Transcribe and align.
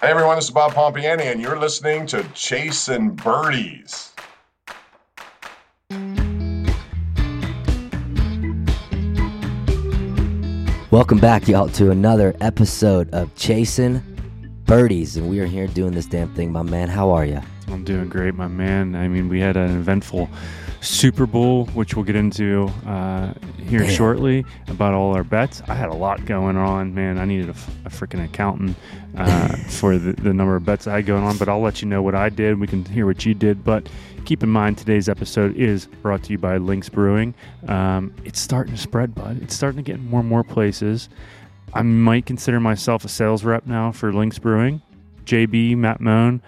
Hey 0.00 0.10
everyone, 0.10 0.36
this 0.36 0.44
is 0.44 0.52
Bob 0.52 0.74
Pompeani, 0.74 1.22
and 1.22 1.40
you're 1.40 1.58
listening 1.58 2.06
to 2.06 2.22
Chasing 2.32 3.16
Birdies. 3.16 4.12
Welcome 10.92 11.18
back, 11.18 11.48
y'all, 11.48 11.68
to 11.70 11.90
another 11.90 12.36
episode 12.40 13.12
of 13.12 13.34
Chasing 13.34 14.00
Birdies, 14.66 15.16
and 15.16 15.28
we 15.28 15.40
are 15.40 15.46
here 15.46 15.66
doing 15.66 15.94
this 15.94 16.06
damn 16.06 16.32
thing. 16.32 16.52
My 16.52 16.62
man, 16.62 16.88
how 16.88 17.10
are 17.10 17.24
you? 17.24 17.40
I'm 17.66 17.82
doing 17.82 18.08
great, 18.08 18.36
my 18.36 18.46
man. 18.46 18.94
I 18.94 19.08
mean, 19.08 19.28
we 19.28 19.40
had 19.40 19.56
an 19.56 19.80
eventful 19.80 20.30
Super 20.80 21.26
Bowl, 21.26 21.66
which 21.66 21.94
we'll 21.94 22.04
get 22.04 22.16
into 22.16 22.66
uh, 22.86 23.34
here 23.66 23.80
Damn. 23.80 23.90
shortly 23.90 24.44
about 24.68 24.94
all 24.94 25.14
our 25.14 25.24
bets. 25.24 25.62
I 25.68 25.74
had 25.74 25.88
a 25.88 25.94
lot 25.94 26.24
going 26.24 26.56
on, 26.56 26.94
man. 26.94 27.18
I 27.18 27.24
needed 27.24 27.50
a 27.50 27.88
freaking 27.88 28.24
accountant 28.24 28.76
uh, 29.16 29.48
for 29.68 29.98
the, 29.98 30.12
the 30.12 30.32
number 30.32 30.56
of 30.56 30.64
bets 30.64 30.86
I 30.86 30.96
had 30.96 31.06
going 31.06 31.24
on, 31.24 31.36
but 31.36 31.48
I'll 31.48 31.60
let 31.60 31.82
you 31.82 31.88
know 31.88 32.02
what 32.02 32.14
I 32.14 32.28
did. 32.28 32.60
We 32.60 32.66
can 32.66 32.84
hear 32.84 33.06
what 33.06 33.26
you 33.26 33.34
did, 33.34 33.64
but 33.64 33.88
keep 34.24 34.42
in 34.42 34.48
mind 34.48 34.78
today's 34.78 35.08
episode 35.08 35.56
is 35.56 35.86
brought 35.86 36.22
to 36.24 36.32
you 36.32 36.38
by 36.38 36.58
Lynx 36.58 36.88
Brewing. 36.88 37.34
Um, 37.66 38.14
it's 38.24 38.40
starting 38.40 38.74
to 38.74 38.80
spread, 38.80 39.14
bud. 39.14 39.42
It's 39.42 39.54
starting 39.54 39.78
to 39.78 39.82
get 39.82 39.96
in 39.96 40.08
more 40.08 40.20
and 40.20 40.28
more 40.28 40.44
places. 40.44 41.08
I 41.74 41.82
might 41.82 42.24
consider 42.24 42.60
myself 42.60 43.04
a 43.04 43.08
sales 43.08 43.44
rep 43.44 43.66
now 43.66 43.92
for 43.92 44.12
Lynx 44.12 44.38
Brewing. 44.38 44.80
JB, 45.24 45.76
Matt 45.76 46.00
Moan, 46.00 46.40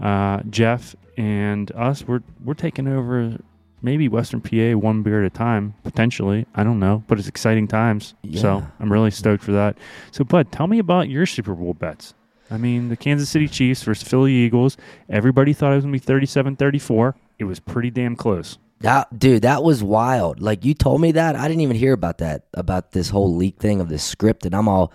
uh, 0.00 0.42
Jeff, 0.48 0.94
and 1.16 1.72
us, 1.72 2.06
we're 2.06 2.22
we're 2.44 2.54
taking 2.54 2.86
over 2.86 3.38
maybe 3.82 4.08
Western 4.08 4.40
PA 4.40 4.76
one 4.76 5.02
beer 5.02 5.24
at 5.24 5.26
a 5.26 5.30
time, 5.30 5.74
potentially. 5.84 6.46
I 6.54 6.64
don't 6.64 6.78
know, 6.80 7.02
but 7.06 7.18
it's 7.18 7.28
exciting 7.28 7.68
times. 7.68 8.14
So 8.40 8.66
I'm 8.80 8.92
really 8.92 9.10
stoked 9.10 9.42
for 9.42 9.52
that. 9.52 9.78
So, 10.10 10.24
Bud, 10.24 10.50
tell 10.52 10.66
me 10.66 10.78
about 10.78 11.08
your 11.08 11.26
Super 11.26 11.54
Bowl 11.54 11.74
bets. 11.74 12.14
I 12.50 12.56
mean, 12.56 12.88
the 12.88 12.96
Kansas 12.96 13.28
City 13.28 13.46
Chiefs 13.46 13.82
versus 13.82 14.06
Philly 14.08 14.32
Eagles. 14.32 14.76
Everybody 15.08 15.52
thought 15.52 15.72
it 15.72 15.76
was 15.76 15.84
going 15.84 15.92
to 15.92 16.00
be 16.00 16.04
37 16.04 16.56
34. 16.56 17.14
It 17.38 17.44
was 17.44 17.60
pretty 17.60 17.90
damn 17.90 18.16
close. 18.16 18.58
That 18.80 19.18
dude, 19.18 19.42
that 19.42 19.62
was 19.62 19.82
wild. 19.82 20.40
Like 20.40 20.64
you 20.64 20.72
told 20.72 21.00
me 21.00 21.12
that, 21.12 21.34
I 21.36 21.48
didn't 21.48 21.62
even 21.62 21.76
hear 21.76 21.92
about 21.92 22.18
that 22.18 22.44
about 22.54 22.92
this 22.92 23.10
whole 23.10 23.34
leak 23.34 23.58
thing 23.58 23.80
of 23.80 23.88
this 23.88 24.04
script, 24.04 24.46
and 24.46 24.54
I'm 24.54 24.68
all, 24.68 24.92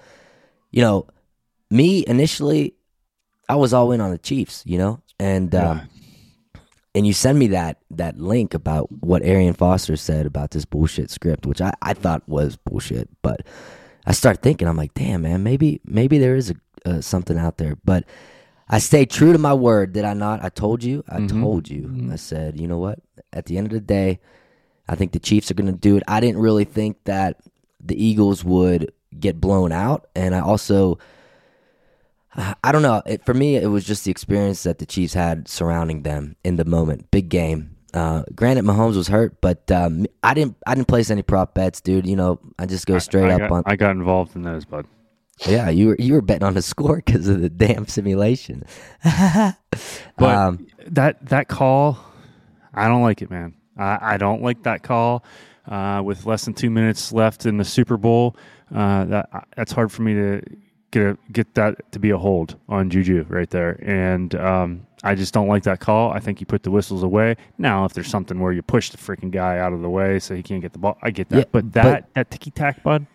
you 0.72 0.82
know, 0.82 1.08
me 1.70 2.04
initially, 2.08 2.76
I 3.50 3.56
was 3.56 3.74
all 3.74 3.92
in 3.92 4.00
on 4.00 4.12
the 4.12 4.18
Chiefs, 4.18 4.64
you 4.66 4.78
know, 4.78 5.02
and 5.20 5.54
um, 5.54 5.82
and 6.96 7.08
you 7.08 7.14
send 7.14 7.40
me 7.40 7.48
that 7.48 7.80
that 7.92 8.20
link 8.20 8.54
about 8.54 8.92
what 9.04 9.24
Arian 9.24 9.54
Foster 9.54 9.96
said 9.96 10.26
about 10.26 10.52
this 10.52 10.66
bullshit 10.66 11.10
script, 11.10 11.46
which 11.46 11.62
I 11.62 11.74
I 11.82 11.94
thought 11.94 12.28
was 12.28 12.56
bullshit, 12.56 13.10
but 13.22 13.46
I 14.06 14.12
start 14.12 14.42
thinking, 14.42 14.68
I'm 14.68 14.78
like, 14.78 14.94
damn 14.94 15.22
man, 15.24 15.44
maybe 15.44 15.82
maybe 15.86 16.18
there 16.18 16.36
is 16.36 16.52
a 16.52 16.56
uh, 16.86 17.02
something 17.02 17.38
out 17.38 17.58
there, 17.58 17.78
but. 17.84 18.06
I 18.70 18.80
stay 18.80 19.06
true 19.06 19.34
to 19.34 19.38
my 19.38 19.54
word, 19.54 19.92
did 19.94 20.06
I 20.06 20.14
not? 20.14 20.44
I 20.44 20.48
told 20.50 20.84
you. 20.84 21.04
I 21.08 21.20
Mhm. 21.20 21.42
told 21.42 21.70
you. 21.70 21.84
Mhm. 21.84 22.12
I 22.14 22.16
said, 22.16 22.60
you 22.60 22.68
know 22.68 22.80
what? 22.80 23.00
At 23.32 23.46
the 23.46 23.58
end 23.58 23.68
of 23.68 23.74
the 23.74 23.82
day, 23.82 24.20
I 24.88 24.96
think 24.96 25.12
the 25.12 25.20
Chiefs 25.20 25.52
are 25.52 25.54
going 25.54 25.72
to 25.72 25.78
do 25.78 25.98
it. 25.98 26.04
I 26.08 26.22
didn't 26.22 26.40
really 26.42 26.64
think 26.64 26.96
that 27.04 27.38
the 27.86 28.02
Eagles 28.04 28.44
would 28.44 28.92
get 29.20 29.40
blown 29.42 29.74
out, 29.74 30.08
and 30.16 30.34
I 30.34 30.40
also, 30.40 30.98
I 32.64 32.72
don't 32.72 32.82
know. 32.82 33.02
It, 33.06 33.26
for 33.26 33.34
me, 33.34 33.56
it 33.56 33.68
was 33.68 33.84
just 33.86 34.06
the 34.06 34.12
experience 34.12 34.64
that 34.64 34.80
the 34.80 34.86
Chiefs 34.86 35.14
had 35.14 35.48
surrounding 35.48 36.04
them 36.04 36.36
in 36.44 36.56
the 36.56 36.66
moment. 36.66 37.12
Big 37.12 37.30
game. 37.30 37.76
Uh, 37.94 38.24
granted, 38.34 38.66
Mahomes 38.66 38.96
was 38.96 39.08
hurt, 39.08 39.40
but 39.40 39.70
um, 39.72 40.08
I 40.24 40.34
didn't. 40.34 40.58
I 40.66 40.74
didn't 40.74 40.88
place 40.88 41.12
any 41.12 41.22
prop 41.22 41.54
bets, 41.54 41.80
dude. 41.80 42.08
You 42.08 42.16
know, 42.16 42.40
I 42.58 42.66
just 42.66 42.88
go 42.88 42.98
straight 42.98 43.30
I, 43.30 43.34
up 43.34 43.40
got, 43.42 43.52
on. 43.52 43.64
I 43.68 43.76
got 43.76 43.92
involved 43.92 44.36
in 44.36 44.42
those, 44.42 44.66
Bud. 44.66 44.88
yeah, 45.46 45.70
you 45.70 45.90
were 45.90 45.96
you 46.00 46.14
were 46.14 46.24
betting 46.24 46.44
on 46.44 46.56
the 46.56 46.62
score 46.64 46.98
because 46.98 47.28
of 47.28 47.42
the 47.42 47.50
damn 47.50 47.88
simulation. 47.88 48.64
But 50.18 50.36
um, 50.36 50.68
that 50.86 51.26
that 51.30 51.48
call, 51.48 51.98
I 52.76 52.88
don't 52.88 53.02
like 53.02 53.24
it, 53.24 53.32
man. 53.32 53.56
I, 53.76 53.98
I 54.14 54.18
don't 54.18 54.44
like 54.44 54.64
that 54.64 54.84
call. 54.84 55.26
Uh, 55.68 56.02
with 56.04 56.26
less 56.26 56.46
than 56.46 56.54
two 56.54 56.70
minutes 56.70 57.12
left 57.12 57.46
in 57.46 57.58
the 57.58 57.64
Super 57.64 57.98
Bowl, 57.98 58.36
uh, 58.74 59.06
that 59.06 59.48
that's 59.56 59.72
hard 59.72 59.92
for 59.92 60.04
me 60.04 60.14
to 60.14 60.42
get 60.94 61.04
a, 61.04 61.18
get 61.32 61.56
that 61.56 61.92
to 61.92 62.00
be 62.00 62.12
a 62.12 62.18
hold 62.18 62.58
on 62.70 62.90
Juju 62.90 63.26
right 63.28 63.50
there, 63.50 63.78
and 63.82 64.34
um, 64.36 64.88
I 65.04 65.16
just 65.16 65.34
don't 65.34 65.48
like 65.48 65.64
that 65.64 65.80
call. 65.80 66.12
I 66.12 66.20
think 66.20 66.40
you 66.40 66.46
put 66.46 66.64
the 66.64 66.72
whistles 66.72 67.04
away. 67.04 67.36
Now, 67.58 67.86
if 67.86 67.94
there's 67.94 68.08
something 68.08 68.40
where 68.40 68.54
you 68.54 68.62
push 68.62 68.92
the 68.92 68.98
freaking 68.98 69.32
guy 69.32 69.58
out 69.58 69.74
of 69.74 69.82
the 69.82 69.90
way 69.90 70.20
so 70.20 70.36
he 70.36 70.44
can't 70.44 70.62
get 70.62 70.72
the 70.72 70.80
ball, 70.80 70.98
I 71.02 71.10
get 71.12 71.30
that. 71.30 71.38
Yeah, 71.38 71.44
but 71.52 71.72
but- 71.72 71.74
that 71.74 72.14
that 72.14 72.32
ticky 72.32 72.52
tack, 72.52 72.84
bud. 72.84 73.08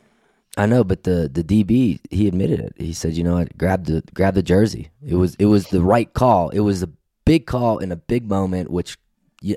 I 0.56 0.66
know, 0.66 0.82
but 0.82 1.04
the 1.04 1.30
the 1.32 1.44
DB 1.44 2.00
he 2.10 2.26
admitted 2.26 2.58
it. 2.58 2.74
He 2.76 2.92
said, 2.92 3.12
"You 3.12 3.22
know 3.22 3.34
what? 3.34 3.56
Grab 3.56 3.84
the 3.84 4.02
grab 4.12 4.34
the 4.34 4.42
jersey. 4.42 4.90
It 5.06 5.14
was 5.14 5.36
it 5.36 5.44
was 5.46 5.68
the 5.68 5.82
right 5.82 6.12
call. 6.12 6.48
It 6.48 6.60
was 6.60 6.82
a 6.82 6.90
big 7.24 7.46
call 7.46 7.78
in 7.78 7.92
a 7.92 7.96
big 7.96 8.28
moment. 8.28 8.68
Which, 8.70 8.98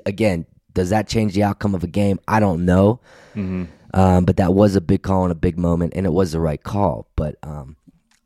again, 0.06 0.46
does 0.74 0.90
that 0.90 1.08
change 1.08 1.34
the 1.34 1.42
outcome 1.42 1.74
of 1.74 1.82
a 1.82 1.88
game? 1.88 2.20
I 2.28 2.38
don't 2.38 2.64
know. 2.64 3.00
Mm-hmm. 3.34 3.64
Um, 3.94 4.24
but 4.24 4.36
that 4.36 4.54
was 4.54 4.76
a 4.76 4.80
big 4.80 5.02
call 5.02 5.24
in 5.24 5.30
a 5.32 5.34
big 5.34 5.58
moment, 5.58 5.92
and 5.96 6.06
it 6.06 6.12
was 6.12 6.32
the 6.32 6.40
right 6.40 6.62
call. 6.62 7.08
But 7.16 7.36
um, 7.42 7.76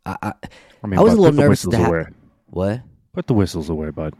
I, 0.06 0.16
I 0.22 0.32
I 0.82 0.86
mean, 0.86 0.98
I 0.98 1.02
was 1.02 1.12
a 1.14 1.16
little 1.20 1.36
nervous 1.38 1.62
to 1.62 1.76
ha- 1.76 1.86
away. 1.88 2.04
what? 2.46 2.80
Put 3.12 3.26
the 3.26 3.34
whistles 3.34 3.68
away, 3.68 3.90
bud. 3.90 4.14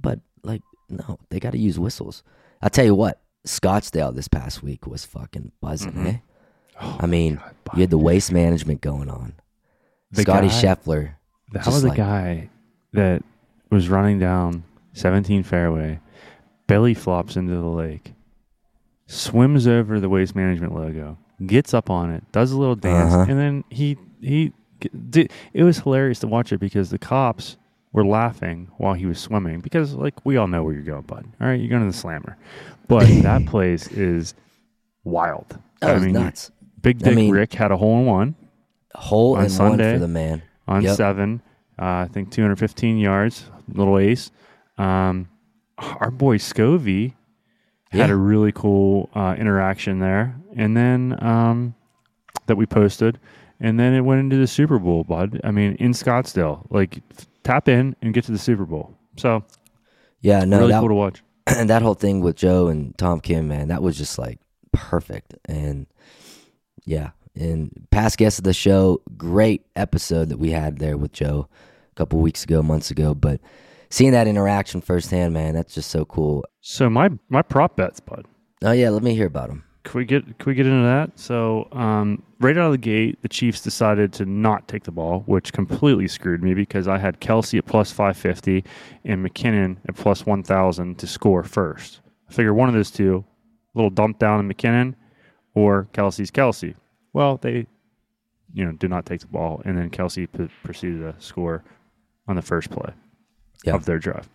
But 0.00 0.20
like, 0.42 0.62
no, 0.90 1.18
they 1.30 1.38
got 1.40 1.52
to 1.52 1.58
use 1.58 1.78
whistles. 1.78 2.22
I'll 2.60 2.70
tell 2.70 2.84
you 2.84 2.94
what. 2.94 3.20
Scottsdale 3.46 4.14
this 4.14 4.28
past 4.28 4.62
week 4.62 4.86
was 4.86 5.06
fucking 5.06 5.52
buzzing. 5.62 5.92
Mhm. 5.92 6.06
Eh? 6.06 6.16
Oh, 6.80 6.96
I 7.00 7.06
mean, 7.06 7.40
you 7.74 7.80
had 7.80 7.90
the 7.90 7.96
waste 7.98 8.32
management 8.32 8.80
going 8.82 9.08
on. 9.08 9.34
The 10.10 10.22
Scotty 10.22 10.48
guy- 10.48 10.54
Scheffler. 10.54 11.14
Just 11.54 11.66
was 11.66 11.82
the 11.82 11.88
like- 11.88 11.96
guy 11.96 12.50
that 12.92 13.22
was 13.70 13.88
running 13.88 14.18
down 14.18 14.64
17 14.92 15.42
fairway, 15.44 16.00
belly 16.66 16.94
flops 16.94 17.36
into 17.36 17.54
the 17.54 17.66
lake, 17.68 18.12
swims 19.06 19.66
over 19.66 20.00
the 20.00 20.08
waste 20.08 20.34
management 20.34 20.74
logo, 20.74 21.16
gets 21.46 21.72
up 21.74 21.90
on 21.90 22.10
it, 22.12 22.24
does 22.32 22.52
a 22.52 22.58
little 22.58 22.74
dance, 22.76 23.12
Uh-huh. 23.14 23.26
and 23.28 23.38
then 23.38 23.64
he 23.70 23.96
he 24.20 24.52
did. 25.10 25.32
It 25.52 25.62
was 25.64 25.78
hilarious 25.80 26.18
to 26.20 26.26
watch 26.26 26.52
it 26.52 26.58
because 26.58 26.90
the 26.90 26.98
cops 26.98 27.56
were 27.92 28.04
laughing 28.04 28.70
while 28.76 28.94
he 28.94 29.06
was 29.06 29.18
swimming 29.18 29.60
because 29.60 29.94
like 29.94 30.14
we 30.24 30.36
all 30.36 30.46
know 30.48 30.62
where 30.62 30.74
you're 30.74 30.82
going, 30.82 31.02
bud. 31.02 31.24
All 31.40 31.46
right, 31.48 31.58
you're 31.60 31.70
going 31.70 31.82
to 31.82 31.90
the 31.90 31.96
slammer, 31.98 32.36
but 32.86 33.06
that 33.22 33.46
place 33.46 33.88
is 33.88 34.34
wild. 35.04 35.58
That 35.80 35.96
I 35.96 35.98
mean, 35.98 36.12
nuts. 36.12 36.50
Big 36.80 37.02
I 37.02 37.06
Dick 37.10 37.16
mean- 37.16 37.30
Rick 37.32 37.54
had 37.54 37.70
a 37.72 37.76
hole 37.76 37.98
in 38.00 38.06
one 38.06 38.34
Hole 38.94 39.36
on 39.36 39.44
in 39.44 39.50
Sunday. 39.50 39.90
one 39.92 39.94
for 39.96 40.00
the 40.00 40.08
man. 40.08 40.42
on 40.66 40.82
Yep. 40.82 40.96
seven. 40.96 41.42
Uh, 41.80 41.84
I 42.04 42.08
think 42.12 42.32
215 42.32 42.98
yards, 42.98 43.48
little 43.72 43.98
ace. 43.98 44.32
Um, 44.76 45.28
our 45.78 46.10
boy 46.10 46.38
Scovey 46.38 47.14
had 47.90 48.10
a 48.10 48.16
really 48.16 48.50
cool 48.52 49.08
uh, 49.14 49.36
interaction 49.38 50.00
there, 50.00 50.34
and 50.56 50.76
then 50.76 51.16
um, 51.24 51.74
that 52.46 52.56
we 52.56 52.66
posted, 52.66 53.18
and 53.60 53.78
then 53.78 53.94
it 53.94 54.00
went 54.02 54.20
into 54.20 54.36
the 54.36 54.46
Super 54.46 54.78
Bowl, 54.78 55.04
bud. 55.04 55.40
I 55.44 55.50
mean, 55.50 55.74
in 55.74 55.92
Scottsdale, 55.92 56.66
like 56.70 56.98
tap 57.44 57.68
in 57.68 57.96
and 58.02 58.14
get 58.14 58.24
to 58.24 58.32
the 58.32 58.38
Super 58.38 58.64
Bowl. 58.64 58.94
So 59.16 59.44
Yeah, 60.20 60.44
no, 60.44 60.58
really 60.58 60.72
that, 60.72 60.80
cool 60.80 60.88
to 60.88 60.94
watch. 60.94 61.22
and 61.46 61.68
that 61.70 61.82
whole 61.82 61.94
thing 61.94 62.20
with 62.20 62.36
Joe 62.36 62.68
and 62.68 62.96
Tom 62.98 63.20
Kim, 63.20 63.48
man, 63.48 63.68
that 63.68 63.82
was 63.82 63.96
just 63.98 64.18
like 64.18 64.38
perfect. 64.72 65.34
And 65.46 65.86
yeah, 66.84 67.10
and 67.34 67.86
past 67.90 68.18
guest 68.18 68.38
of 68.38 68.44
the 68.44 68.52
show, 68.52 69.00
great 69.16 69.64
episode 69.76 70.28
that 70.30 70.38
we 70.38 70.50
had 70.50 70.78
there 70.78 70.96
with 70.96 71.12
Joe 71.12 71.48
a 71.92 71.94
couple 71.94 72.18
weeks 72.20 72.44
ago, 72.44 72.62
months 72.62 72.90
ago. 72.90 73.14
But 73.14 73.40
seeing 73.90 74.12
that 74.12 74.26
interaction 74.28 74.80
firsthand, 74.80 75.34
man, 75.34 75.54
that's 75.54 75.74
just 75.74 75.90
so 75.90 76.04
cool. 76.04 76.44
So 76.60 76.88
my 76.90 77.10
my 77.28 77.42
prop 77.42 77.76
bets, 77.76 78.00
bud. 78.00 78.26
Oh 78.62 78.72
yeah, 78.72 78.90
let 78.90 79.02
me 79.02 79.14
hear 79.14 79.26
about 79.26 79.50
him. 79.50 79.64
Can 79.88 79.98
we 80.00 80.04
get 80.04 80.24
can 80.38 80.50
we 80.50 80.54
get 80.54 80.66
into 80.66 80.82
that? 80.84 81.18
So 81.18 81.66
um, 81.72 82.22
right 82.40 82.54
out 82.58 82.66
of 82.66 82.72
the 82.72 82.76
gate, 82.78 83.22
the 83.22 83.28
Chiefs 83.28 83.62
decided 83.62 84.12
to 84.14 84.26
not 84.26 84.68
take 84.68 84.84
the 84.84 84.90
ball, 84.90 85.22
which 85.24 85.50
completely 85.50 86.06
screwed 86.08 86.42
me 86.42 86.52
because 86.52 86.86
I 86.86 86.98
had 86.98 87.20
Kelce 87.22 87.56
at 87.56 87.64
plus 87.64 87.90
five 87.90 88.14
fifty 88.18 88.64
and 89.04 89.24
McKinnon 89.24 89.78
at 89.88 89.96
plus 89.96 90.26
one 90.26 90.42
thousand 90.42 90.98
to 90.98 91.06
score 91.06 91.42
first. 91.42 92.00
I 92.28 92.32
figure 92.34 92.52
one 92.52 92.68
of 92.68 92.74
those 92.74 92.90
two, 92.90 93.24
a 93.74 93.78
little 93.78 93.88
dump 93.88 94.18
down 94.18 94.40
in 94.40 94.46
McKinnon, 94.54 94.94
or 95.54 95.88
Kelce's 95.94 96.30
Kelce. 96.30 96.74
Well, 97.14 97.38
they, 97.38 97.66
you 98.52 98.66
know, 98.66 98.72
did 98.72 98.90
not 98.90 99.06
take 99.06 99.20
the 99.20 99.26
ball, 99.28 99.62
and 99.64 99.78
then 99.78 99.88
Kelce 99.88 100.28
p- 100.30 100.50
proceeded 100.64 100.98
to 101.00 101.14
score 101.18 101.64
on 102.26 102.36
the 102.36 102.42
first 102.42 102.68
play 102.68 102.92
Yeah. 103.64 103.74
of 103.74 103.86
their 103.86 103.98
drive. 103.98 104.28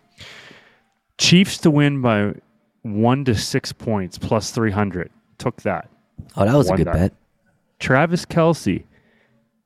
Chiefs 1.16 1.58
to 1.58 1.70
win 1.70 2.02
by 2.02 2.34
one 2.82 3.24
to 3.26 3.36
six 3.36 3.72
points 3.72 4.18
plus 4.18 4.50
three 4.50 4.72
hundred. 4.72 5.12
Took 5.38 5.62
that. 5.62 5.88
Oh, 6.36 6.44
that 6.44 6.54
was 6.54 6.70
a 6.70 6.76
good 6.76 6.86
that. 6.86 6.94
bet. 6.94 7.12
Travis 7.78 8.24
Kelce, 8.24 8.84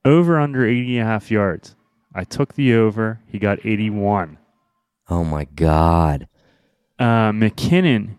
over 0.03 0.39
under 0.39 0.65
80 0.65 0.97
and 0.97 1.07
a 1.07 1.11
half 1.11 1.31
yards. 1.31 1.75
I 2.13 2.23
took 2.23 2.55
the 2.55 2.73
over. 2.73 3.19
He 3.27 3.39
got 3.39 3.65
81. 3.65 4.37
Oh 5.09 5.23
my 5.23 5.45
god. 5.55 6.27
Uh, 6.97 7.31
McKinnon, 7.31 8.15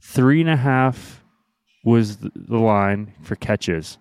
three 0.00 0.40
and 0.40 0.50
a 0.50 0.56
half 0.56 1.22
was 1.84 2.18
the 2.18 2.58
line 2.58 3.14
for 3.22 3.36
catches. 3.36 3.98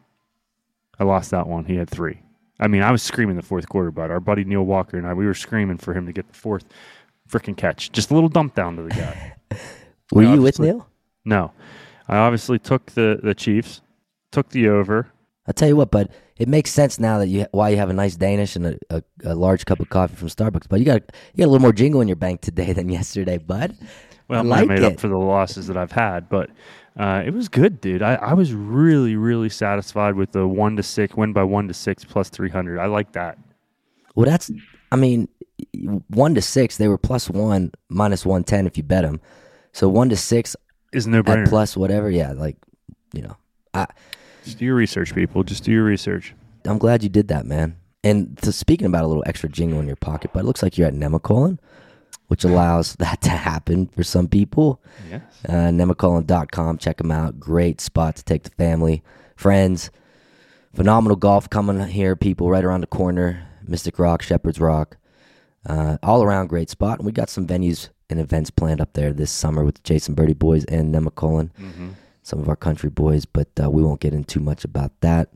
I 0.99 1.03
lost 1.03 1.31
that 1.31 1.47
one. 1.47 1.65
He 1.65 1.75
had 1.75 1.89
three. 1.89 2.21
I 2.59 2.67
mean, 2.67 2.81
I 2.81 2.91
was 2.91 3.01
screaming 3.01 3.37
the 3.37 3.41
fourth 3.41 3.69
quarter, 3.69 3.91
but 3.91 4.11
our 4.11 4.19
buddy 4.19 4.43
Neil 4.43 4.63
Walker 4.63 4.97
and 4.97 5.07
I, 5.07 5.13
we 5.13 5.25
were 5.25 5.33
screaming 5.33 5.77
for 5.77 5.93
him 5.93 6.05
to 6.07 6.11
get 6.11 6.27
the 6.27 6.33
fourth 6.33 6.65
freaking 7.29 7.55
catch. 7.55 7.91
Just 7.91 8.11
a 8.11 8.13
little 8.13 8.29
dump 8.29 8.55
down 8.55 8.75
to 8.75 8.83
the 8.83 8.89
guy. 8.89 9.35
Were 10.11 10.23
you 10.23 10.41
with. 10.41 10.59
Neil? 10.59 10.87
no, 11.23 11.51
I 12.09 12.17
obviously 12.17 12.59
took 12.59 12.87
the 12.87 13.19
the 13.21 13.35
Chiefs, 13.35 13.81
took 14.31 14.49
the 14.49 14.67
over. 14.67 15.11
I'll 15.47 15.53
tell 15.53 15.67
you 15.67 15.75
what, 15.75 15.91
but 15.91 16.11
it 16.37 16.47
makes 16.47 16.71
sense 16.71 16.99
now 16.99 17.19
that 17.19 17.27
you 17.27 17.45
why 17.51 17.69
you 17.69 17.77
have 17.77 17.89
a 17.89 17.93
nice 17.93 18.15
Danish 18.15 18.55
and 18.55 18.65
a, 18.65 18.77
a, 18.89 19.03
a 19.23 19.35
large 19.35 19.65
cup 19.65 19.79
of 19.79 19.89
coffee 19.89 20.15
from 20.15 20.27
Starbucks. 20.27 20.67
But 20.67 20.79
you 20.79 20.85
got 20.85 21.03
you 21.33 21.37
got 21.37 21.45
a 21.45 21.51
little 21.51 21.59
more 21.61 21.71
jingle 21.71 22.01
in 22.01 22.07
your 22.07 22.15
bank 22.15 22.41
today 22.41 22.73
than 22.73 22.89
yesterday, 22.99 23.37
bud. 23.37 23.77
Well, 24.27 24.39
I 24.39 24.43
I 24.43 24.59
like 24.61 24.67
made 24.67 24.79
it. 24.79 24.83
up 24.85 24.99
for 24.99 25.07
the 25.07 25.17
losses 25.17 25.67
that 25.67 25.77
I've 25.77 25.91
had, 25.91 26.29
but 26.29 26.49
uh, 26.97 27.23
it 27.25 27.31
was 27.33 27.47
good, 27.47 27.79
dude. 27.81 28.01
I, 28.01 28.15
I 28.15 28.33
was 28.33 28.53
really, 28.53 29.15
really 29.15 29.49
satisfied 29.49 30.15
with 30.15 30.31
the 30.33 30.47
one 30.47 30.75
to 30.75 30.83
six 30.83 31.15
win 31.15 31.33
by 31.33 31.43
one 31.43 31.67
to 31.67 31.73
six 31.73 32.03
plus 32.03 32.29
three 32.29 32.49
hundred. 32.49 32.79
I 32.79 32.87
like 32.87 33.11
that. 33.13 33.37
Well, 34.15 34.25
that's 34.25 34.51
I 34.91 34.95
mean, 34.95 35.27
one 36.07 36.35
to 36.35 36.41
six 36.41 36.77
they 36.77 36.87
were 36.87 36.97
plus 36.97 37.29
one 37.29 37.71
minus 37.87 38.25
one 38.25 38.43
ten 38.43 38.65
if 38.65 38.77
you 38.77 38.83
bet 38.83 39.03
them. 39.03 39.21
So 39.73 39.87
one 39.87 40.09
to 40.09 40.17
six 40.17 40.55
Is 40.91 41.07
no 41.07 41.21
brainer. 41.23 41.47
plus 41.47 41.77
whatever, 41.77 42.09
yeah, 42.09 42.31
like 42.33 42.57
you 43.13 43.21
know, 43.21 43.35
I 43.73 43.87
Just 44.43 44.57
do 44.57 44.65
your 44.65 44.75
research, 44.75 45.13
people. 45.13 45.43
Just 45.43 45.63
do 45.63 45.71
your 45.71 45.83
research. 45.83 46.33
I'm 46.65 46.77
glad 46.77 47.03
you 47.03 47.09
did 47.09 47.27
that, 47.29 47.45
man. 47.45 47.77
And 48.03 48.37
to, 48.39 48.51
speaking 48.51 48.87
about 48.87 49.03
a 49.03 49.07
little 49.07 49.23
extra 49.25 49.49
jingle 49.49 49.79
in 49.79 49.87
your 49.87 49.95
pocket, 49.95 50.31
but 50.33 50.41
it 50.41 50.45
looks 50.45 50.63
like 50.63 50.77
you're 50.77 50.87
at 50.87 50.93
Nemacolin, 50.93 51.59
which 52.27 52.43
allows 52.43 52.95
that 52.99 53.21
to 53.21 53.29
happen 53.29 53.87
for 53.87 54.03
some 54.03 54.27
people. 54.27 54.81
Yes. 55.09 55.21
uh, 55.47 55.51
nemacolin.com. 55.71 56.77
Check 56.77 56.97
them 56.97 57.11
out. 57.11 57.39
Great 57.39 57.81
spot 57.81 58.15
to 58.15 58.23
take 58.23 58.43
the 58.43 58.51
family, 58.51 59.03
friends. 59.35 59.91
Phenomenal 60.73 61.15
golf 61.17 61.49
coming 61.49 61.79
here, 61.87 62.15
people 62.15 62.49
right 62.49 62.63
around 62.63 62.81
the 62.81 62.87
corner. 62.87 63.45
Mystic 63.67 63.99
Rock, 63.99 64.21
Shepherd's 64.21 64.59
Rock. 64.59 64.97
Uh, 65.65 65.97
all 66.01 66.23
around 66.23 66.47
great 66.47 66.69
spot. 66.69 66.99
And 66.99 67.05
we 67.05 67.11
got 67.11 67.29
some 67.29 67.45
venues 67.45 67.89
and 68.09 68.19
events 68.19 68.49
planned 68.49 68.81
up 68.81 68.93
there 68.93 69.13
this 69.13 69.31
summer 69.31 69.63
with 69.63 69.83
Chasing 69.83 70.15
Birdie 70.15 70.33
boys 70.33 70.65
and 70.65 70.93
Nemacolin, 70.93 71.51
some 72.23 72.39
of 72.39 72.49
our 72.49 72.55
country 72.55 72.89
boys, 72.89 73.25
but 73.25 73.47
uh, 73.61 73.69
we 73.69 73.83
won't 73.83 73.99
get 73.99 74.13
into 74.13 74.35
too 74.35 74.39
much 74.39 74.63
about 74.63 74.91
that. 75.01 75.29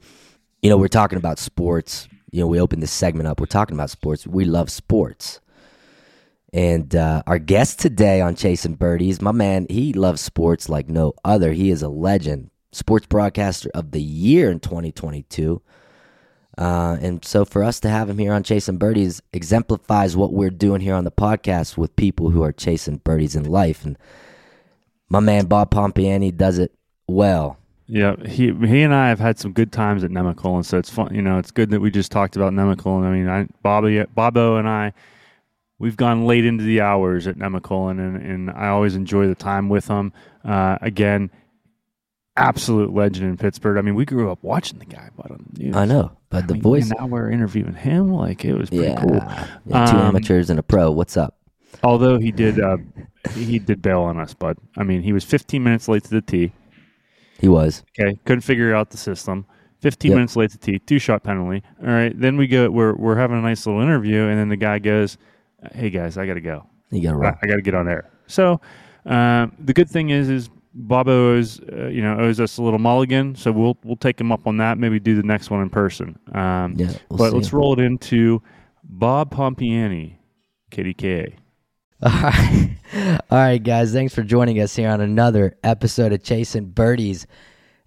You 0.61 0.69
know, 0.69 0.77
we're 0.77 0.87
talking 0.87 1.17
about 1.17 1.39
sports. 1.39 2.07
You 2.31 2.39
know, 2.41 2.47
we 2.47 2.59
opened 2.59 2.81
this 2.81 2.91
segment 2.91 3.27
up. 3.27 3.39
We're 3.39 3.45
talking 3.47 3.75
about 3.75 3.89
sports. 3.89 4.25
We 4.25 4.45
love 4.45 4.71
sports. 4.71 5.39
And 6.53 6.95
uh, 6.95 7.23
our 7.25 7.39
guest 7.39 7.79
today 7.79 8.21
on 8.21 8.35
Chasing 8.35 8.75
Birdies, 8.75 9.21
my 9.21 9.31
man, 9.31 9.65
he 9.69 9.91
loves 9.91 10.21
sports 10.21 10.69
like 10.69 10.87
no 10.87 11.13
other. 11.25 11.51
He 11.51 11.71
is 11.71 11.81
a 11.81 11.89
legend, 11.89 12.51
sports 12.71 13.07
broadcaster 13.07 13.69
of 13.73 13.91
the 13.91 14.01
year 14.01 14.51
in 14.51 14.59
2022. 14.59 15.61
Uh, 16.57 16.97
and 17.01 17.25
so 17.25 17.45
for 17.45 17.63
us 17.63 17.79
to 17.79 17.89
have 17.89 18.09
him 18.09 18.17
here 18.17 18.33
on 18.33 18.44
Chasing 18.44 18.77
Birdies 18.77 19.21
exemplifies 19.33 20.15
what 20.15 20.33
we're 20.33 20.51
doing 20.51 20.81
here 20.81 20.94
on 20.94 21.03
the 21.03 21.11
podcast 21.11 21.77
with 21.77 21.95
people 21.95 22.29
who 22.29 22.44
are 22.44 22.51
chasing 22.51 22.97
birdies 22.97 23.35
in 23.35 23.45
life. 23.45 23.83
And 23.83 23.97
my 25.09 25.19
man, 25.19 25.47
Bob 25.47 25.71
Pompeani, 25.71 26.35
does 26.35 26.59
it 26.59 26.71
well. 27.07 27.57
Yeah, 27.85 28.15
he 28.25 28.53
he 28.53 28.81
and 28.81 28.94
I 28.94 29.09
have 29.09 29.19
had 29.19 29.38
some 29.38 29.51
good 29.51 29.71
times 29.71 30.03
at 30.03 30.11
Nemacolin, 30.11 30.63
so 30.63 30.77
it's 30.77 30.89
fun. 30.89 31.13
You 31.13 31.21
know, 31.21 31.38
it's 31.38 31.51
good 31.51 31.69
that 31.71 31.81
we 31.81 31.91
just 31.91 32.11
talked 32.11 32.35
about 32.35 32.53
Nemacolin. 32.53 33.03
I 33.03 33.11
mean, 33.11 33.27
I, 33.27 33.47
Bobby, 33.61 34.03
Bobo, 34.15 34.55
and 34.55 34.69
I, 34.69 34.94
we've 35.79 35.97
gone 35.97 36.25
late 36.25 36.45
into 36.45 36.63
the 36.63 36.79
hours 36.79 37.27
at 37.27 37.35
Nemacolin, 37.35 38.00
and 38.00 38.17
and 38.17 38.51
I 38.51 38.69
always 38.69 38.95
enjoy 38.95 39.27
the 39.27 39.35
time 39.35 39.67
with 39.67 39.88
him. 39.89 40.13
Uh, 40.45 40.77
again, 40.81 41.29
absolute 42.38 42.94
legend 42.94 43.30
in 43.30 43.38
Pittsburgh. 43.38 43.77
I 43.77 43.81
mean, 43.81 43.95
we 43.95 44.06
grew 44.06 44.31
up 44.31 44.39
watching 44.41 44.80
the 44.80 44.85
guy, 44.85 45.09
but 45.15 45.31
um, 45.31 45.45
you 45.57 45.74
I 45.74 45.85
know, 45.85 46.12
but 46.30 46.44
I 46.44 46.47
the 46.47 46.53
mean, 46.56 46.63
voice, 46.63 46.89
now 46.97 47.06
we're 47.07 47.30
interviewing 47.30 47.74
him. 47.75 48.12
Like 48.12 48.44
it 48.45 48.53
was 48.56 48.69
pretty 48.69 48.85
yeah, 48.85 49.00
cool. 49.01 49.15
yeah, 49.15 49.85
two 49.85 49.97
Um, 49.97 50.07
amateurs 50.15 50.50
and 50.50 50.59
a 50.59 50.63
pro. 50.63 50.91
What's 50.91 51.18
up? 51.18 51.38
Although 51.83 52.18
he 52.19 52.31
did, 52.31 52.59
uh, 52.59 52.77
he 53.35 53.59
did 53.59 53.81
bail 53.81 54.01
on 54.01 54.19
us, 54.19 54.33
but 54.33 54.57
I 54.77 54.83
mean, 54.83 55.01
he 55.01 55.12
was 55.13 55.24
15 55.24 55.63
minutes 55.63 55.88
late 55.88 56.03
to 56.06 56.09
the 56.12 56.21
tee. 56.21 56.51
He 57.39 57.47
was. 57.47 57.83
Okay, 58.00 58.18
couldn't 58.25 58.41
figure 58.41 58.74
out 58.75 58.91
the 58.91 58.97
system. 58.97 59.45
15 59.81 60.12
Yep. 60.12 60.15
minutes 60.15 60.36
late 60.38 60.50
to 60.51 60.57
tee, 60.57 60.79
two 60.79 60.97
shot 60.97 61.24
penalty. 61.24 61.62
All 61.81 61.89
right, 61.91 62.18
then 62.18 62.38
we 62.38 62.47
go. 62.47 62.69
We're 62.69 62.95
we're 62.95 63.18
having 63.18 63.38
a 63.38 63.41
nice 63.41 63.65
little 63.65 63.81
interview, 63.81 64.24
and 64.24 64.39
then 64.39 64.47
the 64.50 64.56
guy 64.56 64.79
goes, 64.79 65.18
"Hey 65.74 65.89
guys, 65.89 66.18
I 66.18 66.25
got 66.25 66.36
to 66.36 66.41
go. 66.41 66.65
You 66.89 67.01
got 67.01 67.19
to 67.19 67.25
I. 67.27 67.38
I 67.44 67.47
got 67.47 67.56
to 67.56 67.62
get 67.62 67.74
on 67.74 67.89
air." 67.89 68.09
So 68.27 68.62
um, 69.06 69.51
the 69.59 69.74
good 69.74 69.89
thing 69.89 70.09
is, 70.09 70.29
is 70.29 70.50
Bobo 70.73 71.33
owes 71.33 71.59
uh, 71.59 71.87
you 71.87 72.01
know 72.01 72.17
owes 72.19 72.39
us 72.39 72.57
a 72.57 72.63
little 72.63 72.79
mulligan, 72.79 73.35
so 73.35 73.51
we'll 73.51 73.77
we'll 73.83 73.95
take 73.95 74.19
him 74.19 74.31
up 74.31 74.47
on 74.47 74.57
that. 74.57 74.77
Maybe 74.77 74.99
do 74.99 75.15
the 75.15 75.23
next 75.23 75.49
one 75.49 75.61
in 75.61 75.69
person. 75.69 76.17
Um, 76.33 76.73
Yeah, 76.77 76.93
we'll 77.09 77.17
but 77.17 77.33
let's 77.33 77.53
roll 77.53 77.73
it 77.73 77.83
into 77.83 78.41
Bob 78.83 79.33
Pompeani, 79.33 80.15
KDKA. 80.71 81.35
All 82.01 82.11
right. 82.11 82.69
All 83.29 83.37
right, 83.37 83.63
guys. 83.63 83.93
Thanks 83.93 84.13
for 84.13 84.23
joining 84.23 84.59
us 84.59 84.75
here 84.75 84.89
on 84.89 84.99
another 85.01 85.57
episode 85.63 86.11
of 86.11 86.23
Chasing 86.23 86.65
Birdies. 86.65 87.27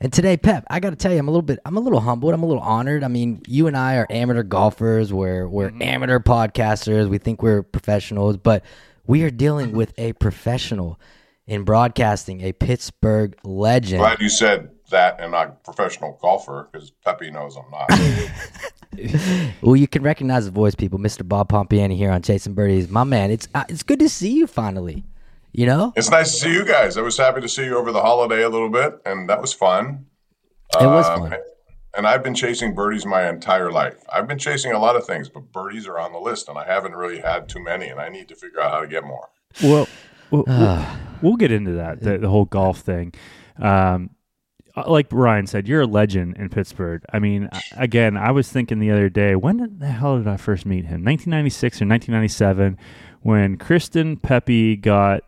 And 0.00 0.12
today, 0.12 0.36
Pep, 0.36 0.64
I 0.68 0.78
got 0.80 0.90
to 0.90 0.96
tell 0.96 1.12
you, 1.12 1.18
I'm 1.18 1.28
a 1.28 1.30
little 1.30 1.42
bit, 1.42 1.58
I'm 1.64 1.76
a 1.76 1.80
little 1.80 2.00
humbled. 2.00 2.34
I'm 2.34 2.42
a 2.42 2.46
little 2.46 2.62
honored. 2.62 3.02
I 3.02 3.08
mean, 3.08 3.42
you 3.46 3.66
and 3.66 3.76
I 3.76 3.96
are 3.96 4.06
amateur 4.10 4.42
golfers. 4.42 5.12
We're 5.12 5.48
we're 5.48 5.72
amateur 5.80 6.18
podcasters. 6.18 7.08
We 7.08 7.18
think 7.18 7.42
we're 7.42 7.62
professionals, 7.62 8.36
but 8.36 8.62
we 9.06 9.22
are 9.22 9.30
dealing 9.30 9.72
with 9.72 9.94
a 9.98 10.12
professional 10.14 11.00
in 11.46 11.64
broadcasting, 11.64 12.40
a 12.42 12.52
Pittsburgh 12.52 13.36
legend. 13.44 14.00
Glad 14.00 14.20
you 14.20 14.28
said 14.28 14.70
that 14.90 15.20
and 15.20 15.32
not 15.32 15.62
professional 15.64 16.18
golfer 16.22 16.68
because 16.70 16.90
Pepe 17.04 17.30
knows 17.30 17.56
I'm 17.56 17.70
not. 17.70 17.90
Well, 19.60 19.76
you 19.76 19.86
can 19.86 20.02
recognize 20.02 20.46
the 20.46 20.50
voice, 20.50 20.74
people. 20.74 20.98
Mr. 20.98 21.26
Bob 21.26 21.50
Pompeani 21.50 21.96
here 21.96 22.10
on 22.10 22.22
Chasing 22.22 22.54
Birdies. 22.54 22.88
My 22.88 23.04
man, 23.04 23.30
it's 23.30 23.46
uh, 23.54 23.64
it's 23.68 23.82
good 23.82 23.98
to 23.98 24.08
see 24.08 24.32
you 24.32 24.46
finally. 24.46 25.04
You 25.52 25.66
know, 25.66 25.92
it's 25.96 26.10
nice 26.10 26.32
to 26.32 26.38
see 26.40 26.52
you 26.52 26.64
guys. 26.64 26.96
I 26.96 27.02
was 27.02 27.18
happy 27.18 27.42
to 27.42 27.48
see 27.48 27.64
you 27.66 27.76
over 27.76 27.92
the 27.92 28.00
holiday 28.00 28.42
a 28.42 28.48
little 28.48 28.70
bit, 28.70 28.98
and 29.04 29.28
that 29.28 29.40
was 29.40 29.52
fun. 29.52 30.06
it 30.80 30.86
was 30.86 31.06
Um, 31.06 31.28
fun. 31.28 31.38
And 31.94 32.06
I've 32.06 32.22
been 32.22 32.34
chasing 32.34 32.74
birdies 32.74 33.04
my 33.04 33.28
entire 33.28 33.70
life. 33.70 33.96
I've 34.10 34.26
been 34.28 34.38
chasing 34.38 34.72
a 34.72 34.78
lot 34.78 34.96
of 34.96 35.06
things, 35.06 35.28
but 35.28 35.52
birdies 35.52 35.86
are 35.86 35.98
on 35.98 36.12
the 36.12 36.18
list, 36.18 36.48
and 36.48 36.56
I 36.56 36.64
haven't 36.64 36.94
really 36.94 37.18
had 37.20 37.48
too 37.50 37.62
many, 37.62 37.88
and 37.88 38.00
I 38.00 38.08
need 38.08 38.28
to 38.28 38.34
figure 38.34 38.60
out 38.62 38.70
how 38.70 38.80
to 38.80 38.86
get 38.86 39.04
more. 39.04 39.28
Well, 39.62 39.88
we'll, 40.30 40.44
we'll, 40.46 40.86
we'll 41.22 41.36
get 41.36 41.52
into 41.52 41.72
that 41.72 42.00
the, 42.00 42.18
the 42.18 42.28
whole 42.28 42.44
golf 42.44 42.80
thing. 42.80 43.12
Um, 43.58 44.10
like 44.86 45.06
Ryan 45.10 45.46
said, 45.46 45.66
you're 45.66 45.80
a 45.80 45.86
legend 45.86 46.36
in 46.36 46.50
Pittsburgh. 46.50 47.02
I 47.10 47.18
mean, 47.18 47.48
again, 47.76 48.18
I 48.18 48.30
was 48.30 48.50
thinking 48.50 48.78
the 48.78 48.90
other 48.90 49.08
day, 49.08 49.34
when 49.34 49.78
the 49.78 49.86
hell 49.86 50.18
did 50.18 50.28
I 50.28 50.36
first 50.36 50.66
meet 50.66 50.84
him? 50.84 51.02
1996 51.02 51.80
or 51.80 51.86
1997, 51.86 52.76
when 53.22 53.56
Kristen 53.56 54.18
Pepe 54.18 54.76
got 54.76 55.22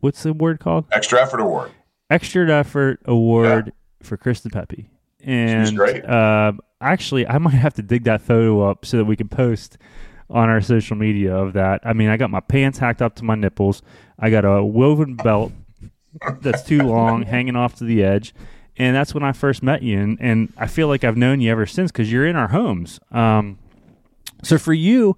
what's 0.00 0.22
the 0.22 0.32
word 0.32 0.60
called? 0.60 0.84
Extra 0.92 1.20
effort 1.20 1.40
award. 1.40 1.72
Extra 2.08 2.48
Effort 2.50 3.00
Award 3.04 3.72
for 4.02 4.16
Kristen 4.16 4.50
Pepe. 4.50 4.88
And 5.20 5.76
great. 5.76 6.08
um, 6.08 6.60
actually, 6.80 7.26
I 7.26 7.38
might 7.38 7.54
have 7.54 7.74
to 7.74 7.82
dig 7.82 8.04
that 8.04 8.22
photo 8.22 8.68
up 8.68 8.84
so 8.84 8.98
that 8.98 9.04
we 9.04 9.16
can 9.16 9.28
post 9.28 9.76
on 10.30 10.48
our 10.48 10.60
social 10.60 10.96
media 10.96 11.36
of 11.36 11.54
that. 11.54 11.80
I 11.84 11.92
mean, 11.92 12.08
I 12.08 12.16
got 12.16 12.30
my 12.30 12.40
pants 12.40 12.78
hacked 12.78 13.02
up 13.02 13.16
to 13.16 13.24
my 13.24 13.34
nipples. 13.34 13.82
I 14.18 14.30
got 14.30 14.44
a 14.44 14.64
woven 14.64 15.16
belt 15.16 15.52
that's 16.40 16.62
too 16.62 16.82
long, 16.82 17.22
hanging 17.22 17.56
off 17.56 17.76
to 17.76 17.84
the 17.84 18.02
edge. 18.02 18.34
And 18.78 18.94
that's 18.94 19.14
when 19.14 19.22
I 19.22 19.32
first 19.32 19.62
met 19.62 19.82
you. 19.82 19.98
And, 19.98 20.18
and 20.20 20.52
I 20.56 20.66
feel 20.66 20.88
like 20.88 21.04
I've 21.04 21.16
known 21.16 21.40
you 21.40 21.50
ever 21.50 21.66
since 21.66 21.90
because 21.90 22.12
you're 22.12 22.26
in 22.26 22.36
our 22.36 22.48
homes. 22.48 23.00
Um, 23.10 23.58
so 24.42 24.58
for 24.58 24.74
you, 24.74 25.16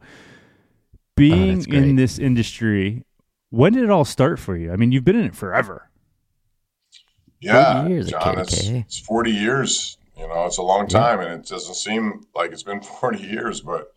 being 1.17 1.57
that's 1.57 1.67
great. 1.67 1.83
in 1.83 1.97
this 1.97 2.19
industry, 2.19 3.05
when 3.51 3.73
did 3.73 3.83
it 3.83 3.91
all 3.91 4.05
start 4.05 4.39
for 4.39 4.57
you? 4.57 4.73
I 4.73 4.77
mean, 4.77 4.93
you've 4.93 5.05
been 5.05 5.17
in 5.17 5.27
it 5.27 5.35
forever. 5.35 5.91
Yeah, 7.41 7.87
years 7.87 8.11
John, 8.11 8.39
it's, 8.39 8.69
it's 8.69 8.99
40 8.99 9.31
years. 9.31 9.97
You 10.17 10.27
know, 10.27 10.47
it's 10.47 10.59
a 10.59 10.63
long 10.63 10.89
time, 10.89 11.21
and 11.21 11.33
it 11.33 11.49
doesn't 11.49 11.77
seem 11.77 12.27
like 12.35 12.51
it's 12.51 12.65
been 12.65 12.81
40 13.01 13.23
years, 13.23 13.61
but 13.61 13.93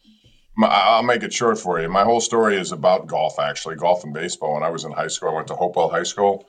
my, 0.61 0.67
I'll 0.67 1.03
make 1.03 1.23
it 1.23 1.33
short 1.33 1.57
for 1.57 1.81
you. 1.81 1.89
My 1.89 2.03
whole 2.03 2.21
story 2.21 2.55
is 2.55 2.71
about 2.71 3.07
golf, 3.07 3.39
actually, 3.39 3.75
golf 3.75 4.03
and 4.03 4.13
baseball. 4.13 4.53
When 4.53 4.63
I 4.63 4.69
was 4.69 4.85
in 4.85 4.91
high 4.91 5.07
school, 5.07 5.29
I 5.29 5.33
went 5.33 5.47
to 5.47 5.55
Hopewell 5.55 5.89
High 5.89 6.03
School, 6.03 6.47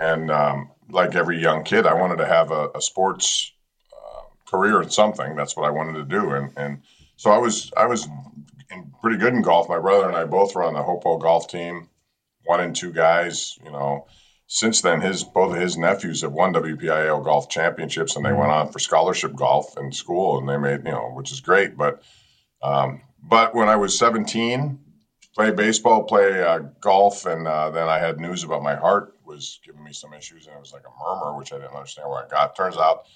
and 0.00 0.30
um, 0.30 0.70
like 0.88 1.16
every 1.16 1.38
young 1.38 1.64
kid, 1.64 1.84
I 1.84 1.94
wanted 1.94 2.18
to 2.18 2.26
have 2.26 2.52
a, 2.52 2.70
a 2.76 2.80
sports 2.80 3.52
uh, 3.92 4.22
career 4.48 4.80
in 4.80 4.90
something. 4.90 5.34
That's 5.34 5.56
what 5.56 5.66
I 5.66 5.70
wanted 5.70 5.94
to 5.94 6.04
do, 6.04 6.30
and 6.30 6.52
and 6.56 6.82
so 7.16 7.30
I 7.30 7.38
was 7.38 7.72
I 7.76 7.86
was 7.86 8.06
in, 8.70 8.92
pretty 9.02 9.18
good 9.18 9.34
in 9.34 9.42
golf. 9.42 9.68
My 9.68 9.80
brother 9.80 10.06
and 10.06 10.16
I 10.16 10.24
both 10.24 10.54
were 10.54 10.62
on 10.62 10.74
the 10.74 10.82
Hopewell 10.82 11.18
golf 11.18 11.48
team, 11.48 11.88
one 12.44 12.60
and 12.60 12.76
two 12.76 12.92
guys. 12.92 13.58
You 13.64 13.72
know, 13.72 14.06
since 14.46 14.82
then, 14.82 15.00
his 15.00 15.24
both 15.24 15.52
of 15.52 15.60
his 15.60 15.76
nephews 15.76 16.22
have 16.22 16.32
won 16.32 16.54
WPIAL 16.54 17.24
golf 17.24 17.48
championships, 17.48 18.14
and 18.14 18.24
they 18.24 18.32
went 18.32 18.52
on 18.52 18.70
for 18.70 18.78
scholarship 18.78 19.34
golf 19.34 19.76
in 19.78 19.90
school, 19.90 20.38
and 20.38 20.48
they 20.48 20.56
made 20.56 20.84
you 20.86 20.92
know, 20.92 21.10
which 21.14 21.32
is 21.32 21.40
great. 21.40 21.76
But 21.76 22.02
um, 22.62 23.02
but 23.22 23.54
when 23.54 23.68
I 23.68 23.76
was 23.76 23.98
17, 23.98 24.78
play 25.34 25.50
baseball, 25.50 26.04
play 26.04 26.42
uh, 26.42 26.58
golf, 26.80 27.26
and 27.26 27.46
uh, 27.46 27.70
then 27.70 27.88
I 27.88 27.98
had 27.98 28.18
news 28.20 28.44
about 28.44 28.62
my 28.62 28.74
heart 28.74 29.14
was 29.24 29.60
giving 29.64 29.82
me 29.82 29.92
some 29.94 30.12
issues, 30.12 30.46
and 30.46 30.54
it 30.54 30.60
was 30.60 30.72
like 30.74 30.82
a 30.86 31.02
murmur, 31.02 31.38
which 31.38 31.52
I 31.54 31.56
didn't 31.56 31.74
understand 31.74 32.08
where 32.10 32.22
I 32.22 32.28
got. 32.28 32.54
Turns 32.54 32.76
out 32.76 33.06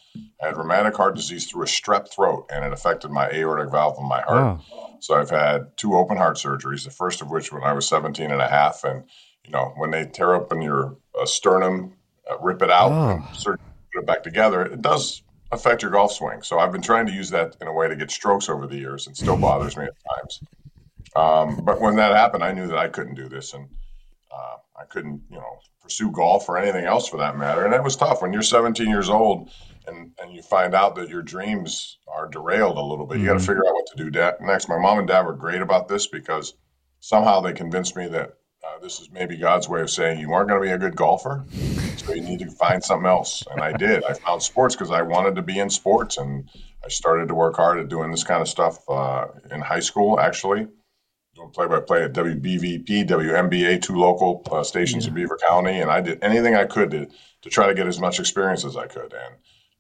I 0.43 0.47
had 0.47 0.57
rheumatic 0.57 0.97
heart 0.97 1.15
disease 1.15 1.47
through 1.51 1.65
a 1.65 1.67
strep 1.67 2.11
throat, 2.11 2.47
and 2.51 2.65
it 2.65 2.73
affected 2.73 3.11
my 3.11 3.29
aortic 3.31 3.71
valve 3.71 3.99
of 3.99 4.05
my 4.05 4.23
heart. 4.23 4.61
Oh, 4.73 4.97
So 5.01 5.15
I've 5.15 5.29
had 5.29 5.77
two 5.77 5.95
open 5.95 6.17
heart 6.17 6.37
surgeries, 6.37 6.85
the 6.85 6.91
first 6.91 7.21
of 7.21 7.31
which 7.31 7.53
when 7.53 7.63
I 7.65 7.73
was 7.75 7.87
17 7.89 8.31
and 8.31 8.41
a 8.41 8.49
half. 8.49 8.83
And, 8.85 9.05
you 9.45 9.51
know, 9.51 9.75
when 9.77 9.91
they 9.91 10.07
tear 10.07 10.35
open 10.35 10.63
your 10.63 10.97
uh, 11.21 11.27
sternum, 11.27 11.93
uh, 12.31 12.39
rip 12.39 12.63
it 12.63 12.71
out, 12.71 12.93
Oh. 12.93 13.11
and 13.11 13.23
put 13.45 13.61
it 14.01 14.07
back 14.07 14.23
together, 14.23 14.63
it 14.63 14.81
does 14.81 15.23
affect 15.53 15.83
your 15.83 15.91
golf 15.91 16.13
swing. 16.13 16.43
So 16.43 16.59
I've 16.59 16.73
been 16.73 16.83
trying 16.83 17.07
to 17.07 17.13
use 17.13 17.31
that 17.31 17.57
in 17.61 17.69
a 17.69 17.73
way 17.73 17.89
to 17.89 17.97
get 17.97 18.11
strokes 18.11 18.49
over 18.49 18.67
the 18.67 18.77
years. 18.77 19.07
and 19.07 19.17
still 19.17 19.37
bothers 19.37 19.77
me 19.77 19.85
at 19.85 19.93
times. 20.19 20.43
Um, 21.15 21.65
but 21.65 21.81
when 21.81 21.97
that 21.97 22.15
happened, 22.15 22.45
I 22.45 22.53
knew 22.53 22.67
that 22.69 22.79
I 22.79 22.89
couldn't 22.89 23.15
do 23.15 23.29
this. 23.29 23.55
And 23.55 23.69
uh, 24.31 24.57
I 24.81 24.85
couldn't, 24.85 25.23
you 25.31 25.37
know, 25.37 25.59
pursue 25.83 26.11
golf 26.11 26.49
or 26.49 26.59
anything 26.59 26.85
else 26.85 27.09
for 27.09 27.19
that 27.19 27.39
matter. 27.39 27.65
And 27.65 27.75
it 27.75 27.83
was 27.83 27.97
tough 27.97 28.23
when 28.23 28.33
you're 28.33 28.43
17 28.43 28.89
years 28.89 29.09
old 29.09 29.51
and, 29.87 30.11
and 30.21 30.35
you 30.35 30.43
find 30.43 30.75
out 30.75 30.97
that 30.97 31.09
your 31.09 31.23
dreams 31.23 31.99
are 32.09 32.29
derailed 32.29 32.77
a 32.77 32.83
little 32.83 33.07
bit. 33.07 33.21
You 33.21 33.27
got 33.27 33.35
to 33.35 33.39
Mhm. 33.39 33.47
figure 33.47 33.67
out 33.67 33.75
what 33.75 33.87
to 33.97 34.11
do 34.11 34.11
next. 34.41 34.69
My 34.69 34.79
mom 34.79 34.99
and 34.99 35.09
dad 35.09 35.25
were 35.25 35.33
great 35.33 35.63
about 35.63 35.87
this 35.89 36.09
because 36.09 36.55
somehow 37.01 37.41
they 37.41 37.53
convinced 37.53 37.97
me 37.97 38.09
that 38.09 38.33
uh, 38.77 38.81
this 38.81 39.01
is 39.01 39.11
maybe 39.11 39.37
God's 39.37 39.69
way 39.69 39.81
of 39.81 39.91
saying 39.91 40.21
you 40.21 40.33
aren't 40.33 40.49
going 40.49 40.61
to 40.61 40.67
be 40.67 40.73
a 40.73 40.79
good 40.79 40.97
golfer, 40.97 41.45
so 41.97 42.13
you 42.13 42.23
need 42.23 42.41
to 42.41 42.51
find 42.51 42.83
something 42.83 43.07
else. 43.07 43.43
And 43.51 43.61
I 43.61 43.73
did. 43.73 44.05
I 44.05 44.13
found 44.13 44.43
sports 44.43 44.75
because 44.75 44.91
I 44.91 45.03
wanted 45.03 45.37
to 45.37 45.43
be 45.43 45.59
in 45.59 45.71
sports, 45.71 46.19
and 46.19 46.49
I 46.85 46.89
started 46.89 47.29
to 47.29 47.35
work 47.35 47.57
hard 47.57 47.79
at 47.79 47.89
doing 47.89 48.11
this 48.11 48.25
kind 48.25 48.43
of 48.43 48.49
stuff 48.49 48.79
uh, 48.89 49.27
in 49.51 49.61
high 49.61 49.81
school. 49.81 50.21
Actually, 50.21 50.69
doing 51.35 51.51
play-by-play 51.51 52.05
at 52.05 52.13
WBVP, 52.13 53.09
WMBA, 53.09 53.83
two 53.83 53.97
local 53.97 54.43
uh, 54.51 54.63
stations 54.63 55.07
in 55.07 55.15
Beaver 55.15 55.39
County, 55.39 55.81
and 55.81 55.91
I 55.91 56.01
did 56.01 56.23
anything 56.23 56.55
I 56.55 56.65
could 56.65 56.91
to 56.93 57.07
to 57.43 57.51
try 57.51 57.67
to 57.67 57.75
get 57.75 57.87
as 57.87 58.01
much 58.01 58.19
experience 58.21 58.65
as 58.65 58.77
I 58.77 58.87
could, 58.87 59.13
and 59.13 59.35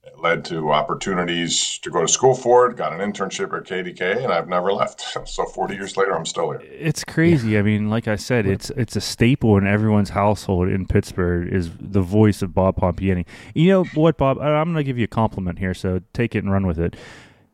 it 0.06 0.18
led 0.20 0.44
to 0.46 0.70
opportunities 0.72 1.78
to 1.82 1.90
go 1.90 2.00
to 2.00 2.08
school 2.08 2.34
for 2.34 2.66
it. 2.70 2.76
Got 2.76 2.92
an 2.92 3.00
internship 3.00 3.52
at 3.56 3.64
KDKA, 3.64 4.22
and 4.24 4.32
I've 4.32 4.48
never 4.48 4.72
left. 4.72 5.04
So 5.26 5.44
40 5.44 5.74
years 5.74 5.96
later, 5.96 6.14
I'm 6.16 6.24
still 6.26 6.52
here. 6.52 6.60
it's 6.62 7.02
crazy. 7.04 7.58
I 7.58 7.62
mean, 7.62 7.90
like 7.90 8.06
I 8.08 8.16
said, 8.16 8.46
it's 8.46 8.70
it's 8.70 8.94
a 8.96 9.00
staple 9.00 9.56
in 9.58 9.66
everyone's 9.66 10.10
household 10.10 10.68
in 10.68 10.86
Pittsburgh. 10.86 11.52
Is 11.52 11.70
the 11.80 12.00
voice 12.00 12.42
of 12.42 12.54
Bob 12.54 12.76
Pompeani? 12.76 13.26
You 13.54 13.68
know 13.70 13.84
what, 13.94 14.16
Bob? 14.16 14.38
I- 14.38 14.52
I'm 14.54 14.66
going 14.72 14.76
to 14.76 14.84
give 14.84 14.98
you 14.98 15.04
a 15.04 15.08
compliment 15.08 15.58
here, 15.58 15.74
so 15.74 16.00
take 16.12 16.34
it 16.34 16.44
and 16.44 16.52
run 16.52 16.66
with 16.66 16.78
it. 16.78 16.94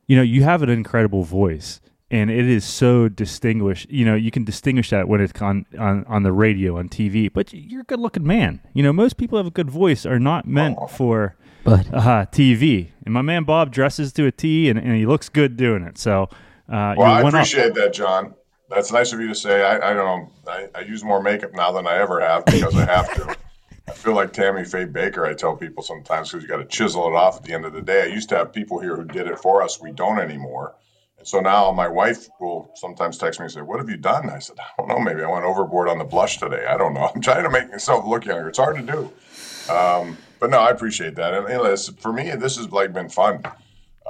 You 0.07 0.17
know, 0.17 0.23
you 0.23 0.43
have 0.45 0.63
an 0.63 0.69
incredible 0.69 1.23
voice, 1.25 1.81
and 2.11 2.31
it 2.31 2.47
is 2.47 2.65
so 2.65 3.09
distinguished. 3.09 3.91
You 3.91 4.05
know, 4.05 4.15
you 4.15 4.31
can 4.31 4.45
distinguish 4.45 4.91
that 4.91 5.09
when 5.09 5.21
it's 5.21 5.41
on 5.41 5.65
on, 5.79 6.05
on 6.07 6.23
the 6.25 6.33
radio, 6.33 6.79
on 6.79 6.89
TV. 6.89 7.33
But 7.33 7.53
you're 7.55 7.81
a 7.83 7.85
good-looking 7.85 8.27
man. 8.27 8.61
You 8.75 8.83
know, 8.83 8.93
most 8.93 9.17
people 9.17 9.39
have 9.39 9.47
a 9.47 9.51
good 9.51 9.71
voice 9.71 10.05
are 10.05 10.19
not 10.21 10.47
meant 10.47 10.77
Oh. 10.81 10.87
for 10.89 11.37
But 11.65 11.93
uh, 11.93 12.27
TV. 12.27 12.91
And 13.05 13.15
my 13.15 13.23
man 13.23 13.45
Bob 13.45 13.73
dresses 13.73 14.13
to 14.15 14.27
a 14.27 14.33
T, 14.33 14.69
and, 14.69 14.79
and 14.79 14.97
he 14.97 15.07
looks 15.07 15.29
good 15.29 15.57
doing 15.57 15.83
it. 15.85 15.99
So, 15.99 16.25
uh, 16.69 16.95
Well, 16.97 16.97
you're 16.97 17.07
I 17.07 17.23
one 17.23 17.35
up. 17.35 17.41
appreciate 17.41 17.75
that, 17.75 17.93
John. 17.93 18.35
That's 18.71 18.91
nice 18.91 19.13
of 19.13 19.21
you 19.21 19.29
to 19.29 19.35
say. 19.35 19.63
I, 19.63 19.91
I 19.91 19.95
don't 19.95 20.07
know. 20.07 20.31
I, 20.51 20.69
I 20.75 20.81
use 20.81 21.05
more 21.05 21.23
makeup 21.23 21.53
now 21.55 21.73
than 21.73 21.87
I 21.87 21.97
ever 21.99 22.21
have 22.21 22.45
because 22.47 22.75
I 22.75 22.87
have 22.87 23.13
to. 23.15 23.37
I 23.89 23.93
feel 23.93 24.15
like 24.15 24.33
Tammy 24.33 24.65
Faye 24.65 24.87
Bakker. 24.87 25.29
I 25.29 25.35
tell 25.35 25.57
people 25.57 25.83
sometimes 25.83 26.31
because 26.31 26.43
you 26.43 26.49
got 26.49 26.59
to 26.59 26.65
chisel 26.65 27.07
it 27.09 27.15
off 27.15 27.39
at 27.39 27.43
the 27.45 27.53
end 27.53 27.65
of 27.67 27.73
the 27.73 27.83
day. 27.83 28.03
I 28.03 28.07
used 28.07 28.29
to 28.31 28.37
have 28.37 28.53
people 28.53 28.79
here 28.81 28.97
who 28.97 29.05
did 29.05 29.27
it 29.27 29.39
for 29.41 29.61
us. 29.63 29.81
We 29.81 29.93
don't 29.93 30.19
anymore. 30.21 30.77
And 31.19 31.27
so 31.27 31.41
now 31.41 31.71
my 31.73 31.89
wife 31.89 32.29
will 32.41 32.71
sometimes 32.77 33.19
text 33.19 33.41
me 33.41 33.45
and 33.45 33.53
say, 33.53 33.61
"What 33.61 33.79
have 33.81 33.91
you 33.91 33.97
done?" 33.97 34.31
I 34.31 34.39
said, 34.39 34.57
"I 34.59 34.65
don't 34.79 34.89
know. 34.89 34.99
Maybe 35.01 35.23
I 35.23 35.31
went 35.31 35.45
overboard 35.45 35.89
on 35.89 35.99
the 35.99 36.05
blush 36.05 36.39
today. 36.39 36.65
I 36.67 36.77
don't 36.79 36.95
know. 36.95 37.11
I'm 37.15 37.21
trying 37.21 37.43
to 37.45 37.51
make 37.51 37.71
myself 37.71 38.07
look 38.07 38.25
younger. 38.25 38.49
It's 38.49 38.59
hard 38.59 38.77
to 38.77 38.83
do." 38.83 39.73
Um, 39.73 40.17
but 40.43 40.51
no, 40.51 40.59
I 40.59 40.71
appreciate 40.71 41.15
that. 41.15 41.35
And, 41.35 41.47
and 41.47 41.63
listen, 41.63 41.95
for 41.95 42.13
me, 42.13 42.29
this 42.33 42.57
has 42.57 42.69
like 42.73 42.93
been 42.93 43.09
fun. 43.09 43.45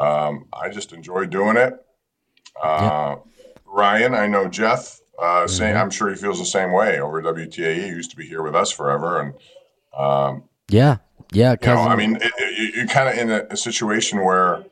Um, 0.01 0.47
I 0.51 0.71
just 0.71 0.95
enjoy 0.95 1.27
doing 1.27 1.59
it. 1.59 1.75
Uh, 2.61 3.17
Ryan, 3.67 4.15
I 4.15 4.29
know 4.29 4.49
Jeff. 4.49 4.99
Uh, 5.19 5.47
saying, 5.47 5.77
I'm 5.77 5.91
sure 5.91 6.09
he 6.09 6.17
feels 6.17 6.39
the 6.39 6.47
same 6.47 6.73
way 6.73 6.99
over 7.01 7.19
at 7.19 7.27
WTAE. 7.27 7.75
He 7.75 7.89
used 7.89 8.11
to 8.13 8.17
be 8.17 8.27
here 8.27 8.43
with 8.43 8.57
us 8.57 8.73
forever, 8.73 9.21
and 9.21 9.35
um, 9.97 10.45
yeah, 10.69 10.97
yeah, 11.33 11.55
you 11.61 11.67
know. 11.69 11.83
I 11.83 11.97
mean, 11.97 12.17
it, 12.17 12.33
it, 12.39 12.75
you're 12.75 12.87
kind 12.87 13.11
of 13.11 13.19
in 13.19 13.31
a, 13.31 13.47
a 13.51 13.57
situation 13.57 14.25
where 14.25 14.65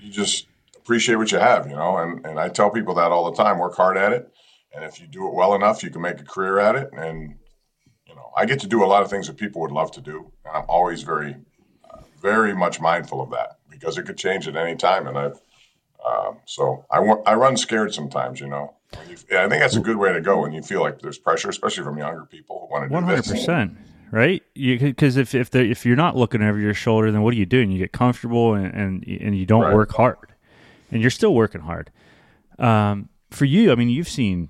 you 0.00 0.10
just 0.10 0.46
appreciate 0.74 1.16
what 1.16 1.30
you 1.30 1.38
have, 1.38 1.68
you 1.68 1.76
know. 1.76 1.98
And 1.98 2.24
and 2.26 2.40
I 2.40 2.48
tell 2.48 2.70
people 2.70 2.94
that 2.94 3.12
all 3.12 3.30
the 3.30 3.36
time: 3.36 3.58
work 3.58 3.76
hard 3.76 3.98
at 3.98 4.12
it, 4.12 4.32
and 4.74 4.84
if 4.84 5.00
you 5.00 5.06
do 5.06 5.28
it 5.28 5.34
well 5.34 5.54
enough, 5.54 5.82
you 5.82 5.90
can 5.90 6.00
make 6.00 6.18
a 6.18 6.24
career 6.24 6.58
at 6.58 6.74
it. 6.74 6.90
And 6.94 7.37
know, 8.18 8.30
I 8.36 8.44
get 8.44 8.60
to 8.60 8.66
do 8.66 8.84
a 8.84 8.88
lot 8.92 9.02
of 9.02 9.08
things 9.10 9.26
that 9.28 9.36
people 9.36 9.62
would 9.62 9.70
love 9.72 9.90
to 9.92 10.00
do, 10.00 10.30
and 10.44 10.56
I'm 10.56 10.64
always 10.68 11.02
very, 11.02 11.34
uh, 11.90 11.98
very 12.20 12.54
much 12.54 12.80
mindful 12.80 13.20
of 13.20 13.30
that 13.30 13.58
because 13.70 13.96
it 13.98 14.04
could 14.04 14.18
change 14.18 14.46
at 14.48 14.56
any 14.56 14.76
time. 14.76 15.06
And 15.06 15.16
I've 15.16 15.40
um, 16.04 16.38
so 16.44 16.84
I 16.90 16.98
I 17.26 17.34
run 17.34 17.56
scared 17.56 17.94
sometimes, 17.94 18.40
you 18.40 18.48
know. 18.48 18.74
You, 19.08 19.16
I 19.38 19.48
think 19.48 19.60
that's 19.62 19.76
a 19.76 19.80
good 19.80 19.96
way 19.96 20.12
to 20.12 20.20
go 20.20 20.40
when 20.42 20.52
you 20.52 20.62
feel 20.62 20.80
like 20.80 21.00
there's 21.00 21.18
pressure, 21.18 21.48
especially 21.50 21.84
from 21.84 21.98
younger 21.98 22.24
people 22.24 22.54
who 22.60 22.66
want 22.72 22.84
to 22.84 22.88
do 22.88 22.94
One 22.94 23.04
hundred 23.04 23.24
percent, 23.26 23.76
right? 24.10 24.42
Because 24.54 25.16
if 25.16 25.34
if 25.34 25.50
the, 25.50 25.60
if 25.60 25.84
you're 25.86 25.96
not 25.96 26.16
looking 26.16 26.42
over 26.42 26.58
your 26.58 26.74
shoulder, 26.74 27.10
then 27.12 27.22
what 27.22 27.34
are 27.34 27.36
you 27.36 27.46
doing? 27.46 27.70
You 27.70 27.78
get 27.78 27.92
comfortable 27.92 28.54
and 28.54 28.74
and, 28.74 29.04
and 29.06 29.36
you 29.36 29.46
don't 29.46 29.62
Right. 29.62 29.74
work 29.74 29.92
hard, 29.92 30.32
and 30.90 31.00
you're 31.00 31.10
still 31.10 31.34
working 31.34 31.62
hard. 31.62 31.90
Um, 32.58 33.08
for 33.30 33.44
you, 33.44 33.72
I 33.72 33.74
mean, 33.74 33.88
you've 33.88 34.08
seen. 34.08 34.48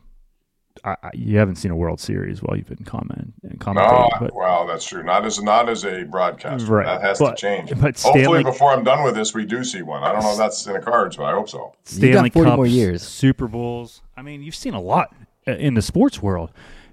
I, 0.89 0.97
I, 1.09 1.11
you 1.15 1.39
haven't 1.39 1.57
seen 1.57 1.71
a 1.71 1.77
World 1.77 2.01
Series 2.01 2.43
while 2.43 2.57
you've 2.57 2.69
been 2.69 2.85
comment 2.85 3.35
and 3.43 3.53
No, 3.53 3.59
commentating, 3.59 4.21
but 4.21 4.35
well, 4.35 4.67
that's 4.67 4.85
true. 4.87 5.03
Not 5.03 5.25
as 5.27 5.43
not 5.43 5.69
as 5.69 5.85
a 5.85 6.05
broadcaster. 6.05 6.73
Right. 6.73 6.87
That 6.87 7.03
has 7.03 7.19
But- 7.19 7.37
to 7.37 7.41
change. 7.41 7.69
but 7.71 8.01
Hopefully, 8.01 8.23
Stanley- 8.25 8.45
before 8.45 8.71
I'm 8.73 8.85
done 8.85 9.05
with 9.05 9.15
this, 9.15 9.35
we 9.35 9.45
do 9.45 9.65
see 9.65 9.83
one. 9.83 10.03
I 10.03 10.13
don't 10.13 10.23
know 10.23 10.33
if 10.33 10.39
that's 10.39 10.67
in 10.67 10.73
the 10.75 10.81
cards, 10.81 11.17
but 11.17 11.25
I 11.25 11.33
hope 11.33 11.49
so. 11.49 11.59
You 11.59 12.13
got 12.13 12.13
Stanley 12.13 12.31
40 12.31 12.51
Cups, 12.51 12.57
more 12.57 12.67
years. 12.67 13.03
Super 13.03 13.49
Bowls. 13.49 14.03
I 14.17 14.23
mean, 14.23 14.43
you've 14.43 14.55
seen 14.55 14.75
a 14.75 14.81
lot 14.81 15.15
uh, 15.47 15.53
in 15.53 15.75
the 15.75 15.83
sports 15.83 16.23
world. 16.23 16.51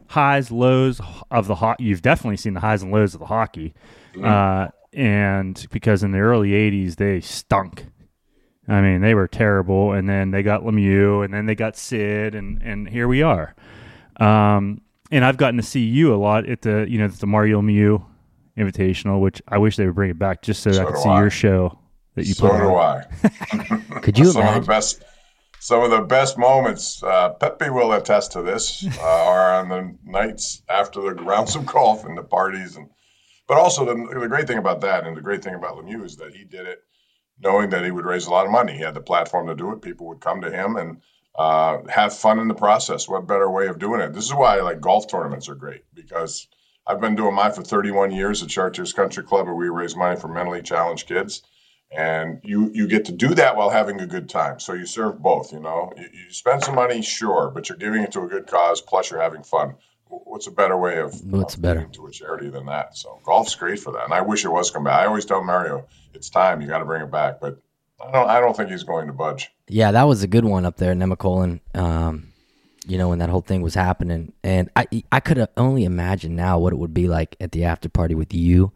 Highs, 0.08 0.52
lows 0.52 1.02
of 1.32 1.48
the 1.48 1.56
hockey. 1.56 1.86
You've 1.86 2.02
definitely 2.04 2.38
seen 2.38 2.54
the 2.54 2.60
highs 2.60 2.84
and 2.84 2.92
lows 2.92 3.14
of 3.16 3.20
the 3.20 3.26
hockey. 3.26 3.74
Mm-hmm. 4.14 4.26
Uh, 4.26 4.68
and 4.94 5.66
because 5.72 6.04
in 6.04 6.12
the 6.12 6.20
early 6.20 6.52
80s, 6.52 6.96
they 6.98 7.20
stunk. 7.22 7.88
I 8.68 8.82
mean, 8.82 9.02
they 9.02 9.14
were 9.16 9.28
terrible. 9.28 9.94
And 9.94 10.08
then 10.08 10.32
they 10.32 10.42
got 10.44 10.62
Lemieux, 10.62 11.24
and 11.26 11.34
then 11.34 11.46
they 11.48 11.56
got 11.56 11.76
Sid, 11.76 12.34
and, 12.36 12.62
and 12.64 12.88
here 12.88 13.08
we 13.08 13.22
are. 13.24 13.56
Um, 14.20 14.82
and 15.12 15.24
I've 15.24 15.38
gotten 15.38 15.58
to 15.58 15.64
see 15.64 15.82
you 15.82 16.14
a 16.14 16.18
lot 16.18 16.48
at 16.50 16.62
the, 16.62 16.86
you 16.90 16.98
know, 16.98 17.08
the 17.08 17.28
Mario 17.28 17.62
Lemieux 17.62 18.04
Invitational, 18.58 19.20
which 19.22 19.42
I 19.48 19.58
wish 19.58 19.76
they 19.78 19.86
would 19.86 19.96
bring 19.96 20.10
it 20.12 20.20
back 20.20 20.42
just 20.42 20.64
so, 20.64 20.72
So 20.72 20.82
I 20.82 20.86
could 20.86 20.98
see 20.98 21.10
I. 21.10 21.20
your 21.22 21.30
show 21.30 21.78
that 22.16 22.26
you 22.26 22.34
so 22.34 22.50
put 22.50 22.58
do 22.58 22.64
on. 22.76 23.04
I. 23.24 24.00
Could 24.02 24.18
you 24.18 24.26
some 24.32 24.42
imagine? 24.42 24.60
of 24.60 24.66
the 24.66 24.68
best, 24.70 25.04
some 25.60 25.84
of 25.84 25.92
the 25.92 26.02
best 26.02 26.38
moments. 26.38 27.04
Uh, 27.04 27.30
Pepe 27.32 27.70
will 27.70 27.92
attest 27.92 28.32
to 28.34 28.42
this. 28.42 28.86
Uh, 29.00 29.02
are 29.04 29.56
on 29.56 29.70
the 29.70 29.96
nights 30.06 30.62
after 30.70 31.02
the 31.02 31.22
rounds 31.22 31.56
of 31.56 31.66
golf 31.66 32.06
and 32.06 32.18
the 32.18 32.24
parties, 32.24 32.78
and 32.78 32.90
but 33.48 33.58
also 33.58 33.86
the, 33.86 33.94
the 34.20 34.28
great 34.28 34.48
thing 34.48 34.58
about 34.58 34.82
that, 34.82 35.06
and 35.06 35.16
the 35.16 35.22
great 35.22 35.44
thing 35.44 35.54
about 35.56 35.76
Lemieux 35.78 36.04
is 36.06 36.16
that 36.18 36.34
he 36.34 36.46
did 36.46 36.66
it 36.66 36.80
knowing 37.42 37.70
that 37.70 37.84
he 37.84 37.92
would 37.92 38.06
raise 38.06 38.28
a 38.28 38.32
lot 38.32 38.46
of 38.46 38.52
money. 38.52 38.74
He 38.74 38.80
had 38.84 38.94
the 38.94 39.02
platform 39.02 39.48
to 39.48 39.56
do 39.56 39.72
it. 39.74 39.82
People 39.82 40.08
would 40.08 40.22
come 40.22 40.40
to 40.42 40.50
him 40.50 40.78
and 40.78 41.02
uh, 41.38 41.80
have 41.90 42.14
fun 42.14 42.40
in 42.40 42.48
the 42.48 42.54
process. 42.54 43.08
What 43.08 43.28
better 43.28 43.50
way 43.50 43.68
of 43.68 43.80
doing 43.80 44.02
it? 44.02 44.14
This 44.14 44.26
is 44.26 44.34
why 44.34 44.62
like 44.62 44.82
golf 44.82 45.08
tournaments 45.08 45.50
are 45.50 45.56
great 45.56 45.84
because 45.94 46.48
I've 46.88 47.02
been 47.02 47.16
doing 47.16 47.36
mine 47.36 47.54
for 47.54 47.64
31 47.64 48.12
years 48.12 48.44
at 48.44 48.50
Chartiers 48.50 48.94
Country 48.94 49.24
Club, 49.24 49.48
where 49.48 49.56
we 49.56 49.70
raise 49.70 49.96
money 49.96 50.20
for 50.20 50.28
mentally 50.28 50.62
challenged 50.62 51.08
kids 51.08 51.42
and 51.96 52.40
you 52.44 52.72
you 52.74 52.88
get 52.88 53.06
to 53.06 53.12
do 53.12 53.36
that 53.36 53.56
while 53.56 53.70
having 53.70 54.00
a 54.02 54.08
good 54.08 54.30
time. 54.30 54.60
So 54.60 54.74
you 54.74 54.86
serve 54.86 55.22
both. 55.22 55.54
You 55.54 55.60
know, 55.60 55.92
you, 55.96 56.08
you 56.12 56.32
spend 56.32 56.64
some 56.64 56.76
money, 56.76 57.02
sure, 57.02 57.52
but 57.54 57.70
you're 57.70 57.78
giving 57.78 58.02
it 58.02 58.12
to 58.14 58.22
a 58.22 58.28
good 58.28 58.48
cause. 58.48 58.82
Plus, 58.82 59.12
you're 59.12 59.22
having 59.22 59.44
fun. 59.44 59.76
What's 60.08 60.48
a 60.48 60.52
better 60.52 60.78
way 60.78 61.00
of 61.00 61.20
What's 61.26 61.56
of 61.56 61.62
better? 61.62 61.88
to 61.94 62.08
a 62.08 62.12
charity 62.12 62.50
than 62.50 62.68
that? 62.68 62.98
So 62.98 63.20
golf's 63.24 63.56
great 63.56 63.80
for 63.80 63.94
that, 63.94 64.06
and 64.06 64.14
I 64.14 64.22
wish 64.22 64.46
it 64.46 64.50
was 64.50 64.72
come 64.72 64.84
back. 64.84 65.02
I 65.02 65.06
always 65.06 65.26
tell 65.26 65.44
Mario, 65.44 65.88
it's 66.14 66.30
time. 66.30 66.62
You 66.62 66.68
got 66.68 66.80
to 66.80 66.86
bring 66.86 67.02
it 67.02 67.12
back, 67.12 67.40
but 67.40 67.60
I 68.02 68.12
don't. 68.12 68.30
I 68.30 68.40
don't 68.40 68.56
think 68.56 68.70
he's 68.70 68.84
going 68.84 69.08
to 69.08 69.14
budge. 69.14 69.50
Yeah, 69.68 69.92
that 69.92 70.04
was 70.04 70.24
a 70.24 70.28
good 70.28 70.46
one 70.46 70.66
up 70.66 70.78
there 70.78 70.92
in 70.92 71.00
Nemacolin. 71.00 71.60
Um, 71.74 72.34
you 72.86 72.98
know, 72.98 73.10
when 73.10 73.20
that 73.20 73.30
whole 73.30 73.42
thing 73.42 73.62
was 73.62 73.74
happening, 73.74 74.34
and 74.44 74.70
I 74.76 74.86
I 75.12 75.20
could 75.20 75.48
only 75.58 75.86
imagine 75.86 76.36
now 76.36 76.60
what 76.60 76.74
it 76.74 76.78
would 76.78 76.94
be 76.94 77.08
like 77.08 77.36
at 77.40 77.52
the 77.52 77.64
after 77.66 77.90
party 77.90 78.14
with 78.16 78.34
you 78.34 78.72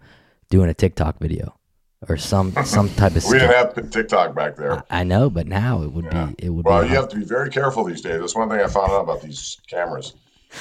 doing 0.50 0.70
a 0.70 0.74
TikTok 0.74 1.20
video 1.20 1.56
or 2.08 2.18
some 2.18 2.54
some 2.64 2.90
type 2.90 3.16
of. 3.16 3.26
We 3.30 3.40
didn't 3.40 3.56
have 3.76 3.90
TikTok 3.92 4.34
back 4.36 4.56
there. 4.56 4.84
I 4.90 5.04
know, 5.04 5.30
but 5.30 5.48
now 5.48 5.84
it 5.84 5.92
would 5.92 6.06
Yeah. 6.06 6.28
be 6.28 6.46
it 6.46 6.50
would 6.50 6.66
Well, 6.66 6.84
you 6.84 6.96
have 6.96 7.10
to 7.10 7.18
be 7.18 7.26
very 7.26 7.50
careful 7.50 7.84
these 7.84 8.02
days. 8.02 8.20
That's 8.22 8.36
one 8.36 8.50
thing 8.50 8.62
I 8.62 8.68
found 8.68 8.92
out 8.92 9.02
about 9.02 9.22
these 9.22 9.58
cameras. 9.70 10.14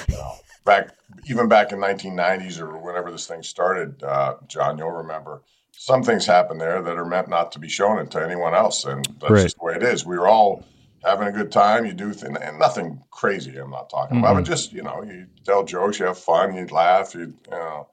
You 0.09 0.17
know, 0.17 0.33
back 0.65 0.91
even 1.31 1.49
back 1.49 1.73
in 1.73 1.79
1990s 1.79 2.61
or 2.61 2.77
whenever 2.77 3.11
this 3.11 3.27
thing 3.27 3.43
started, 3.43 4.03
uh, 4.03 4.35
John, 4.49 4.77
you'll 4.77 4.91
remember 4.91 5.43
some 5.79 6.03
things 6.03 6.27
happen 6.27 6.59
there 6.59 6.83
that 6.83 6.97
are 6.97 7.05
meant 7.05 7.29
not 7.29 7.53
to 7.53 7.59
be 7.59 7.69
shown 7.69 8.05
to 8.09 8.23
anyone 8.23 8.55
else, 8.55 8.85
and 8.85 9.07
that's 9.21 9.31
Right. 9.31 9.43
just 9.45 9.59
the 9.59 9.65
way 9.65 9.75
it 9.75 9.83
is. 9.83 10.05
We 10.05 10.19
were 10.19 10.27
all 10.27 10.65
having 11.05 11.29
a 11.29 11.33
good 11.33 11.53
time. 11.53 11.87
You 11.87 11.93
do 11.93 12.13
and 12.25 12.59
nothing 12.59 13.01
crazy. 13.11 13.57
I'm 13.57 13.71
not 13.71 13.89
talking 13.89 14.19
about, 14.19 14.35
but 14.35 14.45
just 14.45 14.73
you 14.73 14.83
know, 14.83 15.03
you 15.03 15.27
tell 15.45 15.63
jokes, 15.65 16.01
you 16.01 16.07
have 16.07 16.19
fun, 16.19 16.55
you 16.57 16.67
laugh, 16.67 17.15
you 17.15 17.21
you 17.21 17.35
know. 17.51 17.89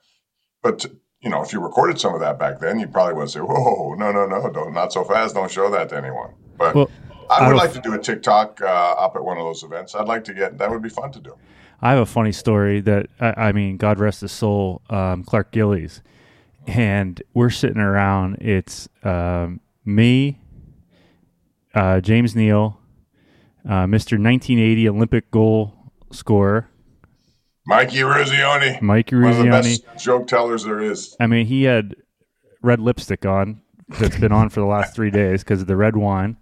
but 0.63 0.86
you 1.22 1.30
know, 1.30 1.42
if 1.44 1.54
you 1.54 1.60
recorded 1.60 2.00
some 2.00 2.13
of 2.15 2.20
that 2.22 2.39
back 2.39 2.60
then, 2.60 2.80
you 2.80 2.88
probably 2.88 3.13
would 3.13 3.30
say, 3.30 3.39
"Whoa, 3.39 3.94
no, 3.98 4.12
no, 4.12 4.25
no, 4.25 4.50
don't, 4.50 4.74
not 4.74 4.92
so 4.92 5.04
fast! 5.04 5.36
Don't 5.36 5.50
show 5.51 5.70
that 5.72 5.89
to 5.89 5.98
anyone." 5.98 6.32
But 6.58 6.74
Well, 6.75 6.89
I 7.30 7.36
I 7.38 7.42
would 7.44 7.50
don't- 7.50 7.58
like 7.60 7.74
to 7.74 7.82
do 7.82 7.94
a 7.94 8.00
TikTok 8.00 8.62
uh, 8.62 8.65
up 8.65 9.15
at 9.15 9.24
one 9.24 9.38
of 9.38 9.44
those 9.44 9.63
events. 9.63 9.94
I'd 9.96 10.08
like 10.08 10.24
to 10.25 10.34
get 10.34 10.58
that. 10.58 10.70
Would 10.72 10.82
be 10.82 10.89
fun 10.89 11.12
to 11.12 11.20
do. 11.20 11.36
I 11.82 11.92
have 11.92 12.00
a 12.00 12.06
funny 12.08 12.32
story 12.32 12.82
that 12.82 13.08
I, 13.20 13.50
I 13.50 13.51
mean, 13.51 13.77
God 13.77 14.00
rest 14.00 14.22
his 14.22 14.32
soul, 14.32 14.82
um, 14.89 15.24
Clark 15.24 15.51
Gillies, 15.51 16.01
and 16.67 17.22
we're 17.34 17.50
sitting 17.50 17.77
around. 17.77 18.38
It's 18.41 18.88
um, 19.03 19.60
me, 19.84 20.41
uh, 21.74 22.01
James 22.01 22.36
Neal, 22.36 22.79
uh, 23.65 23.86
Mr. 23.86 24.17
1980 24.22 24.89
Olympic 24.89 25.31
goal 25.31 25.74
scorer, 26.12 26.69
Mike 27.67 27.89
Eruzione, 27.89 28.81
Mike 28.81 29.12
one 29.12 29.25
of 29.25 29.38
the 29.38 29.45
best 29.45 29.84
joke 29.98 30.27
tellers 30.27 30.63
there 30.63 30.79
is. 30.79 31.15
I 31.19 31.27
mean, 31.27 31.45
he 31.48 31.63
had 31.63 31.95
red 32.62 32.79
lipstick 32.79 33.25
on 33.25 33.62
that's 33.89 34.17
been 34.17 34.31
on 34.31 34.50
for 34.50 34.60
the 34.60 34.65
last 34.65 34.95
three 34.95 35.12
days 35.12 35.43
because 35.43 35.62
of 35.62 35.67
the 35.67 35.75
red 35.75 35.95
wine. 35.95 36.38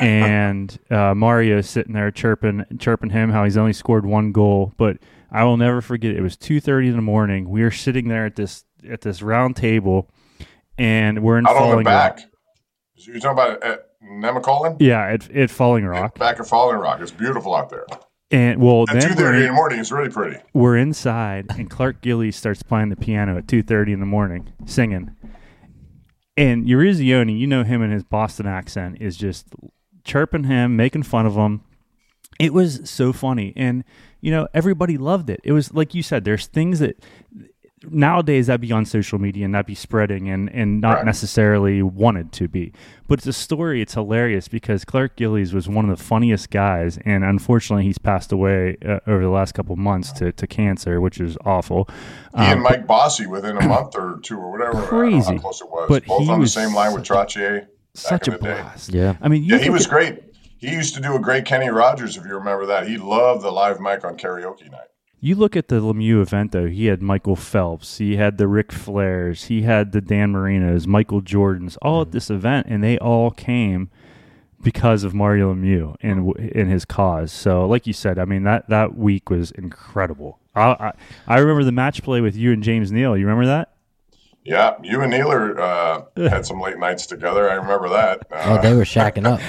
And 0.00 0.76
uh, 0.90 1.14
Mario 1.14 1.58
is 1.58 1.68
sitting 1.68 1.92
there 1.92 2.10
chirping, 2.10 2.64
chirping 2.78 3.10
him 3.10 3.30
how 3.30 3.44
he's 3.44 3.56
only 3.56 3.74
scored 3.74 4.04
one 4.04 4.32
goal. 4.32 4.72
But 4.76 4.96
I 5.30 5.44
will 5.44 5.56
never 5.56 5.80
forget. 5.80 6.16
It 6.16 6.22
was 6.22 6.36
two 6.36 6.60
thirty 6.60 6.88
in 6.88 6.96
the 6.96 7.02
morning. 7.02 7.48
We 7.48 7.62
were 7.62 7.70
sitting 7.70 8.08
there 8.08 8.26
at 8.26 8.36
this 8.36 8.64
at 8.88 9.00
this 9.02 9.22
round 9.22 9.56
table, 9.56 10.10
and 10.78 11.22
we're 11.22 11.38
in 11.38 11.46
Out 11.46 11.56
Falling 11.56 11.86
Rock. 11.86 12.16
back. 12.16 12.20
You're 12.94 13.18
talking 13.20 13.30
about 13.32 13.62
uh, 13.64 13.66
at 13.72 13.86
Nemacolin? 14.02 14.76
Yeah, 14.80 15.04
at, 15.04 15.30
at 15.30 15.50
Falling 15.50 15.84
Rock. 15.86 16.18
Back 16.18 16.38
at 16.40 16.46
Falling 16.46 16.76
Rock. 16.78 17.00
It's 17.00 17.10
beautiful 17.10 17.54
out 17.54 17.70
there. 17.70 17.86
And 18.30 18.60
well, 18.62 18.84
At 18.88 19.02
two 19.02 19.10
thirty 19.14 19.38
in 19.38 19.42
in, 19.44 19.48
the 19.48 19.54
morning, 19.54 19.78
it's 19.78 19.92
really 19.92 20.08
pretty. 20.08 20.38
we're 20.54 20.76
inside, 20.78 21.46
and 21.50 21.68
Clark 21.68 22.00
Gillies 22.00 22.34
starts 22.36 22.62
playing 22.62 22.88
the 22.88 22.96
piano 22.96 23.36
at 23.36 23.46
two 23.46 23.62
thirty 23.62 23.92
in 23.92 24.00
the 24.00 24.06
morning, 24.06 24.52
singing. 24.64 25.14
And 26.36 26.64
Eruzione, 26.66 27.38
you 27.38 27.46
know 27.46 27.62
him 27.62 27.82
and 27.82 27.92
his 27.92 28.04
Boston 28.04 28.46
accent 28.46 28.98
is 29.02 29.18
just 29.18 29.48
chirping 30.04 30.44
him, 30.44 30.76
making 30.76 31.02
fun 31.02 31.26
of 31.26 31.34
him. 31.34 31.60
It 32.40 32.54
was 32.54 32.88
so 32.88 33.12
funny, 33.12 33.52
and 33.54 33.84
you 34.22 34.30
know 34.30 34.48
everybody 34.54 34.96
loved 34.96 35.28
it. 35.28 35.40
It 35.44 35.52
was 35.52 35.74
like 35.74 35.94
you 35.94 36.02
said. 36.02 36.24
There's 36.24 36.46
things 36.46 36.78
that 36.78 37.04
nowadays 37.90 38.46
that'd 38.46 38.60
be 38.60 38.72
on 38.72 38.84
social 38.86 39.18
media 39.18 39.44
and 39.44 39.54
that'd 39.54 39.66
be 39.66 39.74
spreading 39.74 40.28
and 40.28 40.48
and 40.50 40.80
not 40.80 40.96
Right. 40.96 41.04
necessarily 41.06 41.82
wanted 41.82 42.32
to 42.32 42.48
be. 42.48 42.72
But 43.08 43.18
it's 43.18 43.26
a 43.26 43.32
story. 43.32 43.82
It's 43.82 43.94
hilarious 43.94 44.48
because 44.48 44.84
Clark 44.84 45.16
Gillies 45.16 45.52
was 45.52 45.68
one 45.68 45.88
of 45.90 45.96
the 45.98 46.02
funniest 46.02 46.50
guys, 46.50 46.98
and 47.04 47.24
unfortunately, 47.24 47.84
he's 47.84 47.98
passed 47.98 48.32
away 48.32 48.76
uh, 48.86 49.00
over 49.06 49.22
the 49.22 49.28
last 49.30 49.52
couple 49.52 49.76
months 49.76 50.12
to, 50.12 50.32
to 50.32 50.46
cancer, 50.46 51.00
which 51.00 51.20
is 51.20 51.36
awful. 51.44 51.88
He 52.34 52.42
and 52.44 52.58
Um, 52.58 52.62
Mike 52.62 52.86
Bossy 52.86 53.26
within 53.26 53.56
a 53.58 53.66
month 53.68 53.94
or 53.96 54.18
two 54.22 54.38
or 54.38 54.50
whatever. 54.50 54.70
I 54.70 54.80
don't 54.80 54.82
know 54.82 54.88
Crazy. 55.20 55.34
how 55.34 55.40
close 55.40 55.60
it 55.60 55.68
was. 55.70 55.86
But 55.88 56.06
Both 56.06 56.22
he 56.22 56.30
on 56.30 56.40
the 56.40 56.46
same 56.46 56.74
line 56.74 56.94
with 56.94 57.06
such 57.06 57.34
Trottier. 57.36 57.66
such 57.94 58.28
a 58.28 58.32
in 58.34 58.38
the 58.38 58.44
day. 58.46 58.54
blast. 58.54 58.94
Yeah. 58.94 59.16
I 59.20 59.28
mean, 59.28 59.44
Yeah, 59.44 59.58
he 59.58 59.68
was 59.70 59.84
at- 59.84 59.90
great. 59.90 60.22
He 60.58 60.70
used 60.72 60.94
to 60.94 61.00
do 61.02 61.14
a 61.14 61.18
great 61.18 61.44
Kenny 61.44 61.68
Rogers, 61.68 62.16
if 62.16 62.24
you 62.24 62.34
remember 62.36 62.66
that. 62.66 62.86
He 62.86 62.96
loved 62.96 63.42
the 63.42 63.50
live 63.50 63.80
mic 63.80 64.04
on 64.04 64.16
karaoke 64.16 64.70
night. 64.70 64.86
You 65.24 65.36
look 65.36 65.54
at 65.54 65.68
the 65.68 65.76
Lemieux 65.76 66.20
event 66.20 66.50
though. 66.50 66.66
He 66.66 66.86
had 66.86 67.00
Michael 67.00 67.36
Phelps, 67.36 67.98
he 67.98 68.16
had 68.16 68.38
the 68.38 68.48
Ric 68.48 68.70
Flairs, 68.70 69.44
he 69.46 69.62
had 69.62 69.92
the 69.92 70.00
Dan 70.00 70.32
Marinos, 70.32 70.88
Michael 70.88 71.22
Jordans, 71.22 71.78
all 71.80 72.00
at 72.00 72.08
mm-hmm. 72.08 72.12
this 72.14 72.28
event, 72.28 72.66
and 72.68 72.82
they 72.82 72.98
all 72.98 73.30
came 73.30 73.88
because 74.60 75.04
of 75.04 75.14
Mario 75.14 75.54
Lemieux 75.54 75.94
and 76.02 76.36
in 76.36 76.68
his 76.68 76.84
cause. 76.84 77.30
So, 77.30 77.64
like 77.66 77.86
you 77.86 77.92
said, 77.92 78.18
I 78.18 78.24
mean 78.24 78.42
that 78.42 78.68
that 78.68 78.96
week 78.96 79.30
was 79.30 79.52
incredible. 79.52 80.40
I 80.56 80.62
I, 80.70 80.92
I 81.28 81.38
remember 81.38 81.62
the 81.62 81.70
match 81.70 82.02
play 82.02 82.20
with 82.20 82.34
you 82.34 82.50
and 82.50 82.60
James 82.60 82.90
Neal. 82.90 83.16
You 83.16 83.24
remember 83.24 83.46
that? 83.46 83.71
Yeah, 84.44 84.74
you 84.82 85.00
and 85.02 85.10
Neeler 85.12 85.60
uh, 85.60 86.02
had 86.16 86.44
some 86.44 86.60
late 86.60 86.78
nights 86.78 87.06
together. 87.06 87.48
I 87.48 87.54
remember 87.54 87.88
that. 87.90 88.26
Uh, 88.30 88.58
Oh, 88.58 88.62
they 88.62 88.74
were 88.74 88.82
shacking 88.82 89.24
up. 89.24 89.40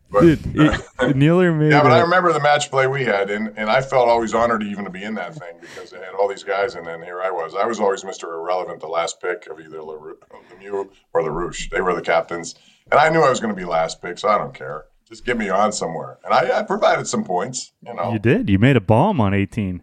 but, 0.10 0.20
Dude, 0.22 0.40
it, 0.56 1.16
Nealer 1.16 1.52
made 1.52 1.70
yeah, 1.70 1.82
but 1.82 1.92
I 1.92 2.00
remember 2.00 2.32
the 2.32 2.40
match 2.40 2.70
play 2.70 2.86
we 2.86 3.04
had, 3.04 3.28
and, 3.30 3.52
and 3.58 3.68
I 3.68 3.82
felt 3.82 4.08
always 4.08 4.32
honored 4.32 4.62
even 4.62 4.84
to 4.84 4.90
be 4.90 5.04
in 5.04 5.14
that 5.16 5.34
thing 5.34 5.56
because 5.60 5.90
they 5.90 5.98
had 5.98 6.14
all 6.18 6.28
these 6.28 6.44
guys, 6.44 6.76
and 6.76 6.86
then 6.86 7.02
here 7.02 7.20
I 7.20 7.30
was. 7.30 7.54
I 7.54 7.66
was 7.66 7.78
always 7.78 8.04
Mr. 8.04 8.24
Irrelevant, 8.24 8.80
the 8.80 8.86
last 8.88 9.20
pick 9.20 9.46
of 9.48 9.60
either 9.60 9.78
LaRou- 9.80 10.16
Lemieux 10.50 10.88
or 11.12 11.22
the 11.22 11.28
LaRouche. 11.28 11.68
They 11.70 11.82
were 11.82 11.94
the 11.94 12.00
captains, 12.00 12.54
and 12.90 12.98
I 12.98 13.10
knew 13.10 13.20
I 13.20 13.28
was 13.28 13.40
going 13.40 13.54
to 13.54 13.60
be 13.60 13.66
last 13.66 14.00
pick, 14.00 14.16
so 14.18 14.28
I 14.28 14.38
don't 14.38 14.54
care. 14.54 14.86
Just 15.06 15.26
get 15.26 15.36
me 15.36 15.50
on 15.50 15.72
somewhere. 15.72 16.18
And 16.24 16.32
I, 16.32 16.60
I 16.60 16.62
provided 16.62 17.06
some 17.06 17.24
points, 17.24 17.72
you 17.82 17.92
know. 17.94 18.12
you 18.12 18.18
did. 18.18 18.48
You 18.48 18.58
made 18.58 18.76
a 18.76 18.80
bomb 18.80 19.20
on 19.20 19.34
18. 19.34 19.82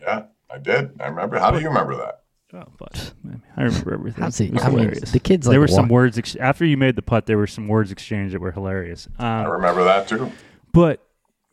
Yeah, 0.00 0.24
I 0.48 0.58
did. 0.58 1.00
I 1.00 1.08
remember. 1.08 1.38
How 1.40 1.50
do 1.50 1.58
you 1.60 1.68
remember 1.68 1.96
that? 1.96 2.19
Oh, 2.52 2.64
but 2.78 3.12
I 3.56 3.62
remember 3.62 3.94
everything. 3.94 4.22
How's 4.24 4.38
he? 4.38 4.46
It 4.46 4.54
was 4.54 4.62
I 4.64 4.68
mean, 4.70 4.78
hilarious. 4.78 5.12
the 5.12 5.20
kids 5.20 5.46
like 5.46 5.52
there 5.52 5.60
were 5.60 5.68
some 5.68 5.88
wa- 5.88 5.94
words 5.94 6.18
ex- 6.18 6.34
after 6.36 6.64
you 6.64 6.76
made 6.76 6.96
the 6.96 7.02
putt. 7.02 7.26
There 7.26 7.38
were 7.38 7.46
some 7.46 7.68
words 7.68 7.92
exchanged 7.92 8.34
that 8.34 8.40
were 8.40 8.50
hilarious. 8.52 9.08
I 9.18 9.44
Um, 9.44 9.50
remember 9.52 9.84
that 9.84 10.08
too. 10.08 10.32
but 10.72 11.00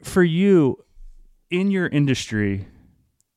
for 0.03 0.23
you, 0.23 0.83
in 1.51 1.69
your 1.71 1.87
industry, 1.87 2.67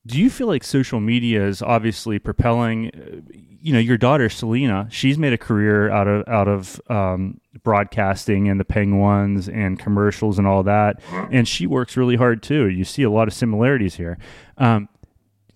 do 0.07 0.19
you 0.19 0.29
feel 0.31 0.47
like 0.47 0.63
social 0.63 0.99
media 0.99 1.45
is 1.45 1.61
obviously 1.61 2.17
propelling? 2.19 2.87
uh, 2.95 3.21
You 3.63 3.73
know, 3.73 3.79
your 3.79 3.97
daughter 3.97 4.27
Celina, 4.27 4.87
she's 4.89 5.19
made 5.19 5.33
a 5.33 5.37
career 5.37 5.91
out 5.91 6.07
of 6.07 6.27
out 6.27 6.47
of 6.47 6.81
um, 6.89 7.39
broadcasting 7.63 8.49
and 8.49 8.59
the 8.59 8.65
Penguins 8.65 9.47
and 9.47 9.77
commercials 9.77 10.39
and 10.39 10.47
all 10.47 10.63
that, 10.63 10.99
and 11.31 11.47
she 11.47 11.67
works 11.67 11.95
really 11.95 12.15
hard 12.15 12.41
too. 12.41 12.67
You 12.69 12.83
see 12.83 13.03
a 13.03 13.11
lot 13.11 13.27
of 13.27 13.35
similarities 13.35 13.95
here. 13.95 14.17
Um, 14.57 14.89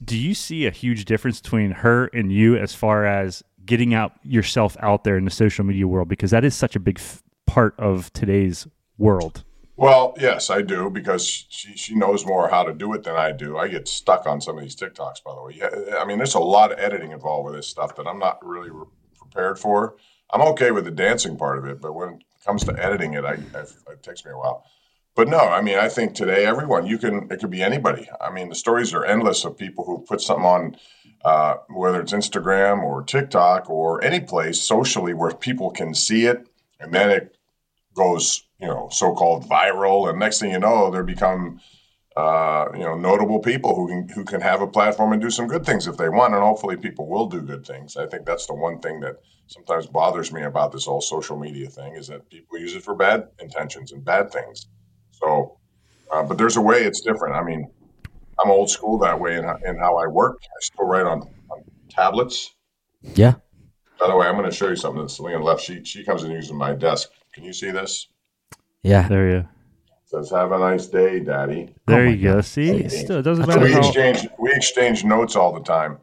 do 0.06 0.18
you 0.18 0.34
see 0.34 0.66
a 0.66 0.72
huge 0.72 1.06
difference 1.06 1.42
between 1.42 1.72
her 1.72 2.06
and 2.08 2.32
you 2.32 2.56
as 2.56 2.74
far 2.74 3.06
as 3.06 3.44
getting 3.66 3.94
out 3.94 4.14
yourself 4.24 4.78
out 4.80 5.04
there 5.04 5.18
in 5.18 5.26
the 5.26 5.32
social 5.32 5.66
media 5.66 5.88
world 5.88 6.08
because 6.08 6.32
that 6.32 6.46
is 6.46 6.56
such 6.56 6.76
a 6.76 6.80
big 6.80 7.00
f- 7.00 7.24
part 7.48 7.74
of 7.80 8.14
today's 8.14 8.68
world 8.98 9.44
Well, 9.78 10.16
yes, 10.20 10.50
I 10.50 10.62
do 10.62 10.90
because 10.90 11.26
she 11.26 11.76
she 11.76 11.96
knows 11.96 12.26
more 12.26 12.48
how 12.48 12.64
to 12.64 12.74
do 12.74 12.94
it 12.94 13.04
than 13.04 13.16
I 13.16 13.34
do. 13.34 13.58
I 13.58 13.68
get 13.68 13.90
stuck 13.90 14.26
on 14.26 14.40
some 14.40 14.58
of 14.58 14.64
these 14.64 14.76
TikToks, 14.76 15.22
by 15.22 15.36
the 15.36 15.42
way. 15.42 15.54
Yeah, 15.58 15.98
I 16.00 16.06
mean, 16.06 16.18
there's 16.18 16.36
a 16.36 16.40
lot 16.40 16.72
of 16.72 16.80
editing 16.80 17.12
involved 17.12 17.46
with 17.48 17.56
this 17.56 17.68
stuff 17.68 17.96
that 17.98 18.08
I'm 18.08 18.20
not 18.20 18.38
really 18.46 18.70
re- 18.70 18.86
prepared 19.20 19.60
for. 19.60 19.96
I'm 20.32 20.42
okay 20.54 20.72
with 20.72 20.86
the 20.86 20.92
dancing 20.92 21.36
part 21.38 21.58
of 21.58 21.66
it, 21.66 21.82
but 21.82 21.94
when 21.94 22.10
it 22.14 22.24
comes 22.46 22.64
to 22.64 22.74
editing 22.82 23.16
it, 23.16 23.26
I, 23.26 23.34
I 23.54 23.64
it 23.92 24.02
takes 24.02 24.24
me 24.24 24.32
a 24.32 24.38
while. 24.38 24.64
But 25.16 25.30
no, 25.30 25.40
I 25.40 25.62
mean, 25.62 25.78
I 25.78 25.88
think 25.88 26.14
today 26.14 26.46
everyone 26.46 26.86
you 26.86 26.98
can 26.98 27.32
it 27.32 27.40
could 27.40 27.50
be 27.50 27.64
anybody. 27.64 28.10
I 28.20 28.30
mean, 28.32 28.50
the 28.50 28.56
stories 28.56 28.94
are 28.94 29.06
endless 29.06 29.46
of 29.46 29.58
people 29.58 29.86
who 29.86 30.06
put 30.06 30.20
something 30.20 30.46
on, 30.46 30.78
uh, 31.24 31.56
whether 31.70 32.02
it's 32.02 32.12
Instagram 32.12 32.84
or 32.84 33.02
TikTok 33.02 33.70
or 33.70 34.04
any 34.04 34.20
place 34.20 34.62
socially 34.62 35.14
where 35.14 35.32
people 35.32 35.72
can 35.72 35.94
see 35.94 36.26
it, 36.26 36.48
and 36.82 36.94
then 36.94 37.10
it 37.10 37.38
goes, 37.94 38.44
you 38.60 38.68
know, 38.68 38.90
so-called 38.92 39.48
viral, 39.48 40.10
and 40.10 40.20
next 40.20 40.40
thing 40.40 40.52
you 40.52 40.60
know, 40.60 40.92
they 40.92 41.02
become, 41.02 41.62
uh, 42.18 42.66
you 42.74 42.84
know, 42.84 42.98
notable 42.98 43.40
people 43.40 43.74
who 43.74 43.88
can 43.88 44.10
who 44.10 44.26
can 44.26 44.42
have 44.42 44.62
a 44.62 44.68
platform 44.68 45.14
and 45.14 45.22
do 45.22 45.30
some 45.30 45.48
good 45.48 45.66
things 45.66 45.88
if 45.88 45.96
they 45.96 46.10
want, 46.10 46.34
and 46.34 46.44
hopefully 46.44 46.76
people 46.76 47.08
will 47.08 47.28
do 47.28 47.42
good 47.42 47.66
things. 47.66 47.96
I 47.96 48.06
think 48.06 48.26
that's 48.26 48.48
the 48.48 48.54
one 48.54 48.80
thing 48.80 49.00
that 49.00 49.22
sometimes 49.48 49.88
bothers 49.88 50.34
me 50.34 50.44
about 50.44 50.74
this 50.74 50.86
whole 50.86 51.00
social 51.00 51.38
media 51.38 51.70
thing 51.70 51.94
is 51.96 52.08
that 52.08 52.30
people 52.30 52.60
use 52.60 52.76
it 52.76 52.84
for 52.84 52.96
bad 52.96 53.30
intentions 53.40 53.94
and 53.94 54.04
bad 54.04 54.30
things. 54.30 54.68
So, 55.22 55.58
uh, 56.12 56.24
but 56.24 56.38
there's 56.38 56.58
a 56.58 56.62
way 56.62 56.84
it's 56.84 57.02
different. 57.02 57.36
I 57.36 57.44
mean, 57.44 57.70
I'm 58.44 58.52
old 58.52 58.70
school 58.70 58.98
that 59.00 59.20
way 59.20 59.36
in, 59.38 59.46
in 59.66 59.78
how 59.78 59.98
I 59.98 60.08
work. 60.08 60.38
I 60.42 60.60
still 60.62 60.86
write 60.86 61.06
on, 61.06 61.22
on 61.50 61.64
tablets. 61.90 62.54
Yeah. 63.02 63.36
By 64.00 64.08
the 64.08 64.16
way, 64.16 64.28
I'm 64.28 64.36
going 64.36 64.50
to 64.50 64.56
show 64.56 64.70
you 64.70 64.76
something 64.76 65.02
that 65.02 65.10
Celina 65.10 65.42
left. 65.44 65.62
She 65.62 65.84
she 65.86 66.04
comes 66.04 66.24
and 66.24 66.34
uses 66.34 66.52
my 66.52 66.74
desk. 66.74 67.10
Can 67.34 67.44
you 67.44 67.54
see 67.54 67.72
this? 67.72 68.08
Yeah. 68.84 69.08
there 69.08 69.30
you 69.30 69.42
go. 69.42 69.48
Says, 70.06 70.30
"Have 70.32 70.52
a 70.52 70.60
nice 70.60 70.88
day, 70.88 71.20
Daddy." 71.20 71.74
there 71.88 72.06
my 72.06 72.12
you 72.12 72.22
go 72.22 72.42
see 72.42 72.70
it 72.70 72.92
still 72.92 73.22
doesn't 73.22 73.46
That's 73.46 73.58
matter 73.58 73.68
we 73.68 73.72
how 73.72 73.80
exchange 73.80 74.28
we 74.38 74.52
exchange 74.52 75.04
notes 75.04 75.36
all 75.36 75.54
the 75.54 75.64
time. 75.64 76.00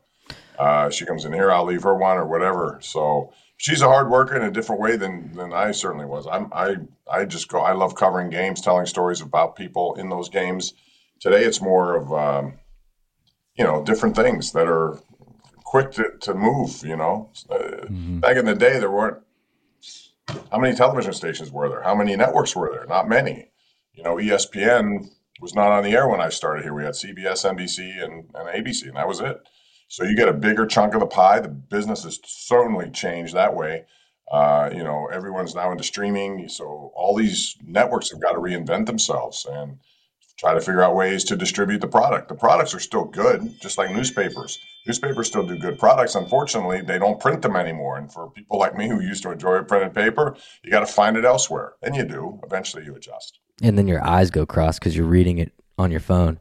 Uh, 0.58 0.90
she 0.90 1.04
comes 1.04 1.24
in 1.24 1.32
here, 1.32 1.50
I'll 1.50 1.64
leave 1.64 1.82
her 1.82 1.94
one 1.94 2.18
or 2.18 2.26
whatever. 2.26 2.78
So 2.82 3.32
she's 3.56 3.82
a 3.82 3.86
hard 3.86 4.10
worker 4.10 4.36
in 4.36 4.42
a 4.42 4.50
different 4.50 4.80
way 4.80 4.96
than 4.96 5.32
than 5.34 5.52
I 5.52 5.72
certainly 5.72 6.06
was. 6.06 6.26
I'm 6.30 6.52
I 6.52 6.76
I 7.10 7.24
just 7.24 7.48
go. 7.48 7.60
I 7.60 7.72
love 7.72 7.94
covering 7.94 8.30
games, 8.30 8.60
telling 8.60 8.86
stories 8.86 9.20
about 9.20 9.56
people 9.56 9.94
in 9.94 10.08
those 10.08 10.28
games. 10.28 10.74
Today 11.20 11.44
it's 11.44 11.60
more 11.60 11.96
of 11.96 12.12
um, 12.12 12.54
you 13.56 13.64
know 13.64 13.82
different 13.84 14.16
things 14.16 14.52
that 14.52 14.68
are 14.68 14.98
quick 15.64 15.92
to, 15.92 16.12
to 16.20 16.34
move. 16.34 16.84
You 16.84 16.96
know, 16.96 17.30
uh, 17.50 17.86
back 17.88 18.36
in 18.36 18.46
the 18.46 18.54
day 18.54 18.78
there 18.78 18.90
weren't. 18.90 19.18
How 20.50 20.58
many 20.58 20.74
television 20.76 21.12
stations 21.12 21.50
were 21.50 21.68
there? 21.68 21.82
How 21.82 21.94
many 21.94 22.14
networks 22.16 22.54
were 22.54 22.70
there? 22.72 22.86
Not 22.86 23.08
many. 23.08 23.50
You 23.92 24.04
know, 24.04 24.16
ESPN 24.16 25.08
was 25.40 25.54
not 25.54 25.72
on 25.72 25.82
the 25.82 25.90
air 25.90 26.08
when 26.08 26.20
I 26.20 26.28
started 26.28 26.62
here. 26.62 26.72
We 26.72 26.84
had 26.84 26.94
CBS, 26.94 27.44
NBC, 27.44 28.02
and, 28.02 28.30
and 28.34 28.48
ABC, 28.48 28.86
and 28.86 28.96
that 28.96 29.08
was 29.08 29.20
it. 29.20 29.36
So 29.92 30.04
you 30.04 30.16
get 30.16 30.26
a 30.26 30.32
bigger 30.32 30.64
chunk 30.64 30.94
of 30.94 31.00
the 31.00 31.06
pie. 31.06 31.40
The 31.40 31.50
business 31.50 32.04
has 32.04 32.18
certainly 32.24 32.88
changed 32.88 33.34
that 33.34 33.54
way. 33.54 33.84
Uh, 34.32 34.70
you 34.72 34.82
know, 34.82 35.10
everyone's 35.12 35.54
now 35.54 35.70
into 35.70 35.84
streaming, 35.84 36.48
so 36.48 36.90
all 36.96 37.14
these 37.14 37.58
networks 37.62 38.10
have 38.10 38.18
got 38.18 38.32
to 38.32 38.38
reinvent 38.38 38.86
themselves. 38.86 39.46
And 39.52 39.80
try 40.38 40.54
to 40.54 40.62
figure 40.62 40.82
out 40.82 40.96
ways 40.96 41.24
to 41.24 41.36
distribute 41.36 41.82
the 41.82 41.86
product. 41.86 42.30
The 42.30 42.34
products 42.34 42.74
are 42.74 42.80
still 42.80 43.04
good, 43.04 43.60
just 43.60 43.76
like 43.76 43.94
newspapers. 43.94 44.58
Newspapers 44.86 45.28
still 45.28 45.46
do 45.46 45.58
good 45.58 45.78
products. 45.78 46.14
Unfortunately, 46.14 46.80
they 46.80 46.98
don't 46.98 47.20
print 47.20 47.42
them 47.42 47.54
anymore. 47.54 47.98
And 47.98 48.10
for 48.10 48.30
people 48.30 48.58
like 48.58 48.74
me 48.74 48.88
who 48.88 49.02
used 49.02 49.22
to 49.24 49.30
enjoy 49.30 49.62
printed 49.64 49.92
paper, 49.92 50.34
you 50.64 50.70
got 50.70 50.80
to 50.80 50.86
find 50.86 51.18
it 51.18 51.26
elsewhere. 51.26 51.74
And 51.82 51.94
you 51.94 52.04
do. 52.04 52.40
Eventually, 52.44 52.86
you 52.86 52.96
adjust. 52.96 53.40
And 53.60 53.76
then 53.76 53.86
your 53.86 54.02
eyes 54.02 54.30
go 54.30 54.46
cross 54.46 54.78
because 54.78 54.96
you're 54.96 55.04
reading 55.04 55.36
it 55.36 55.52
on 55.76 55.90
your 55.90 56.00
phone. 56.00 56.40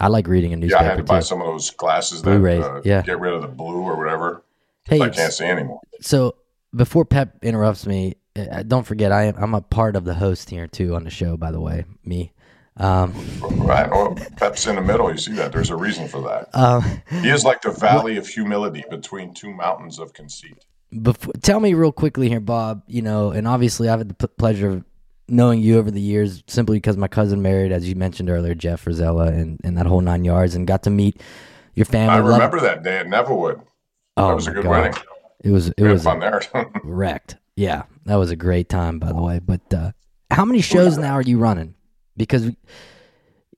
I 0.00 0.08
like 0.08 0.26
reading 0.28 0.52
a 0.52 0.56
newspaper. 0.56 0.82
Yeah, 0.82 0.86
I 0.86 0.90
had 0.90 0.98
to 0.98 1.04
buy 1.04 1.20
too. 1.20 1.26
some 1.26 1.40
of 1.40 1.46
those 1.46 1.70
glasses 1.70 2.22
that 2.22 2.30
uh, 2.30 2.80
yeah. 2.84 3.02
get 3.02 3.18
rid 3.18 3.34
of 3.34 3.42
the 3.42 3.48
blue 3.48 3.80
or 3.82 3.96
whatever. 3.96 4.42
Hey, 4.84 5.00
I 5.00 5.08
can't 5.08 5.32
see 5.32 5.44
anymore. 5.44 5.80
so 6.00 6.36
before 6.74 7.04
Pep 7.04 7.36
interrupts 7.42 7.86
me, 7.86 8.14
uh, 8.36 8.62
don't 8.62 8.86
forget 8.86 9.12
I 9.12 9.24
am 9.24 9.36
I'm 9.36 9.54
a 9.54 9.60
part 9.60 9.96
of 9.96 10.04
the 10.04 10.14
host 10.14 10.50
here 10.50 10.66
too 10.66 10.94
on 10.94 11.04
the 11.04 11.10
show. 11.10 11.36
By 11.36 11.50
the 11.50 11.60
way, 11.60 11.84
me. 12.04 12.32
Um, 12.76 13.12
Right. 13.40 13.90
Well, 13.90 14.14
Pep's 14.36 14.66
in 14.68 14.76
the 14.76 14.82
middle. 14.82 15.10
You 15.10 15.18
see 15.18 15.32
that? 15.32 15.50
There's 15.52 15.70
a 15.70 15.76
reason 15.76 16.06
for 16.06 16.22
that. 16.22 16.48
um, 16.54 17.02
He 17.10 17.28
is 17.28 17.44
like 17.44 17.60
the 17.62 17.72
valley 17.72 18.16
of 18.16 18.26
humility 18.28 18.84
between 18.88 19.34
two 19.34 19.52
mountains 19.52 19.98
of 19.98 20.12
conceit. 20.12 20.64
before, 21.02 21.32
tell 21.42 21.58
me 21.58 21.74
real 21.74 21.90
quickly 21.92 22.28
here, 22.28 22.40
Bob. 22.40 22.82
You 22.86 23.02
know, 23.02 23.30
and 23.32 23.48
obviously 23.48 23.88
I've 23.88 23.98
had 23.98 24.10
the 24.10 24.14
p- 24.28 24.34
pleasure 24.38 24.70
of 24.70 24.84
knowing 25.28 25.60
you 25.60 25.78
over 25.78 25.90
the 25.90 26.00
years 26.00 26.42
simply 26.46 26.76
because 26.78 26.96
my 26.96 27.08
cousin 27.08 27.42
married, 27.42 27.72
as 27.72 27.88
you 27.88 27.94
mentioned 27.94 28.30
earlier, 28.30 28.54
Jeff 28.54 28.84
Verszyla, 28.84 29.28
and, 29.28 29.60
and 29.64 29.76
that 29.76 29.86
whole 29.86 30.00
nine 30.00 30.24
yards, 30.24 30.54
and 30.54 30.66
got 30.66 30.82
to 30.84 30.90
meet 30.90 31.20
your 31.74 31.86
family. 31.86 32.14
I 32.14 32.18
remember 32.18 32.60
that 32.60 32.82
day 32.82 32.98
at 32.98 33.06
Neverwood. 33.06 33.60
oh 34.16 34.28
That 34.28 34.34
was 34.34 34.46
a 34.46 34.52
good 34.52 34.64
God. 34.64 34.70
wedding. 34.70 34.94
It 35.44 35.50
was 35.50 35.68
it 35.68 35.80
We 35.82 35.88
was 35.88 36.02
fun 36.04 36.20
there. 36.20 36.40
wrecked. 36.84 37.36
Yeah, 37.56 37.84
that 38.06 38.16
was 38.16 38.30
a 38.30 38.36
great 38.36 38.68
time, 38.68 38.98
by 38.98 39.08
the 39.12 39.20
way. 39.22 39.38
But 39.38 39.72
uh, 39.74 39.92
how 40.30 40.44
many 40.44 40.60
shows 40.60 40.98
now 40.98 41.12
are 41.14 41.22
you 41.22 41.38
running? 41.38 41.74
Because 42.16 42.50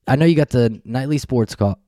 I 0.06 0.16
know 0.16 0.26
you 0.26 0.34
got 0.36 0.50
the 0.50 0.80
nightly 0.84 1.18
sports 1.18 1.54
call. 1.54 1.78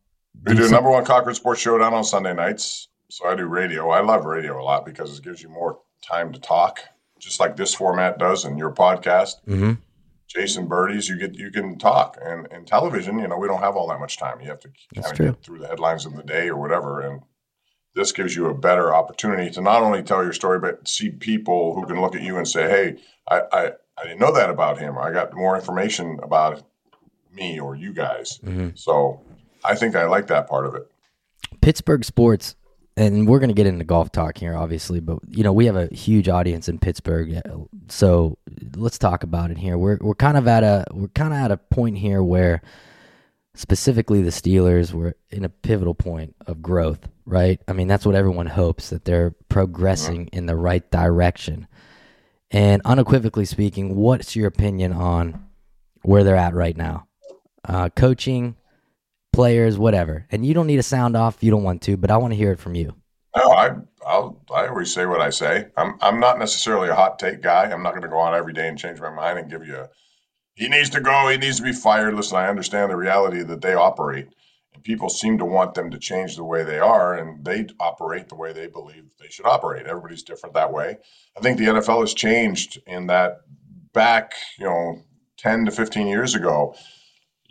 we 0.47 0.55
do 0.55 0.63
some- 0.65 0.73
number 0.73 0.91
one 0.91 1.05
Concord 1.05 1.37
Sports 1.37 1.61
Showdown 1.61 1.93
on 1.95 2.05
Sunday 2.05 2.33
nights. 2.35 2.89
So 3.11 3.27
I 3.29 3.35
do 3.35 3.45
radio. 3.45 3.91
I 3.91 4.01
love 4.01 4.25
radio 4.25 4.59
a 4.61 4.65
lot 4.65 4.87
because 4.87 5.19
it 5.19 5.25
gives 5.25 5.43
you 5.43 5.51
more 5.51 5.79
time 6.03 6.33
to 6.33 6.41
talk, 6.41 6.81
just 7.23 7.39
like 7.41 7.57
this 7.57 7.73
format 7.75 8.19
does 8.19 8.45
in 8.45 8.59
your 8.59 8.73
podcast. 8.73 9.37
Mhm. 9.47 9.79
Chasing 10.27 10.67
Birdies, 10.67 11.09
you 11.09 11.19
get 11.19 11.35
you 11.35 11.51
can 11.51 11.79
talk, 11.79 12.19
and 12.21 12.47
in 12.53 12.65
television, 12.65 13.19
you 13.19 13.29
know, 13.29 13.37
we 13.37 13.47
don't 13.47 13.61
have 13.61 13.77
all 13.77 13.87
that 13.89 14.01
much 14.01 14.17
time. 14.19 14.41
You 14.41 14.49
have 14.49 14.61
to 14.61 14.69
kind 14.95 15.07
of 15.07 15.19
get 15.19 15.43
through 15.45 15.59
the 15.59 15.69
headlines 15.69 16.05
of 16.07 16.17
the 16.17 16.23
day 16.23 16.49
or 16.49 16.57
whatever, 16.57 17.01
and 17.01 17.21
this 17.95 18.13
gives 18.13 18.35
you 18.35 18.47
a 18.47 18.55
better 18.55 18.95
opportunity 18.95 19.51
to 19.51 19.61
not 19.61 19.83
only 19.83 20.03
tell 20.03 20.23
your 20.23 20.33
story, 20.33 20.59
but 20.59 20.89
see 20.89 21.11
people 21.11 21.75
who 21.75 21.87
can 21.87 22.01
look 22.01 22.17
at 22.17 22.23
you 22.23 22.39
and 22.39 22.49
say, 22.49 22.69
"Hey, 22.69 22.97
I 23.31 23.43
I, 23.53 23.73
I 23.99 24.03
didn't 24.05 24.21
know 24.21 24.33
that 24.33 24.49
about 24.51 24.79
him. 24.79 24.97
I 24.99 25.13
got 25.13 25.35
more 25.35 25.55
information 25.55 26.19
about 26.23 26.63
me 27.33 27.61
or 27.61 27.77
you 27.77 27.93
guys." 27.93 28.39
Mhm. 28.43 28.77
So 28.77 29.21
I 29.65 29.75
think 29.75 29.95
I 29.95 30.07
like 30.07 30.29
that 30.29 30.49
part 30.49 30.67
of 30.67 30.75
it. 30.75 30.91
Pittsburgh 31.61 32.05
sports, 32.05 32.57
and 32.97 33.27
we're 33.27 33.39
going 33.39 33.49
to 33.49 33.55
get 33.55 33.67
into 33.67 33.85
golf 33.85 34.13
talk 34.13 34.39
here, 34.39 34.55
obviously, 34.55 35.01
but 35.01 35.19
you 35.29 35.43
know 35.43 35.53
we 35.53 35.67
have 35.67 35.77
a 35.77 35.87
huge 35.95 36.29
audience 36.29 36.69
in 36.69 36.79
Pittsburgh, 36.79 37.41
so 37.89 38.39
let's 38.77 38.99
talk 38.99 39.23
about 39.23 39.51
it 39.51 39.59
here. 39.59 39.79
We're 39.79 39.99
we're 40.01 40.15
kind 40.15 40.37
of 40.37 40.47
at 40.47 40.63
a 40.63 40.85
we're 40.93 41.09
kind 41.09 41.33
of 41.33 41.39
at 41.39 41.51
a 41.51 41.57
point 41.57 41.99
here 41.99 42.23
where 42.23 42.63
specifically 43.55 44.23
the 44.23 44.31
Steelers 44.31 44.93
were 44.93 45.17
in 45.31 45.45
a 45.45 45.49
pivotal 45.49 45.95
point 45.95 46.35
of 46.47 46.63
growth, 46.63 47.09
right? 47.25 47.61
I 47.67 47.73
mean 47.73 47.89
that's 47.89 48.07
what 48.07 48.15
everyone 48.15 48.47
hopes 48.47 48.91
that 48.91 49.05
they're 49.05 49.35
progressing 49.49 50.29
in 50.33 50.47
the 50.47 50.57
right 50.57 50.89
direction. 50.91 51.67
And 52.51 52.83
unequivocally 52.85 53.47
speaking, 53.47 53.97
what's 53.97 54.37
your 54.37 54.47
opinion 54.47 54.93
on 54.93 55.47
where 56.03 56.23
they're 56.23 56.37
at 56.37 56.55
right 56.55 56.77
now? 56.77 57.07
Uh, 57.65 57.89
coaching, 57.89 58.57
players, 59.33 59.79
whatever. 59.79 60.27
And 60.31 60.45
you 60.45 60.55
don't 60.55 60.67
need 60.67 60.77
to 60.77 60.83
sound 60.83 61.17
off 61.17 61.43
you 61.43 61.51
don't 61.51 61.63
want 61.63 61.83
to, 61.83 61.97
but 61.97 62.11
I 62.11 62.17
want 62.17 62.33
to 62.33 62.37
hear 62.37 62.53
it 62.53 62.59
from 62.59 62.75
you. 62.75 62.95
No, 63.37 63.51
I 63.51 63.71
I'll, 64.07 64.43
I 64.55 64.67
always 64.67 64.93
say 64.93 65.07
what 65.07 65.21
I 65.21 65.31
say. 65.31 65.69
I'm 65.77 65.97
I'm 66.01 66.21
not 66.21 66.39
necessarily 66.39 66.89
a 66.89 66.95
hot 66.95 67.19
take 67.19 67.41
guy. 67.41 67.71
I'm 67.71 67.83
not 67.83 67.91
going 67.91 68.03
to 68.03 68.09
go 68.09 68.19
on 68.19 68.35
every 68.35 68.53
day 68.53 68.69
and 68.69 68.79
change 68.79 69.01
my 69.01 69.11
mind 69.11 69.39
and 69.39 69.51
give 69.51 69.67
you 69.67 69.77
a 69.77 69.89
he 70.55 70.69
needs 70.69 70.91
to 70.91 71.01
go, 71.01 71.29
he 71.29 71.39
needs 71.39 71.57
to 71.57 71.63
be 71.63 71.73
fired. 71.73 72.15
Listen, 72.15 72.37
I 72.37 72.49
understand 72.49 72.91
the 72.91 72.97
reality 72.97 73.43
that 73.43 73.63
they 73.63 73.75
operate, 73.75 74.29
and 74.75 74.83
people 74.83 75.09
seem 75.09 75.39
to 75.39 75.45
want 75.45 75.75
them 75.75 75.91
to 75.91 75.99
change 75.99 76.37
the 76.37 76.45
way 76.45 76.63
they 76.63 76.79
are, 76.79 77.15
and 77.15 77.45
they 77.45 77.67
operate 77.81 78.29
the 78.29 78.35
way 78.35 78.53
they 78.53 78.67
believe 78.67 79.05
they 79.19 79.29
should 79.29 79.47
operate. 79.47 79.87
Everybody's 79.87 80.23
different 80.23 80.55
that 80.55 80.73
way. 80.73 80.99
I 81.37 81.41
think 81.41 81.59
the 81.59 81.67
NFL 81.67 82.01
has 82.01 82.15
changed 82.15 82.81
in 82.87 83.07
that 83.07 83.41
back, 83.93 84.35
you 84.59 84.67
know, 84.67 85.03
10 85.39 85.67
to 85.67 85.71
15 85.71 86.07
years 86.07 86.35
ago, 86.35 86.75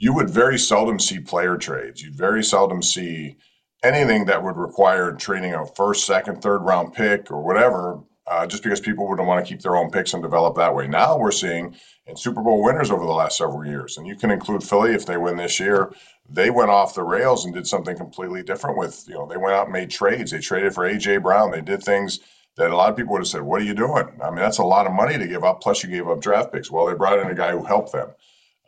you 0.01 0.11
would 0.11 0.31
very 0.31 0.57
seldom 0.57 0.97
see 0.97 1.19
player 1.19 1.57
trades. 1.57 2.01
You'd 2.01 2.15
very 2.15 2.43
seldom 2.43 2.81
see 2.81 3.35
anything 3.83 4.25
that 4.25 4.43
would 4.43 4.57
require 4.57 5.11
trading 5.11 5.53
a 5.53 5.63
first, 5.63 6.07
second, 6.07 6.41
third 6.41 6.57
round 6.63 6.95
pick 6.95 7.29
or 7.29 7.43
whatever, 7.43 7.99
uh, 8.25 8.47
just 8.47 8.63
because 8.63 8.79
people 8.79 9.07
wouldn't 9.07 9.27
want 9.27 9.45
to 9.45 9.47
keep 9.47 9.61
their 9.61 9.75
own 9.75 9.91
picks 9.91 10.15
and 10.15 10.23
develop 10.23 10.55
that 10.55 10.73
way. 10.73 10.87
Now 10.87 11.19
we're 11.19 11.31
seeing 11.31 11.75
in 12.07 12.15
Super 12.15 12.41
Bowl 12.41 12.63
winners 12.63 12.89
over 12.89 13.05
the 13.05 13.11
last 13.11 13.37
several 13.37 13.63
years, 13.63 13.97
and 13.97 14.07
you 14.07 14.15
can 14.15 14.31
include 14.31 14.63
Philly 14.63 14.95
if 14.95 15.05
they 15.05 15.17
win 15.17 15.37
this 15.37 15.59
year. 15.59 15.93
They 16.27 16.49
went 16.49 16.71
off 16.71 16.95
the 16.95 17.03
rails 17.03 17.45
and 17.45 17.53
did 17.53 17.67
something 17.67 17.95
completely 17.95 18.41
different 18.41 18.79
with, 18.79 19.05
you 19.07 19.13
know, 19.13 19.27
they 19.27 19.37
went 19.37 19.53
out 19.53 19.65
and 19.65 19.73
made 19.73 19.91
trades. 19.91 20.31
They 20.31 20.39
traded 20.39 20.73
for 20.73 20.85
A.J. 20.85 21.17
Brown. 21.17 21.51
They 21.51 21.61
did 21.61 21.83
things 21.83 22.21
that 22.57 22.71
a 22.71 22.75
lot 22.75 22.89
of 22.89 22.97
people 22.97 23.13
would 23.13 23.21
have 23.21 23.27
said, 23.27 23.43
What 23.43 23.61
are 23.61 23.65
you 23.65 23.75
doing? 23.75 24.19
I 24.23 24.31
mean, 24.31 24.39
that's 24.39 24.57
a 24.57 24.63
lot 24.63 24.87
of 24.87 24.93
money 24.93 25.19
to 25.19 25.27
give 25.27 25.43
up, 25.43 25.61
plus 25.61 25.83
you 25.83 25.91
gave 25.91 26.07
up 26.07 26.21
draft 26.21 26.51
picks. 26.51 26.71
Well, 26.71 26.87
they 26.87 26.95
brought 26.95 27.19
in 27.19 27.27
a 27.27 27.35
guy 27.35 27.51
who 27.51 27.63
helped 27.63 27.91
them. 27.91 28.09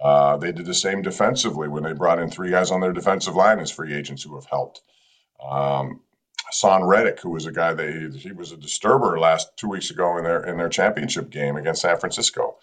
Uh, 0.03 0.35
they 0.35 0.51
did 0.51 0.65
the 0.65 0.73
same 0.73 1.01
defensively 1.01 1.69
when 1.69 1.83
they 1.83 1.93
brought 1.93 2.19
in 2.19 2.29
three 2.29 2.51
guys 2.51 2.71
on 2.71 2.81
their 2.81 2.91
defensive 2.91 3.35
line 3.35 3.59
as 3.59 3.71
free 3.71 3.93
agents 3.93 4.21
who 4.21 4.35
have 4.35 4.45
helped. 4.45 4.81
Um, 5.41 6.01
Reddick, 6.63 7.21
who 7.21 7.29
was 7.29 7.45
a 7.45 7.51
guy 7.51 7.73
they 7.73 8.09
he 8.09 8.31
was 8.33 8.51
a 8.51 8.57
disturber 8.57 9.17
last 9.17 9.55
two 9.57 9.69
weeks 9.69 9.89
ago 9.91 10.17
in 10.17 10.23
their 10.23 10.43
in 10.43 10.57
their 10.57 10.69
championship 10.69 11.29
game 11.29 11.55
against 11.55 11.81
San 11.81 11.97
Francisco. 11.97 12.57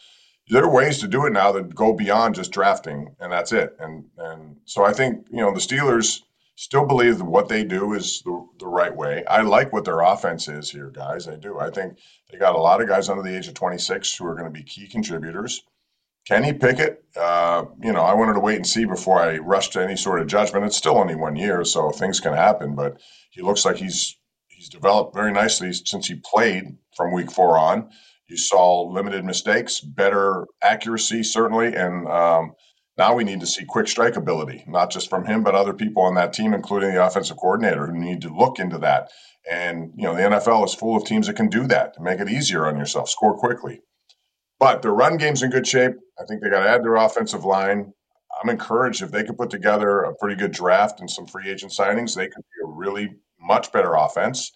There 0.48 0.64
are 0.64 0.70
ways 0.70 0.98
to 0.98 1.08
do 1.08 1.26
it 1.26 1.32
now 1.32 1.52
that 1.52 1.74
go 1.74 1.92
beyond 1.92 2.34
just 2.34 2.52
drafting, 2.52 3.16
and 3.18 3.32
that's 3.32 3.52
it. 3.52 3.74
And 3.80 4.04
and 4.18 4.56
so 4.66 4.84
I 4.84 4.92
think 4.92 5.26
you 5.30 5.38
know 5.38 5.52
the 5.52 5.60
Steelers 5.60 6.20
still 6.56 6.84
believe 6.84 7.18
that 7.18 7.24
what 7.24 7.48
they 7.48 7.64
do 7.64 7.94
is 7.94 8.20
the, 8.22 8.46
the 8.58 8.66
right 8.66 8.94
way. 8.94 9.24
I 9.24 9.40
like 9.40 9.72
what 9.72 9.86
their 9.86 10.00
offense 10.00 10.46
is 10.46 10.70
here, 10.70 10.90
guys. 10.90 11.26
I 11.26 11.36
do. 11.36 11.58
I 11.58 11.70
think 11.70 11.96
they 12.30 12.36
got 12.36 12.54
a 12.54 12.60
lot 12.60 12.82
of 12.82 12.88
guys 12.88 13.08
under 13.08 13.22
the 13.22 13.34
age 13.34 13.48
of 13.48 13.54
26 13.54 14.14
who 14.16 14.26
are 14.26 14.34
going 14.34 14.44
to 14.44 14.50
be 14.50 14.62
key 14.62 14.86
contributors. 14.86 15.62
Kenny 16.26 16.52
Pickett, 16.52 17.02
uh, 17.16 17.64
you 17.82 17.92
know, 17.92 18.02
I 18.02 18.14
wanted 18.14 18.34
to 18.34 18.40
wait 18.40 18.56
and 18.56 18.66
see 18.66 18.84
before 18.84 19.20
I 19.20 19.38
rushed 19.38 19.72
to 19.72 19.82
any 19.82 19.96
sort 19.96 20.20
of 20.20 20.28
judgment. 20.28 20.64
It's 20.64 20.76
still 20.76 20.98
only 20.98 21.16
one 21.16 21.36
year, 21.36 21.64
so 21.64 21.90
things 21.90 22.20
can 22.20 22.34
happen. 22.34 22.74
But 22.74 23.00
he 23.30 23.42
looks 23.42 23.64
like 23.64 23.76
he's 23.76 24.16
he's 24.48 24.68
developed 24.68 25.14
very 25.14 25.32
nicely 25.32 25.72
since 25.72 26.06
he 26.06 26.20
played 26.22 26.76
from 26.96 27.12
week 27.12 27.30
four 27.30 27.58
on. 27.58 27.90
You 28.28 28.36
saw 28.36 28.82
limited 28.82 29.24
mistakes, 29.24 29.80
better 29.80 30.46
accuracy 30.62 31.24
certainly, 31.24 31.74
and 31.74 32.06
um, 32.06 32.52
now 32.96 33.14
we 33.14 33.24
need 33.24 33.40
to 33.40 33.46
see 33.46 33.64
quick 33.64 33.88
strike 33.88 34.16
ability, 34.16 34.62
not 34.68 34.90
just 34.90 35.08
from 35.10 35.24
him, 35.24 35.42
but 35.42 35.54
other 35.54 35.72
people 35.72 36.02
on 36.02 36.14
that 36.14 36.32
team, 36.32 36.54
including 36.54 36.92
the 36.92 37.04
offensive 37.04 37.38
coordinator, 37.38 37.86
who 37.86 37.98
need 37.98 38.20
to 38.20 38.28
look 38.28 38.58
into 38.58 38.78
that. 38.78 39.10
And 39.50 39.92
you 39.96 40.04
know, 40.04 40.14
the 40.14 40.22
NFL 40.22 40.66
is 40.66 40.74
full 40.74 40.96
of 40.96 41.04
teams 41.04 41.26
that 41.26 41.36
can 41.36 41.48
do 41.48 41.66
that 41.68 41.94
to 41.94 42.02
make 42.02 42.20
it 42.20 42.28
easier 42.28 42.66
on 42.66 42.76
yourself, 42.76 43.08
score 43.08 43.36
quickly. 43.36 43.80
But 44.60 44.82
their 44.82 44.92
run 44.92 45.16
game's 45.16 45.42
in 45.42 45.50
good 45.50 45.66
shape. 45.66 45.94
I 46.20 46.24
think 46.26 46.42
they 46.42 46.50
got 46.50 46.62
to 46.62 46.68
add 46.68 46.84
their 46.84 46.96
offensive 46.96 47.44
line. 47.44 47.92
I'm 48.42 48.50
encouraged 48.50 49.02
if 49.02 49.10
they 49.10 49.24
could 49.24 49.36
put 49.36 49.50
together 49.50 50.02
a 50.02 50.14
pretty 50.14 50.36
good 50.36 50.52
draft 50.52 51.00
and 51.00 51.10
some 51.10 51.26
free 51.26 51.48
agent 51.50 51.72
signings, 51.72 52.14
they 52.14 52.28
could 52.28 52.44
be 52.44 52.64
a 52.64 52.68
really 52.68 53.16
much 53.40 53.72
better 53.72 53.94
offense 53.94 54.52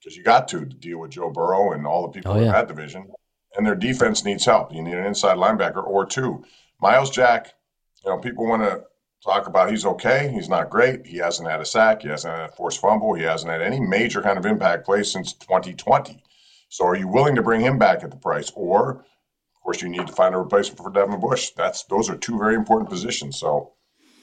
because 0.00 0.16
you 0.16 0.24
got 0.24 0.48
to, 0.48 0.60
to 0.60 0.66
deal 0.76 0.98
with 0.98 1.12
Joe 1.12 1.30
Burrow 1.30 1.72
and 1.72 1.86
all 1.86 2.02
the 2.02 2.08
people 2.08 2.32
Oh, 2.32 2.38
in 2.38 2.46
that 2.46 2.68
division. 2.68 3.06
And 3.56 3.64
their 3.64 3.76
defense 3.76 4.24
needs 4.24 4.44
help. 4.44 4.72
You 4.74 4.82
need 4.82 4.94
an 4.94 5.06
inside 5.06 5.36
linebacker 5.36 5.86
or 5.86 6.04
two. 6.04 6.44
Myles 6.80 7.10
Jack, 7.10 7.52
you 8.04 8.10
know, 8.10 8.18
people 8.18 8.46
want 8.46 8.62
to 8.62 8.82
talk 9.22 9.46
about 9.46 9.70
he's 9.70 9.86
okay. 9.86 10.30
He's 10.34 10.48
not 10.48 10.70
great. 10.70 11.06
He 11.06 11.18
hasn't 11.18 11.48
had 11.48 11.60
a 11.60 11.64
sack. 11.64 12.02
He 12.02 12.08
hasn't 12.08 12.34
had 12.34 12.50
a 12.50 12.52
forced 12.52 12.80
fumble. 12.80 13.14
He 13.14 13.22
hasn't 13.22 13.50
had 13.50 13.62
any 13.62 13.78
major 13.80 14.20
kind 14.20 14.38
of 14.38 14.44
impact 14.44 14.84
play 14.84 15.02
since 15.02 15.32
2020. 15.34 16.22
So 16.68 16.84
are 16.84 16.96
you 16.96 17.08
willing 17.08 17.36
to 17.36 17.42
bring 17.42 17.60
him 17.60 17.78
back 17.78 18.02
at 18.02 18.10
the 18.10 18.16
price? 18.16 18.50
Or, 18.54 19.04
course, 19.64 19.82
you 19.82 19.88
need 19.88 20.06
to 20.06 20.12
find 20.12 20.34
a 20.34 20.38
replacement 20.38 20.78
for 20.78 20.90
Devin 20.90 21.20
Bush. 21.20 21.50
That's 21.56 21.84
those 21.84 22.08
are 22.10 22.16
two 22.16 22.38
very 22.38 22.54
important 22.54 22.88
positions. 22.90 23.38
So 23.38 23.72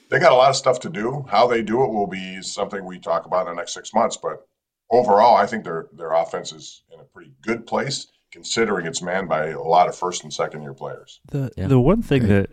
they 0.09 0.19
got 0.19 0.31
a 0.31 0.35
lot 0.35 0.49
of 0.49 0.55
stuff 0.55 0.79
to 0.81 0.89
do. 0.89 1.25
How 1.29 1.47
they 1.47 1.61
do 1.61 1.83
it 1.83 1.91
will 1.91 2.07
be 2.07 2.41
something 2.41 2.85
we 2.85 2.99
talk 2.99 3.25
about 3.25 3.47
in 3.47 3.53
the 3.55 3.59
next 3.59 3.73
six 3.73 3.93
months. 3.93 4.17
But 4.17 4.45
overall, 4.89 5.35
I 5.35 5.45
think 5.45 5.63
their 5.63 5.87
their 5.93 6.11
offense 6.13 6.51
is 6.53 6.83
in 6.93 6.99
a 6.99 7.03
pretty 7.03 7.31
good 7.41 7.65
place, 7.67 8.07
considering 8.31 8.85
it's 8.85 9.01
manned 9.01 9.29
by 9.29 9.47
a 9.47 9.59
lot 9.61 9.87
of 9.89 9.95
first 9.95 10.23
and 10.23 10.33
second 10.33 10.61
year 10.61 10.73
players. 10.73 11.19
The 11.31 11.51
Yeah. 11.57 11.67
the 11.67 11.79
one 11.79 12.01
thing 12.01 12.27
that 12.27 12.51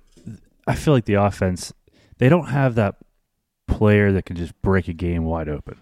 I 0.67 0.75
feel 0.75 0.95
like 0.95 1.05
the 1.05 1.15
offense 1.15 1.73
they 2.19 2.29
don't 2.29 2.49
have 2.49 2.75
that 2.77 2.97
player 3.67 4.13
that 4.13 4.25
can 4.25 4.35
just 4.37 4.61
break 4.63 4.89
a 4.89 4.93
game 4.93 5.25
wide 5.25 5.49
open. 5.49 5.79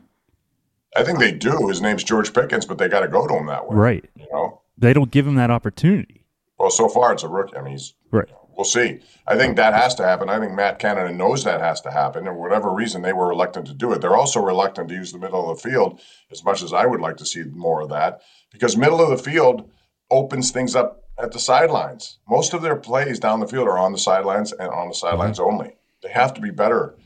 I 0.96 1.04
think 1.04 1.18
they 1.18 1.30
do. 1.32 1.68
His 1.68 1.80
name's 1.80 2.02
George 2.04 2.32
Pickens, 2.34 2.66
but 2.66 2.78
they 2.78 2.88
got 2.88 3.00
to 3.00 3.08
go 3.08 3.26
to 3.26 3.34
him 3.34 3.46
that 3.46 3.68
way. 3.68 3.76
Right. 3.76 4.04
You 4.16 4.26
know. 4.32 4.62
They 4.78 4.92
don't 4.92 5.10
give 5.10 5.26
him 5.26 5.34
that 5.36 5.50
opportunity. 5.50 6.25
Well, 6.58 6.70
so 6.70 6.88
far 6.88 7.12
it's 7.12 7.22
a 7.22 7.28
rookie. 7.28 7.56
I 7.56 7.62
mean, 7.62 7.72
he's 7.72 7.94
Right. 8.10 8.28
we'll 8.56 8.64
see. 8.64 9.00
I 9.26 9.36
think 9.36 9.56
that 9.56 9.74
has 9.74 9.94
to 9.96 10.04
happen. 10.04 10.28
I 10.28 10.38
think 10.38 10.52
Matt 10.52 10.78
Canada 10.78 11.12
knows 11.12 11.44
that 11.44 11.60
has 11.60 11.80
to 11.82 11.90
happen, 11.90 12.26
and 12.26 12.38
whatever 12.38 12.70
reason 12.70 13.02
they 13.02 13.12
were 13.12 13.28
reluctant 13.28 13.66
to 13.66 13.74
do 13.74 13.92
it. 13.92 14.00
They're 14.00 14.16
also 14.16 14.40
reluctant 14.40 14.88
to 14.88 14.94
use 14.94 15.12
the 15.12 15.18
middle 15.18 15.50
of 15.50 15.60
the 15.60 15.68
field 15.68 16.00
as 16.30 16.44
much 16.44 16.62
as 16.62 16.72
I 16.72 16.86
would 16.86 17.00
like 17.00 17.18
to 17.18 17.26
see 17.26 17.44
more 17.44 17.82
of 17.82 17.90
that, 17.90 18.22
because 18.50 18.76
middle 18.76 19.00
of 19.00 19.10
the 19.10 19.22
field 19.22 19.70
opens 20.10 20.50
things 20.50 20.74
up 20.74 21.02
at 21.18 21.32
the 21.32 21.38
sidelines. 21.38 22.18
Most 22.28 22.54
of 22.54 22.62
their 22.62 22.76
plays 22.76 23.18
down 23.18 23.40
the 23.40 23.48
field 23.48 23.68
are 23.68 23.78
on 23.78 23.92
the 23.92 23.98
sidelines 23.98 24.52
and 24.52 24.68
on 24.68 24.88
the 24.88 24.94
sidelines 24.94 25.38
mm-hmm. 25.38 25.50
only. 25.50 25.76
They 26.02 26.10
have 26.10 26.34
to 26.34 26.40
be 26.40 26.50
better 26.50 26.96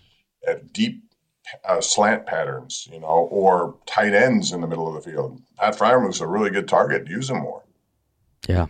at 0.46 0.72
deep 0.72 1.02
uh, 1.64 1.80
slant 1.80 2.26
patterns, 2.26 2.88
you 2.92 3.00
know, 3.00 3.06
or 3.06 3.78
tight 3.86 4.14
ends 4.14 4.52
in 4.52 4.60
the 4.60 4.66
middle 4.66 4.88
of 4.88 5.02
the 5.02 5.10
field. 5.10 5.40
Pat 5.56 5.76
Freiermuth's 5.76 6.20
a 6.20 6.26
really 6.26 6.50
good 6.50 6.68
target. 6.68 7.08
Use 7.08 7.30
him 7.30 7.38
more. 7.38 7.64
Yeah. 8.48 8.66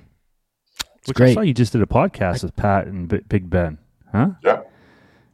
It's 1.00 1.08
Which 1.08 1.16
great. 1.16 1.30
I 1.30 1.34
saw 1.34 1.40
you 1.40 1.54
just 1.54 1.72
did 1.72 1.82
a 1.82 1.86
podcast 1.86 2.42
with 2.42 2.54
Pat 2.56 2.86
and 2.86 3.08
B- 3.08 3.20
Big 3.28 3.48
Ben, 3.48 3.78
huh? 4.12 4.30
Yeah. 4.42 4.62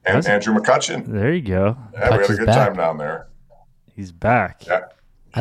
And 0.05 0.17
That's, 0.17 0.29
Andrew 0.29 0.55
McCutchen. 0.55 1.07
There 1.07 1.35
you 1.35 1.43
go. 1.43 1.77
Yeah, 1.93 2.17
we 2.17 2.23
had 2.23 2.31
a 2.31 2.37
good 2.37 2.47
back. 2.47 2.69
time 2.69 2.77
down 2.77 2.99
there. 2.99 3.27
He's 3.93 4.13
back. 4.13 4.65
Yeah. 4.65 4.83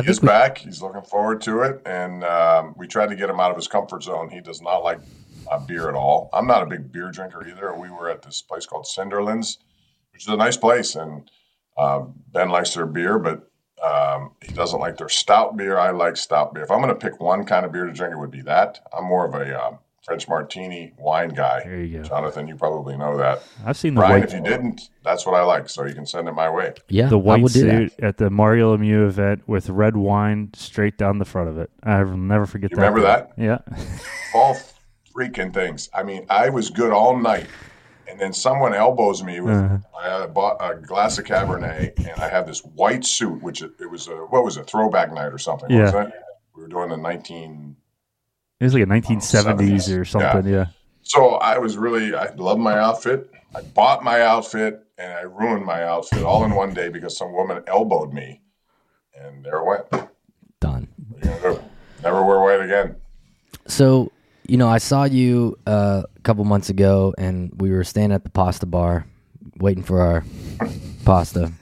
He's 0.02 0.20
we... 0.20 0.26
back. 0.26 0.58
He's 0.58 0.82
looking 0.82 1.02
forward 1.02 1.40
to 1.42 1.60
it. 1.60 1.80
And 1.86 2.24
um, 2.24 2.74
we 2.76 2.88
tried 2.88 3.10
to 3.10 3.14
get 3.16 3.30
him 3.30 3.38
out 3.38 3.52
of 3.52 3.56
his 3.56 3.68
comfort 3.68 4.02
zone. 4.02 4.28
He 4.28 4.40
does 4.40 4.60
not 4.60 4.78
like 4.78 4.98
uh, 5.50 5.60
beer 5.60 5.88
at 5.88 5.94
all. 5.94 6.28
I'm 6.32 6.48
not 6.48 6.64
a 6.64 6.66
big 6.66 6.90
beer 6.90 7.12
drinker 7.12 7.46
either. 7.46 7.72
We 7.74 7.90
were 7.90 8.10
at 8.10 8.22
this 8.22 8.42
place 8.42 8.66
called 8.66 8.86
Cinderlands, 8.86 9.58
which 10.12 10.22
is 10.22 10.28
a 10.28 10.36
nice 10.36 10.56
place. 10.56 10.96
And 10.96 11.30
um, 11.78 12.14
ben 12.32 12.48
likes 12.48 12.74
their 12.74 12.86
beer, 12.86 13.20
but 13.20 13.48
um, 13.80 14.32
he 14.44 14.52
doesn't 14.52 14.80
like 14.80 14.96
their 14.96 15.08
stout 15.08 15.56
beer. 15.56 15.78
I 15.78 15.90
like 15.90 16.16
stout 16.16 16.54
beer. 16.54 16.64
If 16.64 16.72
I'm 16.72 16.80
going 16.80 16.88
to 16.88 16.98
pick 16.98 17.20
one 17.20 17.44
kind 17.44 17.64
of 17.64 17.70
beer 17.70 17.84
to 17.84 17.92
drink, 17.92 18.12
it 18.12 18.18
would 18.18 18.32
be 18.32 18.42
that. 18.42 18.80
I'm 18.96 19.04
more 19.04 19.26
of 19.26 19.34
a 19.34 19.64
um, 19.64 19.78
French 20.06 20.28
martini 20.28 20.92
wine 20.98 21.30
guy. 21.30 21.64
There 21.64 21.80
you 21.80 21.98
go. 21.98 22.04
Jonathan, 22.04 22.46
you 22.46 22.54
probably 22.54 22.96
know 22.96 23.18
that. 23.18 23.42
I've 23.64 23.76
seen 23.76 23.94
the 23.94 24.02
Brian, 24.02 24.20
white. 24.20 24.28
if 24.28 24.34
you 24.34 24.40
didn't, 24.40 24.88
that's 25.02 25.26
what 25.26 25.34
I 25.34 25.42
like. 25.42 25.68
So 25.68 25.84
you 25.84 25.94
can 25.94 26.06
send 26.06 26.28
it 26.28 26.32
my 26.32 26.48
way. 26.48 26.74
Yeah, 26.88 27.08
the 27.08 27.18
white 27.18 27.48
suit 27.50 27.92
at 27.98 28.16
the 28.16 28.30
Mario 28.30 28.76
Lemieux 28.76 29.08
event 29.08 29.42
with 29.48 29.68
red 29.68 29.96
wine 29.96 30.50
straight 30.54 30.96
down 30.96 31.18
the 31.18 31.24
front 31.24 31.48
of 31.48 31.58
it. 31.58 31.70
I'll 31.82 32.16
never 32.16 32.46
forget 32.46 32.70
you 32.70 32.76
that. 32.76 32.82
Remember 32.82 33.00
that? 33.00 33.32
Yeah. 33.36 33.58
All 34.34 34.56
freaking 35.12 35.52
things. 35.52 35.90
I 35.92 36.04
mean, 36.04 36.24
I 36.30 36.50
was 36.50 36.70
good 36.70 36.92
all 36.92 37.16
night, 37.18 37.48
and 38.08 38.20
then 38.20 38.32
someone 38.32 38.74
elbows 38.74 39.24
me 39.24 39.40
with. 39.40 39.56
Uh-huh. 39.56 39.78
I 40.22 40.26
bought 40.28 40.58
a 40.60 40.76
glass 40.76 41.18
of 41.18 41.24
Cabernet, 41.24 41.98
and 41.98 42.22
I 42.22 42.28
have 42.28 42.46
this 42.46 42.60
white 42.60 43.04
suit, 43.04 43.42
which 43.42 43.60
it, 43.60 43.72
it 43.80 43.90
was 43.90 44.06
a 44.06 44.14
what 44.14 44.44
was 44.44 44.56
it, 44.56 44.68
throwback 44.68 45.12
night 45.12 45.32
or 45.32 45.38
something? 45.38 45.68
Yeah. 45.68 46.10
We 46.54 46.62
were 46.62 46.68
doing 46.68 46.90
the 46.90 46.96
nineteen 46.96 47.74
it 48.60 48.64
was 48.64 48.74
like 48.74 48.82
a 48.82 48.86
1970s 48.86 49.98
or 49.98 50.04
something. 50.04 50.46
Yeah. 50.46 50.56
yeah. 50.56 50.66
So 51.02 51.34
I 51.36 51.58
was 51.58 51.76
really, 51.76 52.14
I 52.14 52.32
loved 52.34 52.60
my 52.60 52.78
outfit. 52.78 53.30
I 53.54 53.62
bought 53.62 54.02
my 54.02 54.22
outfit 54.22 54.86
and 54.98 55.12
I 55.12 55.22
ruined 55.22 55.64
my 55.64 55.84
outfit 55.84 56.22
all 56.22 56.44
in 56.44 56.54
one 56.54 56.72
day 56.72 56.88
because 56.88 57.16
some 57.16 57.32
woman 57.32 57.62
elbowed 57.66 58.12
me, 58.12 58.40
and 59.14 59.44
there 59.44 59.58
it 59.58 59.64
went. 59.64 60.08
Done. 60.60 60.88
Never 62.02 62.24
wear 62.24 62.40
white 62.40 62.60
again. 62.60 62.96
So 63.66 64.12
you 64.48 64.56
know, 64.56 64.68
I 64.68 64.78
saw 64.78 65.04
you 65.04 65.58
uh, 65.66 66.04
a 66.14 66.20
couple 66.20 66.44
months 66.44 66.70
ago, 66.70 67.14
and 67.18 67.52
we 67.56 67.70
were 67.70 67.84
standing 67.84 68.14
at 68.14 68.24
the 68.24 68.30
pasta 68.30 68.66
bar, 68.66 69.06
waiting 69.58 69.82
for 69.82 70.00
our 70.00 70.24
pasta, 71.04 71.52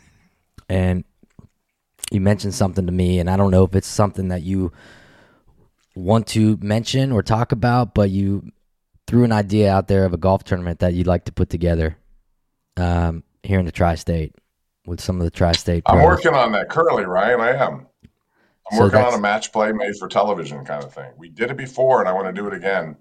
and 0.68 1.04
you 2.11 2.20
mentioned 2.20 2.54
something 2.54 2.87
to 2.87 2.92
me, 2.92 3.18
and 3.18 3.30
I 3.30 3.37
don't 3.37 3.50
know 3.50 3.64
if 3.64 3.74
it's 3.74 3.88
something 3.88 4.28
that 4.28 4.42
you 4.42 4.72
want 5.94 6.26
to 6.28 6.59
mention 6.61 7.12
or 7.12 7.22
talk 7.22 7.52
about, 7.52 7.94
but 7.94 8.11
you 8.11 8.50
threw 9.07 9.24
an 9.24 9.33
idea 9.33 9.72
out 9.72 9.88
there 9.88 10.04
of 10.04 10.12
a 10.12 10.16
golf 10.16 10.44
tournament 10.44 10.80
that 10.80 10.94
you'd 10.94 11.07
like 11.07 11.24
to 11.26 11.33
put 11.33 11.50
together 11.50 11.96
um, 12.76 13.22
here 13.42 13.59
in 13.59 13.66
the 13.66 13.72
tri-state 13.72 14.35
with 14.87 15.00
some 15.00 15.18
of 15.18 15.24
the 15.24 15.30
tri-state. 15.30 15.83
I'm 15.87 16.02
working 16.02 16.35
on 16.35 16.52
that 16.52 16.68
currently, 16.68 17.04
Ryan. 17.04 17.40
I 17.40 17.50
am. 17.50 17.87
I'm 18.70 18.78
so 18.78 18.85
working 18.85 19.00
on 19.00 19.14
a 19.14 19.20
match 19.20 19.52
play 19.52 19.72
made 19.72 19.94
for 19.98 20.09
television 20.09 20.64
kind 20.64 20.83
of 20.83 20.92
thing. 20.92 21.11
We 21.18 21.28
did 21.28 21.50
it 21.50 21.57
before, 21.57 22.00
and 22.00 22.09
I 22.09 22.12
want 22.12 22.26
to 22.26 22.33
do 22.33 22.46
it 22.46 22.54
again 22.54 22.96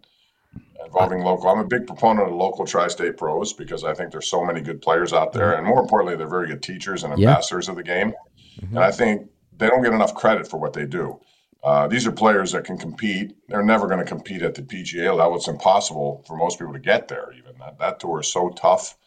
involving 0.86 1.22
local. 1.22 1.50
I'm 1.50 1.60
a 1.60 1.66
big 1.66 1.88
proponent 1.88 2.28
of 2.28 2.36
local 2.36 2.66
tri-state 2.66 3.16
pros 3.16 3.54
because 3.54 3.86
I 3.86 3.94
think 3.94 4.12
there's 4.12 4.30
so 4.30 4.44
many 4.44 4.62
good 4.62 4.82
players 4.82 5.14
out 5.14 5.32
there, 5.32 5.54
and 5.54 5.66
more 5.66 5.82
importantly, 5.82 6.18
they're 6.18 6.28
very 6.28 6.48
good 6.48 6.62
teachers 6.62 7.04
and 7.04 7.14
ambassadors 7.14 7.68
yeah. 7.68 7.72
of 7.72 7.78
the 7.78 7.84
game. 7.84 8.14
Mm-hmm. 8.62 8.76
And 8.76 8.84
I 8.84 8.92
think 8.92 9.30
they 9.58 9.68
don't 9.68 9.84
get 9.84 9.94
enough 9.94 10.14
credit 10.16 10.48
for 10.48 10.58
what 10.58 10.74
they 10.74 10.86
do. 10.86 11.20
Uh, 11.64 11.88
these 11.88 12.06
are 12.06 12.12
players 12.12 12.52
that 12.52 12.66
can 12.66 12.78
compete. 12.78 13.36
They're 13.48 13.64
never 13.64 13.88
going 13.88 14.00
to 14.00 14.06
compete 14.06 14.42
at 14.42 14.54
the 14.54 14.62
PGA 14.62 15.16
level. 15.16 15.38
It's 15.38 15.48
impossible 15.48 16.24
for 16.28 16.36
most 16.36 16.60
people 16.60 16.74
to 16.74 16.80
get 16.80 17.08
there. 17.08 17.32
Even 17.38 17.58
that 17.60 17.80
that 17.80 18.00
tour 18.00 18.20
is 18.20 18.28
so 18.28 18.50
tough. 18.50 18.98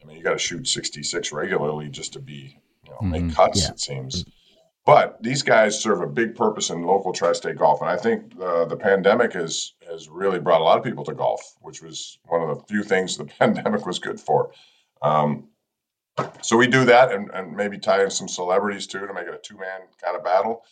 I 0.00 0.06
mean, 0.06 0.16
you 0.16 0.22
got 0.22 0.32
to 0.32 0.38
shoot 0.38 0.68
66 0.68 1.32
regularly 1.32 1.88
just 1.88 2.12
to 2.12 2.20
be, 2.20 2.60
you 2.84 2.90
know, 2.90 2.98
mm-hmm. 2.98 3.26
make 3.26 3.34
cuts. 3.34 3.62
Yeah. 3.62 3.70
It 3.70 3.80
seems. 3.80 4.24
But 4.86 5.22
these 5.22 5.42
guys 5.42 5.78
serve 5.78 6.00
a 6.00 6.06
big 6.06 6.34
purpose 6.34 6.70
in 6.70 6.82
local 6.82 7.12
tri-state 7.12 7.58
golf, 7.58 7.82
and 7.82 7.90
I 7.90 7.96
think 7.96 8.32
uh, 8.40 8.64
the 8.64 8.76
pandemic 8.76 9.34
has 9.34 9.74
has 9.90 10.08
really 10.08 10.38
brought 10.38 10.60
a 10.60 10.64
lot 10.64 10.78
of 10.78 10.84
people 10.84 11.04
to 11.04 11.14
golf, 11.14 11.56
which 11.60 11.82
was 11.82 12.18
one 12.24 12.40
of 12.40 12.56
the 12.56 12.64
few 12.64 12.82
things 12.82 13.16
the 13.16 13.24
pandemic 13.38 13.84
was 13.84 13.98
good 13.98 14.20
for. 14.20 14.52
Um, 15.02 15.48
so 16.40 16.56
we 16.56 16.68
do 16.68 16.84
that, 16.86 17.12
and, 17.12 17.30
and 17.34 17.54
maybe 17.54 17.78
tie 17.78 18.02
in 18.02 18.10
some 18.10 18.28
celebrities 18.28 18.86
too 18.86 19.06
to 19.06 19.12
make 19.12 19.26
it 19.26 19.34
a 19.34 19.38
two 19.38 19.58
man 19.58 19.80
kind 20.02 20.16
of 20.16 20.24
battle. 20.24 20.64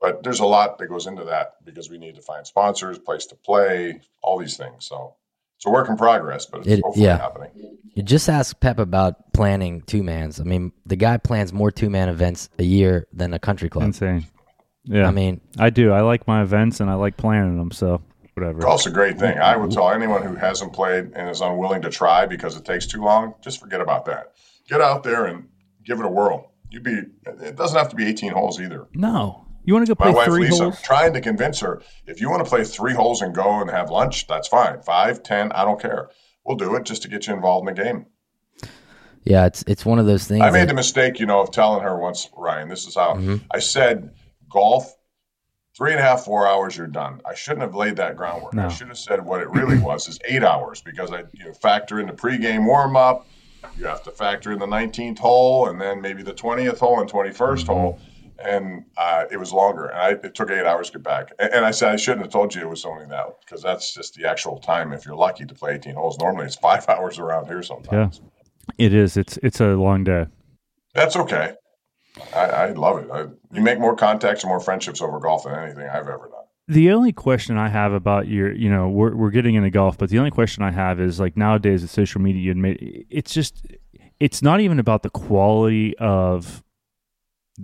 But 0.00 0.22
there's 0.22 0.40
a 0.40 0.46
lot 0.46 0.78
that 0.78 0.86
goes 0.86 1.06
into 1.06 1.24
that 1.24 1.56
because 1.64 1.90
we 1.90 1.98
need 1.98 2.14
to 2.14 2.22
find 2.22 2.46
sponsors, 2.46 2.98
place 2.98 3.26
to 3.26 3.34
play, 3.34 4.00
all 4.22 4.38
these 4.38 4.56
things. 4.56 4.86
So 4.86 5.16
it's 5.56 5.66
a 5.66 5.70
work 5.70 5.90
in 5.90 5.96
progress, 5.96 6.46
but 6.46 6.60
it's 6.60 6.68
it, 6.68 6.80
hopefully 6.82 7.04
yeah. 7.04 7.18
happening. 7.18 7.50
You 7.94 8.02
just 8.02 8.28
asked 8.28 8.60
Pep 8.60 8.78
about 8.78 9.32
planning 9.34 9.82
two 9.82 10.02
mans. 10.02 10.40
I 10.40 10.44
mean, 10.44 10.72
the 10.86 10.96
guy 10.96 11.18
plans 11.18 11.52
more 11.52 11.70
two 11.70 11.90
man 11.90 12.08
events 12.08 12.48
a 12.58 12.62
year 12.62 13.06
than 13.12 13.34
a 13.34 13.38
country 13.38 13.68
club. 13.68 13.84
Insane. 13.84 14.26
Yeah. 14.84 15.06
I 15.06 15.10
mean, 15.10 15.42
I 15.58 15.68
do. 15.68 15.92
I 15.92 16.00
like 16.00 16.26
my 16.26 16.42
events 16.42 16.80
and 16.80 16.88
I 16.88 16.94
like 16.94 17.18
planning 17.18 17.58
them. 17.58 17.70
So 17.70 18.02
whatever. 18.34 18.60
Golf's 18.60 18.86
a 18.86 18.90
great 18.90 19.18
thing. 19.18 19.38
I 19.38 19.56
would 19.56 19.70
tell 19.70 19.90
anyone 19.90 20.22
who 20.22 20.34
hasn't 20.34 20.72
played 20.72 21.12
and 21.14 21.28
is 21.28 21.42
unwilling 21.42 21.82
to 21.82 21.90
try 21.90 22.24
because 22.24 22.56
it 22.56 22.64
takes 22.64 22.86
too 22.86 23.02
long, 23.02 23.34
just 23.42 23.60
forget 23.60 23.80
about 23.80 24.06
that. 24.06 24.32
Get 24.68 24.80
out 24.80 25.02
there 25.02 25.26
and 25.26 25.48
give 25.84 26.00
it 26.00 26.06
a 26.06 26.08
whirl. 26.08 26.52
You'd 26.70 26.84
be. 26.84 27.02
It 27.26 27.56
doesn't 27.56 27.76
have 27.76 27.90
to 27.90 27.96
be 27.96 28.06
18 28.06 28.32
holes 28.32 28.60
either. 28.60 28.86
No, 28.94 29.46
you 29.64 29.74
want 29.74 29.86
to 29.86 29.90
go 29.90 29.94
play 29.94 30.10
My 30.10 30.16
wife 30.16 30.26
three 30.26 30.44
Lisa, 30.44 30.64
holes? 30.64 30.82
trying 30.82 31.12
to 31.12 31.20
convince 31.20 31.60
her 31.60 31.82
if 32.06 32.20
you 32.20 32.30
want 32.30 32.44
to 32.44 32.48
play 32.48 32.64
three 32.64 32.94
holes 32.94 33.22
and 33.22 33.34
go 33.34 33.60
and 33.60 33.70
have 33.70 33.90
lunch, 33.90 34.26
that's 34.26 34.48
fine. 34.48 34.80
Five, 34.82 35.22
ten, 35.22 35.52
I 35.52 35.64
don't 35.64 35.80
care. 35.80 36.10
We'll 36.44 36.56
do 36.56 36.74
it 36.76 36.84
just 36.84 37.02
to 37.02 37.08
get 37.08 37.26
you 37.26 37.34
involved 37.34 37.68
in 37.68 37.74
the 37.74 37.82
game. 37.82 38.06
Yeah, 39.24 39.46
it's 39.46 39.62
it's 39.66 39.84
one 39.84 39.98
of 39.98 40.06
those 40.06 40.26
things. 40.26 40.42
I 40.42 40.50
made 40.50 40.68
the 40.68 40.74
mistake, 40.74 41.20
you 41.20 41.26
know, 41.26 41.40
of 41.40 41.50
telling 41.50 41.82
her 41.82 41.98
once, 41.98 42.28
Ryan. 42.36 42.68
This 42.68 42.86
is 42.86 42.94
how 42.94 43.14
mm-hmm. 43.14 43.36
I 43.50 43.58
said 43.58 44.14
golf. 44.48 44.96
Three 45.76 45.92
and 45.92 46.00
a 46.00 46.02
half, 46.02 46.24
four 46.24 46.48
hours, 46.48 46.76
you're 46.76 46.88
done. 46.88 47.22
I 47.24 47.34
shouldn't 47.34 47.62
have 47.62 47.76
laid 47.76 47.96
that 47.96 48.16
groundwork. 48.16 48.54
No. 48.54 48.66
I 48.66 48.68
should 48.68 48.88
have 48.88 48.98
said 48.98 49.24
what 49.24 49.40
it 49.40 49.48
really 49.50 49.78
was 49.82 50.08
is 50.08 50.18
eight 50.26 50.42
hours 50.42 50.82
because 50.82 51.12
I 51.12 51.20
you 51.32 51.44
know, 51.44 51.52
factor 51.52 52.00
in 52.00 52.06
the 52.06 52.12
pregame 52.12 52.66
warm 52.66 52.96
up. 52.96 53.26
You 53.78 53.86
have 53.86 54.02
to 54.04 54.10
factor 54.10 54.52
in 54.52 54.58
the 54.58 54.66
19th 54.66 55.18
hole 55.18 55.68
and 55.68 55.80
then 55.80 56.00
maybe 56.00 56.22
the 56.22 56.34
20th 56.34 56.78
hole 56.78 57.00
and 57.00 57.08
21st 57.08 57.34
mm-hmm. 57.34 57.66
hole 57.66 58.00
and 58.42 58.84
uh, 58.96 59.24
it 59.30 59.36
was 59.36 59.52
longer. 59.52 59.86
And 59.86 59.98
I, 59.98 60.10
it 60.26 60.34
took 60.34 60.50
eight 60.50 60.66
hours 60.66 60.90
to 60.90 60.98
get 60.98 61.04
back. 61.04 61.32
And, 61.38 61.52
and, 61.52 61.64
I 61.64 61.70
said 61.70 61.90
I 61.90 61.96
shouldn't 61.96 62.22
have 62.22 62.32
told 62.32 62.54
you 62.54 62.62
it 62.62 62.68
was 62.68 62.84
only 62.84 63.06
that 63.06 63.26
because 63.40 63.62
that's 63.62 63.94
just 63.94 64.14
the 64.14 64.28
actual 64.28 64.58
time. 64.58 64.92
If 64.92 65.04
you're 65.06 65.16
lucky 65.16 65.46
to 65.46 65.54
play 65.54 65.74
18 65.74 65.94
holes, 65.94 66.18
normally 66.18 66.46
it's 66.46 66.56
five 66.56 66.84
hours 66.88 67.18
around 67.18 67.46
here 67.46 67.62
sometimes. 67.62 68.20
Yeah, 68.20 68.86
it 68.86 68.94
is. 68.94 69.16
It's 69.16 69.38
it's 69.42 69.60
a 69.60 69.68
long 69.68 70.04
day. 70.04 70.26
That's 70.94 71.16
okay. 71.16 71.54
I, 72.34 72.40
I 72.40 72.72
love 72.72 72.98
it. 72.98 73.10
I, 73.10 73.26
you 73.52 73.62
make 73.62 73.78
more 73.78 73.96
contacts 73.96 74.42
and 74.42 74.48
more 74.48 74.60
friendships 74.60 75.00
over 75.00 75.20
golf 75.20 75.44
than 75.44 75.54
anything 75.54 75.88
I've 75.88 76.08
ever 76.08 76.28
done. 76.30 76.40
The 76.68 76.92
only 76.92 77.12
question 77.12 77.56
I 77.56 77.68
have 77.68 77.92
about 77.92 78.28
your, 78.28 78.52
you 78.52 78.70
know, 78.70 78.88
we're 78.88 79.14
we're 79.14 79.30
getting 79.30 79.56
into 79.56 79.70
golf, 79.70 79.98
but 79.98 80.08
the 80.10 80.18
only 80.18 80.30
question 80.30 80.62
I 80.62 80.70
have 80.70 81.00
is 81.00 81.18
like 81.18 81.36
nowadays 81.36 81.82
with 81.82 81.90
social 81.90 82.20
media, 82.20 82.54
it's 83.10 83.32
just, 83.32 83.66
it's 84.20 84.40
not 84.42 84.60
even 84.60 84.78
about 84.78 85.02
the 85.02 85.10
quality 85.10 85.96
of 85.98 86.62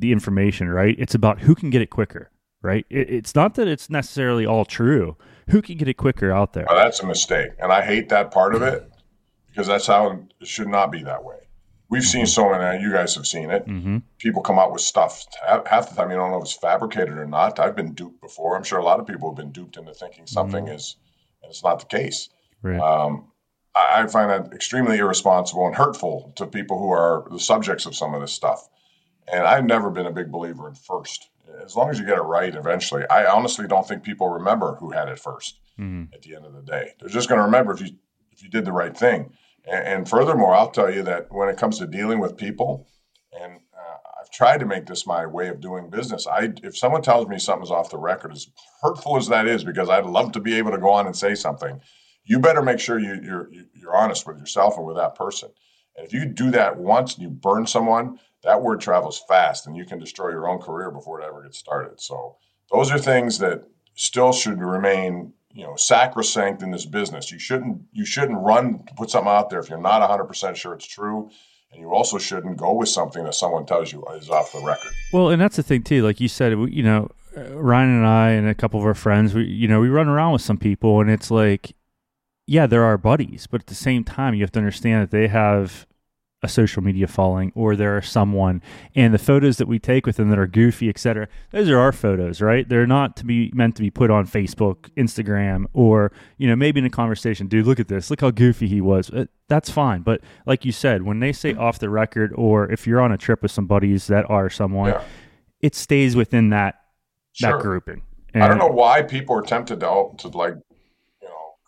the 0.00 0.12
information, 0.12 0.68
right? 0.68 0.94
It's 0.98 1.14
about 1.14 1.40
who 1.40 1.54
can 1.54 1.70
get 1.70 1.82
it 1.82 1.90
quicker, 1.90 2.30
right? 2.62 2.86
It, 2.90 3.10
it's 3.10 3.34
not 3.34 3.54
that 3.54 3.68
it's 3.68 3.90
necessarily 3.90 4.46
all 4.46 4.64
true. 4.64 5.16
Who 5.50 5.62
can 5.62 5.76
get 5.76 5.88
it 5.88 5.94
quicker 5.94 6.32
out 6.32 6.52
there? 6.52 6.66
Well, 6.68 6.76
that's 6.76 7.00
a 7.00 7.06
mistake, 7.06 7.50
and 7.60 7.72
I 7.72 7.82
hate 7.82 8.08
that 8.08 8.30
part 8.30 8.54
of 8.54 8.62
it 8.62 8.90
because 9.48 9.66
that's 9.66 9.86
how 9.86 10.10
it 10.40 10.46
should 10.46 10.68
not 10.68 10.90
be 10.90 11.02
that 11.04 11.24
way. 11.24 11.36
We've 11.88 12.02
mm-hmm. 12.02 12.08
seen 12.08 12.26
so 12.26 12.50
many. 12.50 12.82
You 12.82 12.92
guys 12.92 13.14
have 13.14 13.26
seen 13.26 13.50
it. 13.50 13.66
Mm-hmm. 13.66 13.98
People 14.18 14.42
come 14.42 14.58
out 14.58 14.72
with 14.72 14.82
stuff. 14.82 15.24
Half 15.66 15.90
the 15.90 15.96
time, 15.96 16.10
you 16.10 16.16
don't 16.16 16.32
know 16.32 16.38
if 16.38 16.44
it's 16.44 16.52
fabricated 16.52 17.16
or 17.16 17.26
not. 17.26 17.60
I've 17.60 17.76
been 17.76 17.94
duped 17.94 18.20
before. 18.20 18.56
I'm 18.56 18.64
sure 18.64 18.78
a 18.78 18.84
lot 18.84 18.98
of 18.98 19.06
people 19.06 19.30
have 19.30 19.36
been 19.36 19.52
duped 19.52 19.76
into 19.76 19.94
thinking 19.94 20.26
something 20.26 20.64
mm-hmm. 20.64 20.74
is, 20.74 20.96
and 21.42 21.50
it's 21.50 21.62
not 21.62 21.78
the 21.78 21.86
case. 21.86 22.28
Right. 22.62 22.80
Um, 22.80 23.30
I 23.76 24.06
find 24.06 24.30
that 24.30 24.52
extremely 24.54 24.98
irresponsible 24.98 25.66
and 25.66 25.76
hurtful 25.76 26.32
to 26.36 26.46
people 26.46 26.78
who 26.78 26.90
are 26.90 27.26
the 27.30 27.38
subjects 27.38 27.86
of 27.86 27.94
some 27.94 28.14
of 28.14 28.20
this 28.20 28.32
stuff. 28.32 28.68
And 29.32 29.44
I've 29.44 29.64
never 29.64 29.90
been 29.90 30.06
a 30.06 30.12
big 30.12 30.30
believer 30.30 30.68
in 30.68 30.74
first. 30.74 31.30
As 31.64 31.76
long 31.76 31.90
as 31.90 31.98
you 31.98 32.06
get 32.06 32.18
it 32.18 32.22
right 32.22 32.54
eventually, 32.54 33.04
I 33.08 33.26
honestly 33.26 33.66
don't 33.66 33.86
think 33.86 34.02
people 34.02 34.28
remember 34.28 34.76
who 34.76 34.90
had 34.90 35.08
it 35.08 35.18
1st 35.18 35.52
mm-hmm. 35.78 36.04
at 36.12 36.22
the 36.22 36.36
end 36.36 36.44
of 36.44 36.52
the 36.52 36.62
day. 36.62 36.92
They're 37.00 37.08
just 37.08 37.28
going 37.28 37.38
to 37.38 37.44
remember 37.44 37.72
if 37.72 37.80
you 37.80 37.96
if 38.32 38.42
you 38.42 38.50
did 38.50 38.64
the 38.64 38.72
right 38.72 38.96
thing. 38.96 39.32
And, 39.64 39.86
and 39.86 40.08
furthermore, 40.08 40.54
I'll 40.54 40.70
tell 40.70 40.92
you 40.92 41.02
that 41.04 41.28
when 41.30 41.48
it 41.48 41.56
comes 41.56 41.78
to 41.78 41.86
dealing 41.86 42.18
with 42.18 42.36
people, 42.36 42.86
and 43.40 43.54
uh, 43.54 43.96
I've 44.20 44.30
tried 44.30 44.58
to 44.58 44.66
make 44.66 44.86
this 44.86 45.06
my 45.06 45.26
way 45.26 45.48
of 45.48 45.60
doing 45.60 45.90
business. 45.90 46.26
I 46.26 46.52
if 46.62 46.76
someone 46.76 47.02
tells 47.02 47.28
me 47.28 47.38
something's 47.38 47.70
off 47.70 47.90
the 47.90 47.98
record, 47.98 48.32
as 48.32 48.48
hurtful 48.82 49.16
as 49.16 49.28
that 49.28 49.46
is, 49.46 49.64
because 49.64 49.88
I'd 49.88 50.06
love 50.06 50.32
to 50.32 50.40
be 50.40 50.54
able 50.54 50.72
to 50.72 50.78
go 50.78 50.90
on 50.90 51.06
and 51.06 51.16
say 51.16 51.34
something, 51.34 51.80
you 52.24 52.38
better 52.38 52.62
make 52.62 52.80
sure 52.80 52.98
you, 52.98 53.18
you're 53.22 53.48
you're 53.74 53.96
honest 53.96 54.26
with 54.26 54.38
yourself 54.38 54.76
and 54.76 54.86
with 54.86 54.96
that 54.96 55.14
person. 55.14 55.50
And 55.96 56.06
if 56.06 56.12
you 56.12 56.26
do 56.26 56.50
that 56.50 56.76
once 56.76 57.14
and 57.14 57.22
you 57.22 57.30
burn 57.30 57.66
someone, 57.66 58.18
that 58.42 58.62
word 58.62 58.80
travels 58.80 59.22
fast, 59.28 59.66
and 59.66 59.76
you 59.76 59.84
can 59.84 59.98
destroy 59.98 60.30
your 60.30 60.48
own 60.48 60.58
career 60.58 60.90
before 60.90 61.20
it 61.20 61.26
ever 61.26 61.42
gets 61.42 61.58
started. 61.58 62.00
So 62.00 62.36
those 62.70 62.90
are 62.90 62.98
things 62.98 63.38
that 63.38 63.64
still 63.94 64.32
should 64.32 64.60
remain 64.60 65.32
you 65.52 65.64
know 65.64 65.74
sacrosanct 65.74 66.62
in 66.62 66.70
this 66.70 66.84
business 66.84 67.32
you 67.32 67.38
shouldn't 67.38 67.80
you 67.90 68.04
shouldn't 68.04 68.38
run 68.40 68.84
to 68.86 68.94
put 68.94 69.08
something 69.08 69.32
out 69.32 69.48
there 69.48 69.58
if 69.58 69.70
you're 69.70 69.80
not 69.80 70.06
100% 70.06 70.54
sure 70.54 70.74
it's 70.74 70.86
true 70.86 71.30
and 71.72 71.80
you 71.80 71.94
also 71.94 72.18
shouldn't 72.18 72.58
go 72.58 72.74
with 72.74 72.90
something 72.90 73.24
that 73.24 73.34
someone 73.34 73.64
tells 73.64 73.90
you 73.90 74.04
is 74.16 74.28
off 74.28 74.52
the 74.52 74.60
record 74.60 74.92
Well, 75.12 75.30
and 75.30 75.40
that's 75.40 75.56
the 75.56 75.62
thing 75.62 75.82
too. 75.82 76.02
Like 76.02 76.20
you 76.20 76.28
said, 76.28 76.52
you 76.52 76.82
know, 76.82 77.10
uh, 77.36 77.54
Ryan 77.54 77.90
and 77.90 78.06
I 78.06 78.30
and 78.30 78.48
a 78.48 78.54
couple 78.54 78.80
of 78.80 78.86
our 78.86 78.94
friends, 78.94 79.34
we 79.34 79.44
you 79.44 79.68
know, 79.68 79.80
we 79.80 79.88
run 79.88 80.08
around 80.08 80.32
with 80.32 80.42
some 80.42 80.58
people, 80.58 81.00
and 81.00 81.10
it's 81.10 81.30
like, 81.30 81.74
yeah, 82.46 82.66
they're 82.66 82.84
our 82.84 82.98
buddies, 82.98 83.46
but 83.46 83.62
at 83.62 83.66
the 83.66 83.74
same 83.74 84.04
time, 84.04 84.34
you 84.34 84.42
have 84.42 84.52
to 84.52 84.58
understand 84.58 85.02
that 85.02 85.10
they 85.10 85.28
have 85.28 85.86
a 86.42 86.48
social 86.48 86.82
media 86.82 87.06
following, 87.06 87.50
or 87.54 87.74
they're 87.74 88.02
someone, 88.02 88.62
and 88.94 89.12
the 89.12 89.18
photos 89.18 89.56
that 89.56 89.66
we 89.66 89.78
take 89.78 90.06
with 90.06 90.16
them 90.16 90.28
that 90.28 90.38
are 90.38 90.46
goofy, 90.46 90.88
etc. 90.88 91.26
Those 91.50 91.68
are 91.70 91.78
our 91.78 91.92
photos, 91.92 92.40
right? 92.42 92.68
They're 92.68 92.86
not 92.86 93.16
to 93.16 93.24
be 93.24 93.50
meant 93.54 93.74
to 93.76 93.82
be 93.82 93.90
put 93.90 94.10
on 94.10 94.26
Facebook, 94.26 94.90
Instagram, 94.96 95.64
or 95.72 96.12
you 96.36 96.46
know, 96.46 96.54
maybe 96.54 96.78
in 96.78 96.84
a 96.86 96.90
conversation. 96.90 97.46
Dude, 97.48 97.66
look 97.66 97.80
at 97.80 97.88
this. 97.88 98.10
Look 98.10 98.20
how 98.20 98.30
goofy 98.30 98.68
he 98.68 98.80
was. 98.80 99.10
Uh, 99.10 99.24
That's 99.48 99.70
fine, 99.70 100.02
but 100.02 100.20
like 100.44 100.64
you 100.64 100.72
said, 100.72 101.02
when 101.02 101.20
they 101.20 101.32
say 101.32 101.54
off 101.54 101.78
the 101.78 101.88
record, 101.90 102.32
or 102.36 102.70
if 102.70 102.86
you're 102.86 103.00
on 103.00 103.12
a 103.12 103.18
trip 103.18 103.42
with 103.42 103.50
some 103.50 103.66
buddies 103.66 104.06
that 104.08 104.28
are 104.30 104.50
someone 104.50 104.90
yeah 104.90 105.02
it 105.60 105.74
stays 105.74 106.14
within 106.14 106.50
that 106.50 106.80
Sure. 107.32 107.52
that 107.52 107.60
grouping. 107.62 108.02
i 108.34 108.46
don't 108.46 108.58
know 108.58 108.66
why 108.66 109.02
people 109.02 109.34
are 109.36 109.42
tempted 109.42 109.80
to, 109.80 110.10
to 110.18 110.28
like 110.28 110.54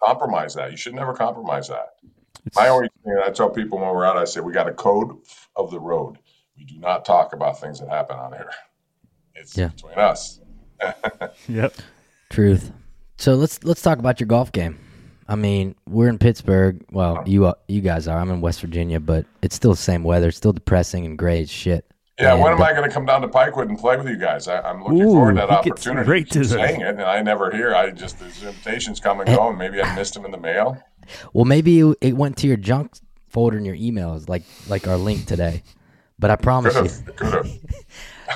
compromise 0.02 0.54
that 0.54 0.70
you 0.70 0.76
should 0.76 0.94
never 0.94 1.12
compromise 1.14 1.68
that 1.68 1.94
It's, 2.46 2.56
my 2.56 2.68
only 2.68 2.88
thing 3.04 3.16
I 3.24 3.30
tell 3.30 3.50
people 3.50 3.78
when 3.78 3.88
we're 3.88 4.04
out, 4.06 4.16
I 4.16 4.24
say 4.24 4.40
we 4.40 4.52
got 4.52 4.68
a 4.68 4.72
code 4.72 5.16
of 5.56 5.70
the 5.70 5.80
road. 5.80 6.18
We 6.56 6.64
do 6.64 6.78
not 6.78 7.04
talk 7.04 7.32
about 7.32 7.61
things 7.61 7.80
that 7.80 7.88
happen 7.88 8.16
on 8.16 8.32
here. 8.32 8.50
It's 9.34 9.56
Yeah. 9.56 9.68
between 9.68 9.98
us. 9.98 10.40
Yep. 11.48 11.74
Truth. 12.30 12.72
So 13.16 13.34
let's 13.34 13.64
let's 13.64 13.82
talk 13.82 13.98
about 13.98 14.20
your 14.20 14.26
golf 14.28 14.52
game. 14.52 14.78
I 15.26 15.34
mean, 15.34 15.74
we're 15.88 16.08
in 16.08 16.18
Pittsburgh. 16.18 16.84
Well, 16.90 17.22
you 17.26 17.46
uh, 17.46 17.54
you 17.66 17.80
guys 17.80 18.06
are. 18.08 18.18
I'm 18.18 18.30
in 18.30 18.40
West 18.40 18.61
Virginia, 18.61 19.00
but 19.00 19.26
it's 19.42 19.54
still 19.56 19.72
the 19.72 19.76
same 19.76 20.04
weather. 20.04 20.28
It's 20.28 20.37
still 20.37 20.52
depressing 20.52 21.04
and 21.04 21.18
gray 21.18 21.42
as 21.42 21.50
shit. 21.50 21.84
Yeah, 22.18 22.35
when 22.35 22.52
am 22.52 22.61
I 22.61 22.72
going 22.72 22.88
to 22.88 22.92
come 22.92 23.07
down 23.07 23.22
to 23.22 23.28
Pikewood 23.28 23.68
and 23.68 23.78
play 23.78 23.96
with 23.96 24.09
you 24.09 24.16
guys? 24.16 24.48
I, 24.48 24.61
I'm 24.61 24.83
looking 24.83 25.02
Ooh, 25.02 25.12
forward 25.12 25.35
to 25.35 25.46
that 25.46 25.50
opportunity. 25.50 26.04
Great 26.04 26.31
to 26.31 26.40
the- 26.40 26.44
saying 26.46 26.81
it, 26.81 26.88
and 26.88 27.02
I 27.02 27.22
never 27.22 27.50
hear. 27.50 27.74
I 27.74 27.90
just 27.90 28.18
these 28.18 28.42
invitations 28.42 28.98
come 28.98 29.20
and 29.20 29.28
eh. 29.28 29.37
go, 29.37 29.50
and 29.50 29.59
maybe 29.59 29.81
I 29.81 29.94
missed 29.94 30.14
them 30.14 30.24
in 30.24 30.33
the 30.33 30.38
mail. 30.38 30.83
Well, 31.33 31.44
maybe 31.44 31.81
it 32.00 32.16
went 32.16 32.37
to 32.38 32.48
your 32.48 32.57
junk 32.57 32.92
folder 33.28 33.57
in 33.57 33.64
your 33.64 33.76
emails, 33.76 34.28
like 34.28 34.42
like 34.68 34.88
our 34.88 34.96
link 34.96 35.26
today. 35.26 35.62
But 36.18 36.31
I 36.31 36.37
promise 36.37 36.74
you, 36.74 36.83
have, 36.83 37.16
could 37.16 37.35
have. 37.35 37.50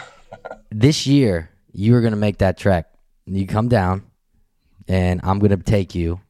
this 0.70 1.06
year 1.06 1.50
you 1.72 1.96
are 1.96 2.00
going 2.00 2.12
to 2.12 2.18
make 2.18 2.38
that 2.38 2.56
trek. 2.56 2.86
You 3.26 3.46
come 3.46 3.68
down, 3.68 4.04
and 4.86 5.20
I'm 5.24 5.40
going 5.40 5.50
to 5.50 5.56
take 5.56 5.94
you, 5.94 6.20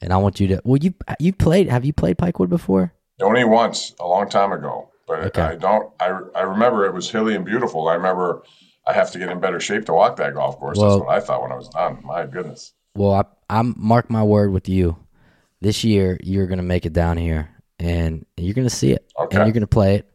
and 0.00 0.12
I 0.14 0.16
want 0.16 0.40
you 0.40 0.48
to. 0.48 0.62
Well, 0.64 0.78
you 0.78 0.94
you 1.20 1.34
played. 1.34 1.68
Have 1.68 1.84
you 1.84 1.92
played 1.92 2.16
Pikewood 2.16 2.48
before? 2.48 2.94
Only 3.20 3.44
once, 3.44 3.94
a 4.00 4.06
long 4.06 4.28
time 4.28 4.52
ago. 4.52 4.90
But 5.06 5.20
Okay. 5.26 5.42
I 5.42 5.54
don't. 5.56 5.92
I 6.00 6.18
I 6.34 6.42
remember 6.42 6.84
it 6.86 6.92
was 6.94 7.08
hilly 7.10 7.34
and 7.36 7.44
beautiful. 7.44 7.88
I 7.88 7.94
remember 7.94 8.42
I 8.86 8.92
have 8.92 9.10
to 9.12 9.18
get 9.18 9.28
in 9.30 9.40
better 9.40 9.60
shape 9.60 9.84
to 9.86 9.92
walk 9.92 10.16
that 10.16 10.34
golf 10.34 10.58
course. 10.58 10.78
Well- 10.78 10.90
That's 10.90 11.00
what 11.06 11.14
I 11.16 11.20
thought 11.20 11.42
when 11.42 11.52
I 11.52 11.56
was 11.56 11.68
done. 11.68 12.00
My 12.04 12.26
goodness. 12.26 12.72
Well, 12.96 13.12
I, 13.12 13.24
I'm 13.50 13.74
mark 13.76 14.10
my 14.10 14.22
word 14.22 14.52
with 14.52 14.68
you. 14.68 14.96
This 15.60 15.84
year 15.84 16.18
you're 16.22 16.46
going 16.46 16.58
to 16.58 16.62
make 16.64 16.86
it 16.86 16.92
down 16.92 17.16
here, 17.16 17.48
and 17.78 18.24
you're 18.36 18.54
going 18.54 18.68
to 18.68 18.74
see 18.74 18.92
it, 18.92 19.10
Okay. 19.18 19.36
and 19.36 19.46
you're 19.46 19.52
going 19.52 19.60
to 19.62 19.66
play 19.66 19.96
it, 19.96 20.12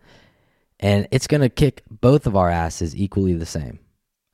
and 0.80 1.08
it's 1.12 1.27
going 1.27 1.41
to 1.41 1.49
kick 1.49 1.84
both 1.89 2.27
of 2.27 2.36
our 2.36 2.49
asses 2.49 2.95
equally 2.95 3.34
the 3.34 3.45
same. 3.45 3.80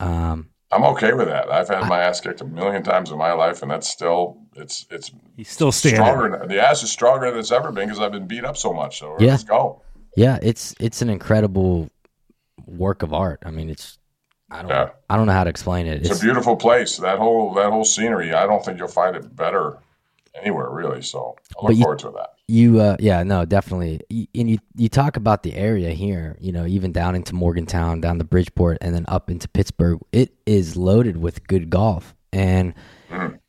Um, 0.00 0.50
I'm 0.70 0.84
okay 0.84 1.12
with 1.14 1.28
that. 1.28 1.50
I've 1.50 1.68
had 1.68 1.88
my 1.88 2.00
ass 2.00 2.20
kicked 2.20 2.40
a 2.40 2.44
million 2.44 2.82
times 2.82 3.10
in 3.10 3.16
my 3.18 3.32
life, 3.32 3.62
and 3.62 3.70
that's 3.70 3.88
still 3.88 4.38
it's 4.54 4.86
it's 4.90 5.10
He's 5.36 5.48
still 5.50 5.72
standing. 5.72 6.02
stronger. 6.04 6.46
The 6.46 6.60
ass 6.62 6.82
is 6.82 6.90
stronger 6.90 7.30
than 7.30 7.38
it's 7.40 7.52
ever 7.52 7.72
been 7.72 7.86
because 7.88 8.00
I've 8.00 8.12
been 8.12 8.26
beat 8.26 8.44
up 8.44 8.56
so 8.56 8.72
much. 8.72 8.98
So 8.98 9.16
Yeah. 9.18 9.30
let's 9.32 9.44
go. 9.44 9.82
Yeah, 10.18 10.38
it's 10.42 10.74
it's 10.80 11.00
an 11.02 11.10
incredible 11.10 11.88
work 12.66 13.02
of 13.02 13.12
art. 13.12 13.40
I 13.44 13.50
mean, 13.50 13.70
it's 13.70 13.98
I 14.50 14.62
don't 14.62 14.70
Yeah. 14.70 14.90
I 15.10 15.16
don't 15.16 15.26
know 15.26 15.32
how 15.32 15.44
to 15.44 15.50
explain 15.50 15.86
it. 15.86 16.00
It's, 16.00 16.10
It's 16.10 16.20
a 16.20 16.24
beautiful 16.24 16.56
place. 16.56 16.96
That 16.98 17.18
whole 17.18 17.54
that 17.54 17.70
whole 17.70 17.84
scenery. 17.84 18.32
I 18.34 18.46
don't 18.46 18.64
think 18.64 18.78
you'll 18.78 18.88
find 18.88 19.16
it 19.16 19.34
better 19.36 19.78
anywhere 20.34 20.70
really. 20.70 21.02
So 21.02 21.36
I 21.60 21.66
look 21.66 21.76
you- 21.76 21.82
forward 21.82 21.98
to 22.00 22.10
that. 22.16 22.34
You, 22.50 22.80
uh, 22.80 22.96
yeah, 22.98 23.22
no, 23.24 23.44
definitely. 23.44 24.00
Y- 24.10 24.26
And 24.34 24.48
you, 24.48 24.56
you 24.74 24.88
talk 24.88 25.18
about 25.18 25.42
the 25.42 25.54
area 25.54 25.90
here, 25.90 26.34
you 26.40 26.50
know, 26.50 26.64
even 26.64 26.92
down 26.92 27.14
into 27.14 27.34
Morgantown, 27.34 28.00
down 28.00 28.16
to 28.18 28.24
Bridgeport, 28.24 28.78
and 28.80 28.94
then 28.94 29.04
up 29.06 29.28
into 29.30 29.46
Pittsburgh. 29.50 29.98
It 30.12 30.32
is 30.46 30.74
loaded 30.74 31.18
with 31.18 31.46
good 31.46 31.68
golf. 31.68 32.14
And 32.32 32.72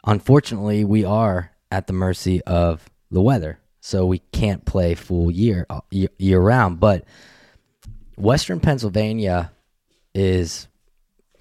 unfortunately, 0.06 0.84
we 0.84 1.06
are 1.06 1.52
at 1.72 1.88
the 1.88 1.94
mercy 1.94 2.42
of 2.44 2.90
the 3.10 3.22
weather. 3.22 3.60
So 3.82 4.06
we 4.06 4.20
can't 4.32 4.66
play 4.66 4.96
full 4.96 5.32
year, 5.32 5.66
uh, 5.70 5.82
year, 5.92 6.10
year 6.18 6.40
round. 6.40 6.80
But 6.80 7.06
Western 8.18 8.60
Pennsylvania 8.60 9.52
is 10.14 10.68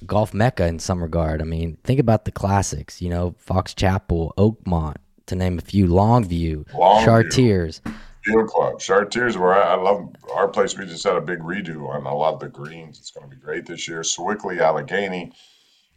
golf 0.06 0.32
mecca 0.32 0.66
in 0.66 0.78
some 0.78 1.02
regard. 1.02 1.40
I 1.40 1.44
mean, 1.44 1.78
think 1.84 2.00
about 2.00 2.24
the 2.24 2.32
classics, 2.32 3.02
you 3.02 3.10
know, 3.10 3.34
Fox 3.38 3.74
Chapel, 3.74 4.32
Oakmont, 4.38 4.96
to 5.26 5.36
name 5.36 5.58
a 5.58 5.62
few, 5.62 5.86
Longview, 5.86 6.70
Longview. 6.70 7.04
Chartiers. 7.04 7.82
Field 8.24 8.48
Club, 8.48 8.78
Chartiers, 8.78 9.38
where 9.38 9.54
I, 9.54 9.74
I 9.74 9.76
love 9.76 10.14
our 10.34 10.48
place. 10.48 10.76
We 10.76 10.86
just 10.86 11.04
had 11.04 11.16
a 11.16 11.20
big 11.20 11.38
redo 11.38 11.88
on 11.88 12.04
a 12.04 12.14
lot 12.14 12.34
of 12.34 12.40
the 12.40 12.48
greens. 12.48 12.98
It's 12.98 13.10
going 13.10 13.28
to 13.28 13.34
be 13.34 13.40
great 13.40 13.64
this 13.66 13.88
year. 13.88 14.02
Sewickley, 14.02 14.60
Allegheny. 14.60 15.32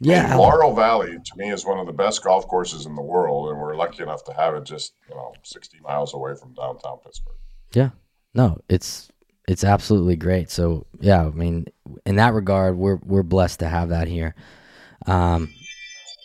Yeah, 0.04 0.32
And 0.32 0.40
Laurel 0.40 0.74
Valley 0.74 1.12
to 1.14 1.32
me 1.38 1.52
is 1.52 1.64
one 1.66 1.78
of 1.80 1.86
the 1.86 1.94
best 1.94 2.24
golf 2.24 2.48
courses 2.48 2.86
in 2.88 2.96
the 2.96 3.02
world, 3.04 3.50
and 3.50 3.60
we're 3.60 3.76
lucky 3.76 4.02
enough 4.02 4.24
to 4.26 4.34
have 4.34 4.56
it 4.56 4.64
just 4.64 4.94
you 5.08 5.16
know 5.16 5.34
60 5.44 5.80
miles 5.82 6.14
away 6.14 6.34
from 6.36 6.54
downtown 6.54 6.98
Pittsburgh. 7.06 7.36
yeah. 7.74 7.90
No, 8.34 8.60
it's 8.70 9.10
it's 9.48 9.64
absolutely 9.64 10.16
great. 10.16 10.50
So 10.50 10.86
yeah, 11.00 11.26
I 11.26 11.30
mean, 11.30 11.68
in 12.06 12.16
that 12.16 12.34
regard, 12.34 12.78
we're 12.78 12.96
we're 13.04 13.24
blessed 13.24 13.60
to 13.60 13.68
have 13.68 13.90
that 13.90 14.08
here. 14.08 14.34
Um, 15.06 15.50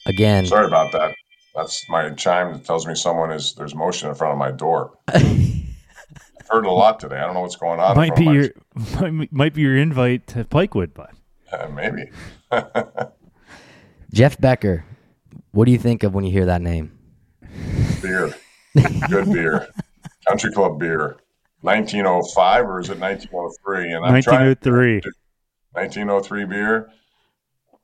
again, 0.07 0.47
Sorry 0.47 0.67
about 0.67 0.93
that. 0.93 1.15
That's 1.55 1.85
my 1.89 2.11
chime 2.11 2.53
that 2.53 2.65
tells 2.65 2.87
me 2.87 2.95
someone 2.95 3.31
is 3.33 3.55
there's 3.55 3.75
motion 3.75 4.09
in 4.09 4.15
front 4.15 4.33
of 4.33 4.39
my 4.39 4.53
door. 4.53 4.97
I've 5.09 6.49
heard 6.49 6.67
a 6.67 6.71
lot 6.71 7.01
today. 7.01 7.17
I 7.17 7.25
don't 7.25 7.35
know 7.35 7.41
what's 7.41 7.57
going 7.57 7.81
on. 7.81 7.93
in 7.93 7.97
Might 7.97 8.15
be 8.17 8.25
your 8.25 8.51
might, 9.01 9.33
might 9.33 9.55
be 9.55 9.63
your 9.63 9.77
invite 9.77 10.27
to 10.29 10.45
Pikewood, 10.45 10.93
but 10.95 11.11
of 11.53 11.73
my- 11.73 11.91
maybe. 11.91 12.11
Jeff 14.17 14.41
Becker, 14.41 14.83
what 15.51 15.67
do 15.67 15.73
you 15.73 15.77
think 15.77 16.03
of 16.03 16.15
when 16.15 16.25
you 16.25 16.33
hear 16.33 16.47
that 16.47 16.63
name? 16.63 16.91
beer, 18.01 18.35
good 19.11 19.31
beer, 19.31 19.69
country 20.27 20.51
club 20.53 20.79
beer. 20.79 21.19
1905 21.61 22.67
or 22.67 22.81
is 22.81 22.89
it 22.89 22.99
1903? 22.99 23.93
And 23.93 24.07
I'm 24.07 24.23
trying 24.23 24.47
1903. 24.47 25.03
1903 25.73 26.45
beer. 26.47 26.91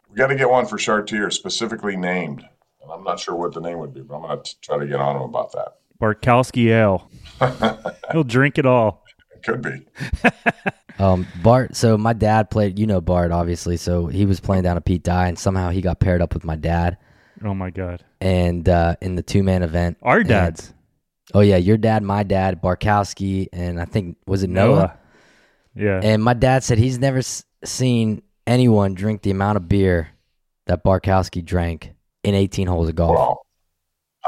We 0.09 0.17
got 0.17 0.29
to 0.29 0.35
get 0.35 0.49
one 0.49 0.65
for 0.65 0.79
Chartier, 0.79 1.31
specifically 1.31 1.99
named. 1.99 2.43
And 2.81 2.91
I'm 2.91 3.05
not 3.05 3.21
sure 3.21 3.35
what 3.35 3.53
the 3.53 3.61
name 3.61 3.79
would 3.81 3.93
be, 3.93 4.01
but 4.01 4.15
I'm 4.15 4.23
going 4.23 4.43
to 4.43 4.61
try 4.63 4.79
to 4.79 4.87
get 4.87 5.01
on 5.01 5.17
him 5.17 5.23
about 5.25 5.53
that. 5.53 5.81
Barkowski 6.01 6.69
Ale. 6.69 7.11
He'll 8.13 8.25
drink 8.25 8.57
it 8.57 8.65
all. 8.65 9.05
It 9.37 9.43
could 9.43 9.61
be. 9.61 9.87
Um, 10.99 11.27
Bart. 11.43 11.75
So 11.77 11.97
my 11.99 12.13
dad 12.13 12.51
played. 12.51 12.79
You 12.79 12.87
know 12.87 13.01
Bart, 13.01 13.33
obviously. 13.33 13.77
So 13.77 14.07
he 14.07 14.27
was 14.27 14.41
playing 14.41 14.63
down 14.65 14.77
at 14.77 14.85
Pete 14.85 15.03
Dye, 15.03 15.29
and 15.29 15.39
somehow 15.39 15.71
he 15.71 15.81
got 15.81 16.01
paired 16.01 16.21
up 16.23 16.35
with 16.35 16.45
my 16.45 16.57
dad, 16.57 16.99
Oh 17.45 17.55
my 17.55 17.71
god. 17.71 18.05
and 18.21 18.69
uh, 18.69 18.97
in 19.01 19.15
the 19.17 19.23
two 19.23 19.43
man 19.43 19.63
event. 19.63 19.97
Our 20.03 20.19
And- 20.19 20.29
dads. 20.29 20.73
oh 21.35 21.41
yeah, 21.41 21.57
your 21.57 21.77
dad, 21.77 22.03
my 22.03 22.23
dad, 22.23 22.61
Barkowski, 22.63 23.49
and 23.53 23.81
I 23.81 23.85
think 23.85 24.17
was 24.27 24.43
it 24.43 24.51
Noah? 24.51 24.97
Yeah. 25.75 26.01
And 26.03 26.23
my 26.23 26.35
dad 26.35 26.63
said 26.65 26.77
he's 26.79 26.99
never 26.99 27.19
s- 27.19 27.45
seen 27.65 28.23
anyone 28.47 28.95
drink 28.95 29.23
the 29.23 29.31
amount 29.31 29.57
of 29.57 29.69
beer 29.69 30.09
that 30.67 30.85
Barkowski 30.85 31.43
drank 31.45 31.95
in 32.23 32.35
18 32.35 32.67
holes 32.67 32.89
of 32.89 32.95
golf. 32.95 33.17
Well, 33.17 33.47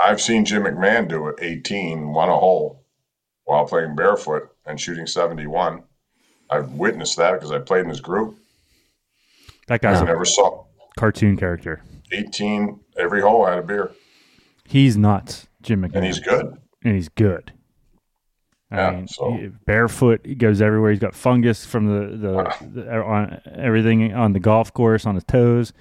I've 0.03 0.21
seen 0.21 0.45
Jim 0.45 0.63
McMahon 0.65 1.07
do 1.09 1.29
it 1.29 1.37
18, 1.41 2.13
one 2.13 2.29
a 2.31 2.37
hole 2.37 2.85
while 3.45 3.67
playing 3.67 3.95
barefoot 3.95 4.49
and 4.67 4.81
shooting 4.81 5.07
71. 5.07 5.83
I've 6.55 6.73
witnessed 6.73 7.17
that 7.17 7.33
because 7.33 7.51
I 7.51 7.59
played 7.59 7.83
in 7.83 7.89
his 7.89 8.01
group. 8.01 8.37
that 9.69 9.81
guy's 9.83 10.01
I 10.01 10.05
never 10.05 10.25
saw 10.25 10.65
cartoon 10.99 11.37
character. 11.37 11.83
18 12.13 12.79
every 12.99 13.21
hole 13.21 13.45
had 13.47 13.59
a 13.59 13.63
beer, 13.63 13.91
He's 14.67 14.97
nuts, 14.97 15.47
Jim 15.63 15.83
McMahon. 15.83 15.97
and 15.97 16.05
he's 16.07 16.21
good. 16.21 16.57
And 16.85 16.95
he's 16.95 17.09
good. 17.09 17.53
I 18.71 18.77
Yeah, 18.77 18.91
mean, 18.93 19.09
so- 19.09 19.33
he- 19.33 19.47
barefoot, 19.67 20.21
he 20.25 20.35
goes 20.35 20.61
everywhere. 20.63 20.91
He's 20.91 21.01
got 21.01 21.15
fungus 21.15 21.67
from 21.67 21.87
the, 21.87 22.17
the, 22.17 22.39
ah. 22.39 22.57
the 22.61 23.03
on 23.03 23.41
everything 23.55 24.15
on 24.15 24.33
the 24.33 24.41
golf 24.41 24.73
course 24.73 25.07
on 25.07 25.15
his 25.17 25.25
toes. 25.25 25.73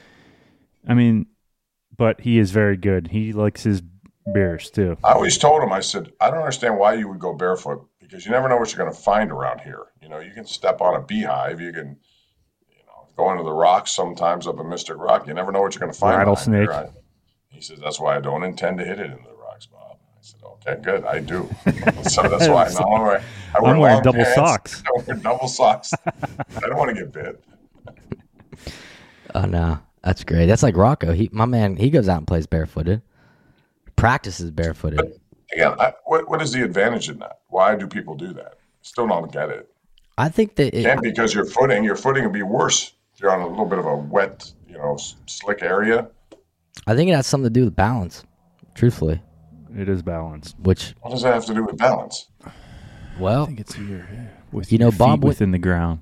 I 0.88 0.94
mean, 0.96 1.28
but 1.96 2.20
he 2.22 2.40
is 2.40 2.52
very 2.52 2.76
good. 2.78 3.08
He 3.10 3.32
likes 3.32 3.64
his 3.64 3.82
beers 4.34 4.70
too. 4.72 4.98
I 5.04 5.14
always 5.14 5.38
told 5.38 5.62
him, 5.64 5.72
I 5.72 5.80
said, 5.82 6.12
I 6.20 6.30
don't 6.30 6.40
understand 6.40 6.78
why 6.78 6.94
you 6.96 7.08
would 7.10 7.20
go 7.20 7.34
barefoot 7.34 7.86
because 8.04 8.26
you 8.26 8.32
never 8.32 8.48
know 8.48 8.58
what 8.58 8.72
you're 8.72 8.84
going 8.84 8.96
to 8.96 9.02
find 9.02 9.32
around 9.32 9.62
here. 9.62 9.86
You 10.02 10.10
know, 10.10 10.20
you 10.20 10.32
can 10.32 10.46
step 10.46 10.82
on 10.82 10.96
a 10.96 11.02
beehive, 11.04 11.60
you 11.60 11.72
can, 11.74 11.98
you 12.70 12.84
know, 12.86 13.08
go 13.18 13.32
into 13.32 13.44
the 13.44 13.52
rocks 13.52 13.92
sometimes 13.92 14.46
up 14.48 14.60
in 14.60 14.70
Mystic 14.70 14.98
Rock. 14.98 15.26
You 15.28 15.34
never 15.34 15.52
know 15.52 15.62
what 15.62 15.74
you're 15.74 15.80
going 15.82 15.92
to 15.94 15.98
find. 15.98 16.18
Rattlesnake. 16.18 16.68
there. 16.70 16.74
I- 16.86 16.90
He 17.50 17.62
says, 17.62 17.80
that's 17.80 18.00
why 18.00 18.16
I 18.16 18.20
don't 18.20 18.44
intend 18.44 18.78
to 18.80 18.86
hit 18.86 19.00
it 19.00 19.10
into 19.12 19.24
the 19.30 19.36
rocks, 19.36 19.66
Bob. 19.66 19.98
I 20.16 20.20
said, 20.22 20.40
okay, 20.44 20.82
good. 20.82 21.06
I 21.06 21.20
do. 21.20 21.50
so 22.10 22.24
that's 22.24 22.48
why 22.48 22.70
now 22.74 22.92
I'm 22.96 23.02
wearing, 23.02 23.24
I 23.56 23.60
wear 23.62 23.74
I'm 23.74 23.80
wearing 23.80 23.94
long 23.96 24.04
double 24.04 24.24
pants. 24.24 24.36
socks. 24.36 24.84
I 24.88 25.02
wear 25.08 25.16
double 25.18 25.48
socks. 25.48 25.94
I 26.06 26.60
don't 26.62 26.78
want 26.78 26.96
to 26.96 27.04
get 27.04 27.12
bit. 27.12 27.44
Oh 29.36 29.46
no, 29.46 29.80
that's 30.04 30.24
great. 30.24 30.46
That's 30.46 30.62
like 30.64 30.78
Rocco. 30.78 31.12
He, 31.12 31.30
my 31.32 31.46
man, 31.46 31.76
he 31.76 31.90
goes 31.90 32.08
out 32.08 32.18
and 32.20 32.28
plays 32.28 32.46
barefooted. 32.46 33.02
Practices 33.96 34.52
barefooted. 34.52 35.20
Again, 35.54 35.74
I, 35.80 35.94
what, 36.06 36.28
what 36.30 36.42
is 36.42 36.52
the 36.52 36.64
advantage 36.64 37.10
in 37.10 37.20
that? 37.20 37.40
Why 37.50 37.76
do 37.76 37.88
people 37.88 38.16
do 38.16 38.34
that? 38.34 38.56
Still 38.82 39.08
don't 39.08 39.32
get 39.32 39.50
it. 39.50 39.70
I 40.18 40.30
think 40.30 40.56
that 40.56 40.74
it, 40.78 40.86
And 40.86 41.02
because 41.02 41.34
your 41.34 41.46
footing, 41.46 41.84
your 41.84 41.96
footing 41.96 42.24
would 42.24 42.34
be 42.34 42.44
worse 42.44 42.94
if 43.14 43.22
you're 43.22 43.32
on 43.32 43.42
a 43.42 43.48
little 43.48 43.66
bit 43.66 43.80
of 43.80 43.86
a 43.86 43.96
wet, 43.96 44.52
you 44.68 44.78
know, 44.78 44.98
slick 45.28 45.62
area. 45.62 46.08
I 46.88 46.96
think 46.96 47.10
it 47.10 47.14
has 47.16 47.28
something 47.28 47.46
to 47.46 47.50
do 47.60 47.66
with 47.66 47.76
balance. 47.76 48.24
Truthfully, 48.76 49.22
It 49.78 49.88
is 49.90 50.02
balance. 50.02 50.56
which 50.60 50.96
What 51.02 51.12
does 51.12 51.22
that 51.22 51.34
have 51.36 51.46
to 51.46 51.54
do 51.54 51.64
with 51.64 51.78
balance? 51.78 52.28
well, 53.20 53.44
I 53.44 53.46
think 53.48 53.60
it's 53.60 53.78
your 53.78 54.08
with 54.52 54.72
You 54.72 54.80
know, 54.80 54.86
your 54.86 54.92
feet 54.92 54.98
Bob, 55.00 55.24
what- 55.24 55.30
within 55.30 55.52
the 55.52 55.60
ground. 55.60 56.02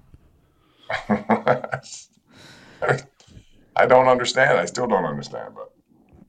I 3.76 3.86
don't 3.88 4.08
understand. 4.08 4.58
I 4.58 4.66
still 4.66 4.88
don't 4.88 5.06
understand, 5.06 5.54
but 5.56 5.71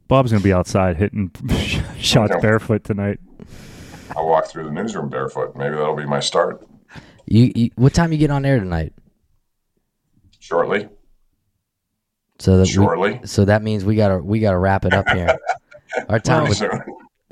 Bob's 0.08 0.30
gonna 0.32 0.42
be 0.44 0.52
outside 0.52 0.96
hitting 0.96 1.30
shots 1.98 2.34
barefoot 2.42 2.84
tonight. 2.84 3.18
I'll 4.16 4.26
walk 4.28 4.46
through 4.46 4.64
the 4.64 4.70
newsroom 4.70 5.08
barefoot. 5.08 5.56
Maybe 5.56 5.74
that'll 5.76 5.96
be 5.96 6.04
my 6.06 6.20
start 6.20 6.66
you, 7.26 7.50
you 7.54 7.70
what 7.76 7.94
time 7.94 8.12
you 8.12 8.18
get 8.18 8.30
on 8.30 8.44
air 8.44 8.58
tonight? 8.58 8.92
shortly. 10.40 10.88
So 12.38 12.58
that 12.58 12.66
Shortly. 12.66 13.20
we, 13.20 13.26
so 13.26 13.44
that 13.44 13.62
means 13.62 13.84
we 13.84 13.94
gotta 13.94 14.18
we 14.18 14.40
gotta 14.40 14.58
wrap 14.58 14.84
it 14.84 14.92
up 14.92 15.08
here. 15.10 15.38
Our 16.08 16.18
time 16.18 16.46
Pretty 16.46 16.66
with. 16.66 16.80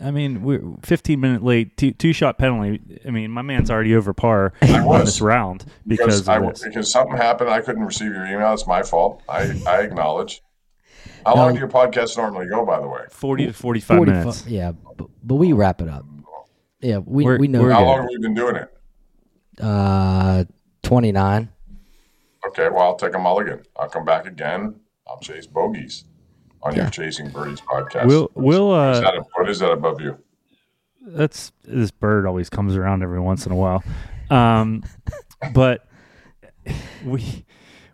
I 0.03 0.11
mean, 0.13 0.43
we're 0.43 0.63
15 0.83 1.21
minute 1.21 1.43
late, 1.43 1.77
two, 1.77 1.91
two 1.91 2.13
shot 2.13 2.39
penalty. 2.39 2.81
I 3.07 3.11
mean, 3.11 3.31
my 3.31 3.43
man's 3.43 3.71
already 3.71 3.95
over 3.95 4.15
par 4.15 4.53
I 4.63 4.79
on 4.79 4.85
was. 4.87 5.05
this 5.07 5.21
round 5.21 5.65
because 5.87 6.21
Because, 6.23 6.29
I, 6.29 6.39
this. 6.49 6.63
because 6.65 6.91
something 6.91 7.17
happened. 7.17 7.51
I 7.51 7.61
couldn't 7.61 7.83
receive 7.85 8.13
your 8.13 8.25
email. 8.25 8.55
It's 8.55 8.67
my 8.67 8.83
fault. 8.83 9.23
I, 9.29 9.61
I 9.67 9.81
acknowledge. 9.83 10.43
How 11.27 11.35
long 11.37 11.53
do 11.55 11.59
your 11.59 11.69
podcasts 11.69 12.17
normally 12.17 12.47
go, 12.49 12.65
by 12.65 12.81
the 12.81 12.89
way? 12.89 13.03
40 13.11 13.47
to 13.47 13.53
45 13.53 13.97
40 13.97 14.13
minutes. 14.13 14.47
yeah, 14.47 14.73
but, 14.73 15.09
but 15.23 15.35
we 15.35 15.53
wrap 15.53 15.81
it 15.83 15.89
up. 15.89 16.05
Yeah, 16.81 16.99
we 16.99 17.25
We're- 17.25 17.39
we 17.39 17.49
know. 17.49 17.69
How 17.69 17.81
good. 17.81 17.87
long 17.87 17.99
have 17.99 18.09
we 18.09 18.19
been 18.19 18.35
doing 18.35 18.57
it? 18.57 18.69
Uh, 19.61 20.45
twenty 20.83 21.13
nine. 21.13 21.51
Okay, 22.49 22.71
well, 22.71 22.81
I'll 22.81 22.97
take 22.97 23.15
a 23.15 23.19
mulligan. 23.19 23.63
I'll 23.79 23.89
come 23.91 24.07
back 24.07 24.27
again. 24.27 24.81
I'll 25.07 25.21
chase 25.21 25.47
bogeys 25.47 26.05
on 26.63 26.75
your 26.75 26.89
Chasing 26.89 27.29
Birdies 27.29 27.61
podcast. 27.61 28.07
We'll, 28.07 28.31
we'll, 28.35 28.75
is 28.93 28.99
uh, 28.99 29.01
that 29.03 29.15
a, 29.17 29.25
what 29.35 29.51
is 29.51 29.59
that 29.59 29.73
above 29.73 30.01
you? 30.01 30.17
that's 31.03 31.53
this 31.65 31.91
bird 31.91 32.27
always 32.27 32.51
comes 32.51 32.77
around 32.77 33.03
every 33.03 33.21
once 33.21 33.47
in 33.47 33.53
a 33.53 33.57
while. 33.57 33.83
Um, 34.31 34.83
but 35.53 35.87
we, 37.05 37.45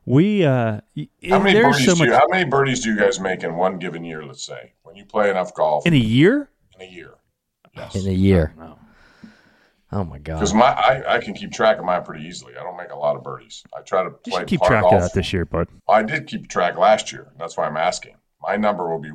we, 0.06 0.44
uh, 0.44 0.80
How 1.28 1.38
many 1.38 1.52
there's 1.52 1.76
birdies 1.76 1.84
so 1.86 1.94
do 1.94 1.98
much 1.98 2.06
you, 2.08 2.14
how 2.14 2.26
many 2.28 2.48
birdies 2.48 2.82
do 2.82 2.90
you 2.90 2.98
guys 2.98 3.20
make 3.20 3.42
in 3.42 3.56
one 3.56 3.78
given 3.78 4.04
year? 4.04 4.24
Let's 4.24 4.44
say 4.44 4.72
when 4.84 4.96
you 4.96 5.04
play 5.04 5.30
enough 5.30 5.52
golf 5.54 5.86
in 5.86 5.92
a 5.92 5.98
year. 5.98 6.48
in 6.76 6.82
a 6.86 6.90
year. 6.90 7.14
in 7.94 8.06
a 8.06 8.12
year. 8.12 8.54
No. 8.56 8.78
Oh 9.92 10.04
my 10.04 10.18
god. 10.18 10.34
Because 10.34 10.54
my 10.54 10.66
I, 10.66 11.16
I 11.16 11.20
can 11.20 11.34
keep 11.34 11.52
track 11.52 11.78
of 11.78 11.84
mine 11.84 12.02
pretty 12.04 12.24
easily. 12.24 12.54
I 12.56 12.62
don't 12.62 12.76
make 12.76 12.90
a 12.90 12.96
lot 12.96 13.16
of 13.16 13.22
birdies. 13.22 13.62
I 13.76 13.82
try 13.82 14.04
to 14.04 14.10
play 14.10 14.40
should 14.40 14.48
keep 14.48 14.60
par 14.60 14.68
track 14.68 14.82
golf. 14.82 14.94
of 14.94 15.00
that 15.02 15.12
this 15.14 15.32
year, 15.32 15.44
bud. 15.44 15.68
I 15.88 16.02
did 16.02 16.26
keep 16.26 16.48
track 16.48 16.76
last 16.76 17.12
year. 17.12 17.32
That's 17.38 17.56
why 17.56 17.66
I'm 17.66 17.76
asking. 17.76 18.16
My 18.40 18.56
number 18.56 18.88
will 18.88 19.00
be 19.00 19.10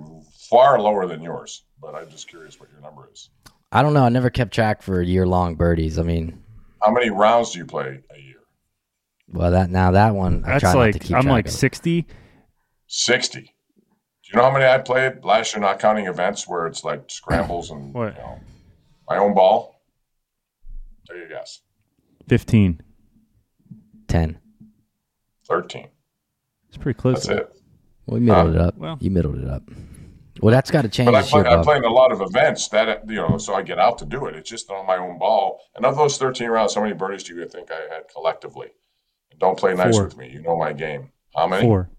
far 0.49 0.79
lower 0.79 1.07
than 1.07 1.21
yours, 1.21 1.63
but 1.81 1.95
I'm 1.95 2.09
just 2.09 2.27
curious 2.27 2.59
what 2.59 2.69
your 2.71 2.81
number 2.81 3.09
is. 3.11 3.29
I 3.71 3.81
don't 3.81 3.93
know. 3.93 4.03
I 4.03 4.09
never 4.09 4.29
kept 4.29 4.53
track 4.53 4.81
for 4.81 5.01
year 5.01 5.25
long 5.25 5.55
birdies. 5.55 5.97
I 5.99 6.03
mean, 6.03 6.41
How 6.81 6.91
many 6.91 7.09
rounds 7.09 7.51
do 7.51 7.59
you 7.59 7.65
play 7.65 8.01
a 8.13 8.19
year? 8.19 8.30
Well 9.31 9.51
that 9.51 9.69
now 9.69 9.91
that 9.91 10.13
one 10.15 10.43
I 10.45 10.51
That's 10.59 10.61
try 10.61 10.69
not 10.73 10.73
to 10.73 10.79
like 10.91 11.01
keep 11.01 11.15
I'm 11.15 11.23
track 11.23 11.31
like 11.31 11.45
of. 11.47 11.51
60. 11.51 12.07
Sixty. 12.87 13.41
Do 13.41 13.47
you 14.33 14.37
know 14.37 14.43
how 14.43 14.51
many 14.51 14.65
I 14.65 14.77
played 14.77 15.23
last 15.23 15.53
year? 15.53 15.61
Not 15.61 15.79
counting 15.79 16.05
events 16.07 16.47
where 16.47 16.67
it's 16.67 16.83
like 16.83 17.03
scrambles 17.09 17.69
and 17.71 17.93
What? 17.93 18.15
you 18.15 18.21
know, 18.21 18.39
my 19.09 19.17
own 19.17 19.33
ball. 19.33 19.81
Take 21.09 21.25
a 21.25 21.29
guess. 21.29 21.59
15. 22.29 22.81
ten. 24.07 24.37
Thirteen. 25.47 25.89
It's 26.69 26.77
pretty 26.77 26.97
close. 26.99 27.25
That's 27.25 27.41
it. 27.41 27.53
We 28.05 28.19
middled 28.21 28.55
it 28.55 28.61
up. 28.61 28.77
well. 28.77 28.97
you 29.01 29.11
middled 29.11 29.37
it 29.39 29.47
up. 29.49 29.63
Well, 30.41 30.53
that's 30.53 30.71
got 30.71 30.83
to 30.83 30.89
change 30.89 31.07
But 31.07 31.15
I 31.15 31.21
this 31.21 31.33
year, 31.33 31.43
play, 31.43 31.51
I 31.51 31.55
Bob. 31.57 31.65
play 31.65 31.77
in 31.77 31.83
a 31.83 31.89
lot 31.89 32.11
of 32.11 32.21
events 32.21 32.67
that 32.69 33.03
you 33.09 33.15
know, 33.15 33.37
so 33.37 33.53
I 33.53 33.61
get 33.61 33.79
out 33.79 33.97
to 33.99 34.05
do 34.05 34.25
it. 34.27 34.35
It's 34.35 34.49
just 34.49 34.69
on 34.71 34.85
my 34.87 34.97
own 34.97 35.17
ball. 35.19 35.59
And 35.75 35.85
of 35.85 35.97
those 35.97 36.17
thirteen 36.17 36.49
rounds, 36.49 36.75
how 36.75 36.81
many 36.81 36.93
birdies 36.93 37.23
do 37.23 37.35
you 37.35 37.45
think 37.47 37.69
I 37.71 37.93
had 37.93 38.03
collectively? 38.13 38.67
And 39.41 39.47
don't 39.49 39.57
play 39.59 39.73
nice 39.73 39.95
Four. 39.95 40.05
with 40.05 40.17
me. 40.17 40.29
You 40.29 40.41
know 40.41 40.57
my 40.57 40.73
game. 40.73 41.09
How 41.35 41.47
many? 41.47 41.63
Four. 41.63 41.89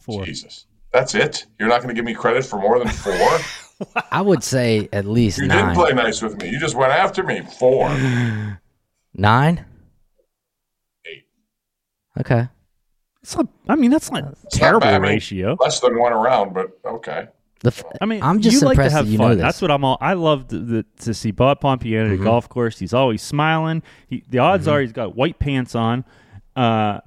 Four. 0.00 0.24
Jesus, 0.24 0.66
that's 0.92 1.14
it. 1.14 1.46
You're 1.58 1.68
not 1.68 1.78
going 1.82 1.88
to 1.88 1.94
give 1.94 2.04
me 2.04 2.14
credit 2.14 2.44
for 2.44 2.58
more 2.58 2.78
than 2.78 2.88
four. 2.88 3.38
I 4.10 4.22
would 4.22 4.42
say 4.42 4.88
at 4.92 5.04
least 5.04 5.38
you 5.38 5.46
nine. 5.48 5.68
did 5.68 5.74
play 5.74 5.92
nice 5.92 6.22
with 6.22 6.40
me. 6.40 6.48
You 6.48 6.58
just 6.58 6.74
went 6.76 6.92
after 6.92 7.22
me. 7.22 7.42
Four, 7.58 7.88
Nine. 9.14 9.64
eight, 11.06 11.24
Okay. 12.20 12.48
It's 13.22 13.36
not, 13.36 13.48
I 13.68 13.74
mean, 13.74 13.90
that's 13.90 14.10
not 14.12 14.24
not 14.24 14.36
terrible 14.52 14.80
bad. 14.80 14.94
I 14.94 14.98
mean, 15.00 15.10
ratio. 15.10 15.56
less 15.60 15.80
than 15.80 15.98
one 15.98 16.12
around, 16.12 16.54
but 16.54 16.78
okay. 16.84 17.26
The 17.60 17.68
f- 17.68 17.82
I 18.00 18.04
mean, 18.06 18.22
I'm 18.22 18.40
just 18.40 18.60
you 18.62 18.68
like 18.68 18.76
to 18.76 18.88
have 18.88 19.10
that 19.10 19.16
fun. 19.16 19.30
this. 19.32 19.40
That's 19.40 19.60
what 19.60 19.70
I'm 19.72 19.84
all. 19.84 19.98
I 20.00 20.12
love 20.12 20.46
the, 20.48 20.58
the, 20.58 20.86
to 21.00 21.12
see 21.12 21.32
Bob 21.32 21.60
Pompeani 21.60 22.10
Mm-hmm. 22.12 22.22
a 22.22 22.24
golf 22.24 22.48
course. 22.48 22.78
He's 22.78 22.94
always 22.94 23.22
smiling. 23.22 23.82
He, 24.08 24.22
the 24.28 24.38
odds 24.38 24.68
are 24.68 24.80
he's 24.80 24.92
got 24.92 25.16
white 25.16 25.38
pants 25.40 25.74
on. 25.74 26.04
Uh, 26.56 27.00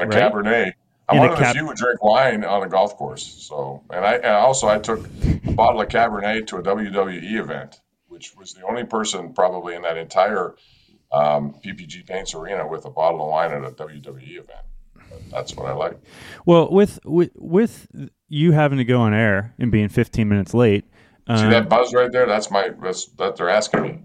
A 0.00 0.06
Right? 0.06 0.10
Cabernet. 0.10 0.72
I'm 1.08 1.18
In 1.18 1.22
a 1.22 1.26
one 1.26 1.32
of 1.34 1.38
cab- 1.38 1.54
the 1.54 1.60
few 1.60 1.68
who 1.68 1.74
drink 1.74 2.02
wine 2.02 2.44
on 2.44 2.64
a 2.64 2.68
golf 2.68 2.96
course. 2.96 3.24
So, 3.24 3.82
and 3.90 4.04
I 4.04 4.14
and 4.14 4.26
also 4.26 4.66
I 4.66 4.78
took 4.78 5.06
a 5.46 5.52
bottle 5.52 5.80
of 5.80 5.88
Cabernet 5.88 6.48
to 6.48 6.56
a 6.56 6.62
WWE 6.62 7.38
event, 7.38 7.80
which 8.08 8.34
was 8.36 8.54
the 8.54 8.66
only 8.66 8.84
person 8.84 9.32
probably 9.32 9.76
in 9.76 9.82
that 9.82 9.96
entire 9.96 10.56
um, 11.12 11.54
PPG 11.64 12.06
Paints 12.06 12.34
arena 12.34 12.66
with 12.66 12.86
a 12.86 12.90
bottle 12.90 13.22
of 13.22 13.28
wine 13.28 13.52
at 13.52 13.62
a 13.62 13.70
WWE 13.70 14.32
event. 14.32 14.66
But 14.94 15.20
that's 15.30 15.54
what 15.56 15.66
I 15.66 15.74
like. 15.74 15.96
well, 16.44 16.68
with, 16.72 16.98
with 17.04 17.30
with 17.36 17.86
you 18.28 18.50
having 18.50 18.78
to 18.78 18.84
go 18.84 19.00
on 19.00 19.14
air 19.14 19.54
and 19.60 19.70
being 19.70 19.88
15 19.88 20.28
minutes 20.28 20.52
late. 20.54 20.84
See 21.28 21.34
um, 21.34 21.50
that 21.50 21.68
buzz 21.68 21.94
right 21.94 22.10
there? 22.10 22.26
That's 22.26 22.50
my 22.50 22.70
that's 22.82 23.06
that 23.18 23.36
they're 23.36 23.48
asking 23.48 23.82
me. 23.82 24.00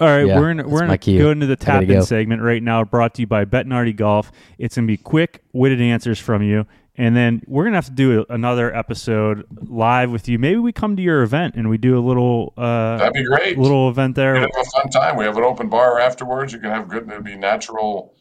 All 0.00 0.08
right, 0.08 0.26
Yeah, 0.26 0.38
we're 0.40 0.50
in, 0.50 0.56
we're 0.68 0.80
my 0.86 0.96
going 0.96 0.98
to 0.98 1.18
go 1.18 1.30
into 1.30 1.46
the 1.46 1.52
I 1.52 1.56
tap 1.56 1.82
in 1.82 1.88
go. 1.88 2.00
segment 2.02 2.42
right 2.42 2.62
now, 2.62 2.82
brought 2.84 3.14
to 3.14 3.22
you 3.22 3.26
by 3.26 3.44
Bettinardi 3.44 3.94
Golf. 3.94 4.32
It's 4.58 4.74
going 4.76 4.86
to 4.86 4.92
be 4.92 4.96
quick, 4.96 5.42
witted 5.52 5.80
answers 5.80 6.18
from 6.18 6.42
you, 6.42 6.66
and 6.96 7.16
then 7.16 7.42
we're 7.46 7.62
going 7.62 7.72
to 7.74 7.76
have 7.76 7.86
to 7.86 7.92
do 7.92 8.20
a, 8.28 8.32
another 8.34 8.74
episode 8.74 9.44
live 9.68 10.10
with 10.10 10.28
you. 10.28 10.38
Maybe 10.38 10.56
we 10.58 10.72
come 10.72 10.96
to 10.96 11.02
your 11.02 11.22
event 11.22 11.54
and 11.56 11.68
we 11.70 11.78
do 11.78 11.96
a 11.96 12.02
little 12.04 12.52
uh, 12.56 12.96
That'd 12.98 13.14
be 13.14 13.24
great. 13.24 13.56
little 13.56 13.88
event 13.88 14.16
there. 14.16 14.32
We'd 14.34 14.40
have 14.40 14.50
a 14.60 14.64
fun 14.64 14.88
time. 14.90 15.16
We 15.16 15.24
have 15.24 15.36
an 15.36 15.44
open 15.44 15.68
bar 15.68 16.00
afterwards. 16.00 16.52
You 16.52 16.58
can 16.58 16.70
have 16.70 16.88
good. 16.88 17.08
It'd 17.08 17.22
be 17.24 17.36
natural 17.36 18.14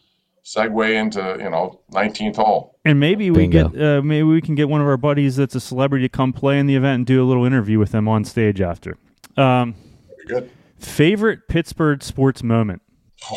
segue 0.45 0.93
into 0.93 1.37
you 1.41 1.49
know 1.49 1.79
19th 1.91 2.35
hole. 2.35 2.77
And 2.85 2.99
maybe 2.99 3.31
we 3.31 3.47
Bingo. 3.47 3.69
get 3.69 3.81
uh, 3.81 4.01
maybe 4.01 4.23
we 4.23 4.41
can 4.41 4.55
get 4.55 4.69
one 4.69 4.81
of 4.81 4.87
our 4.87 4.97
buddies 4.97 5.37
that's 5.37 5.55
a 5.55 5.59
celebrity 5.61 6.05
to 6.05 6.09
come 6.09 6.33
play 6.33 6.59
in 6.59 6.67
the 6.67 6.75
event 6.75 6.95
and 6.95 7.05
do 7.05 7.23
a 7.23 7.25
little 7.25 7.45
interview 7.45 7.79
with 7.79 7.91
them 7.91 8.07
on 8.07 8.25
stage 8.25 8.59
after. 8.61 8.97
Um, 9.37 9.73
That'd 10.09 10.27
be 10.27 10.33
good. 10.33 10.51
Favorite 10.83 11.47
Pittsburgh 11.47 12.03
sports 12.03 12.43
moment. 12.43 12.81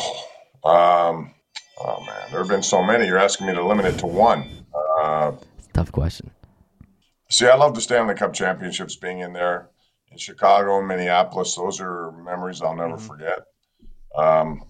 Um, 0.65 1.33
oh 1.79 2.03
man, 2.05 2.29
there 2.29 2.39
have 2.39 2.49
been 2.49 2.61
so 2.63 2.83
many. 2.83 3.05
You're 3.07 3.19
asking 3.19 3.47
me 3.47 3.53
to 3.53 3.65
limit 3.65 3.85
it 3.85 3.97
to 3.99 4.07
one. 4.07 4.65
Uh, 4.99 5.31
Tough 5.71 5.93
question. 5.93 6.29
see, 7.29 7.47
I 7.47 7.55
love 7.55 7.73
the 7.73 7.79
Stanley 7.79 8.15
Cup 8.15 8.33
championships 8.33 8.97
being 8.97 9.19
in 9.19 9.31
there 9.31 9.69
in 10.11 10.17
Chicago 10.17 10.79
and 10.79 10.87
Minneapolis. 10.89 11.55
Those 11.55 11.79
are 11.79 12.11
memories 12.11 12.61
I'll 12.61 12.75
never 12.75 12.97
forget. 12.97 13.39
Um, 14.17 14.63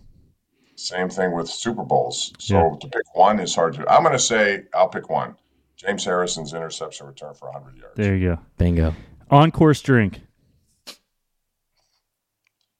same 0.75 1.09
thing 1.09 1.31
with 1.35 1.49
Super 1.49 1.83
Bowls. 1.83 2.31
So 2.37 2.55
Yeah. 2.55 2.77
to 2.81 2.87
pick 2.89 3.15
one 3.15 3.39
is 3.39 3.55
hard 3.55 3.73
to. 3.75 3.91
I'm 3.91 4.03
going 4.03 4.13
to 4.13 4.19
say 4.19 4.65
I'll 4.75 4.89
pick 4.89 5.09
one. 5.09 5.35
James 5.77 6.05
Harrison's 6.05 6.53
interception 6.53 7.07
return 7.07 7.33
for 7.33 7.49
100 7.49 7.75
yards. 7.75 7.95
There 7.95 8.15
you 8.15 8.35
go. 8.35 8.39
Bingo. 8.59 8.93
On 9.31 9.49
course 9.49 9.81
drink. 9.81 10.21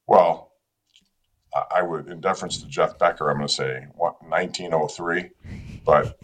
Well, 0.08 0.52
I, 1.54 1.80
I 1.80 1.82
would, 1.82 2.08
in 2.08 2.22
deference 2.22 2.62
to 2.62 2.68
Jeff 2.68 2.98
Becker, 2.98 3.30
I'm 3.30 3.38
going 3.38 3.48
to 3.48 3.54
say 3.54 3.86
what 3.96 4.22
1903, 4.24 5.30
but 5.86 6.18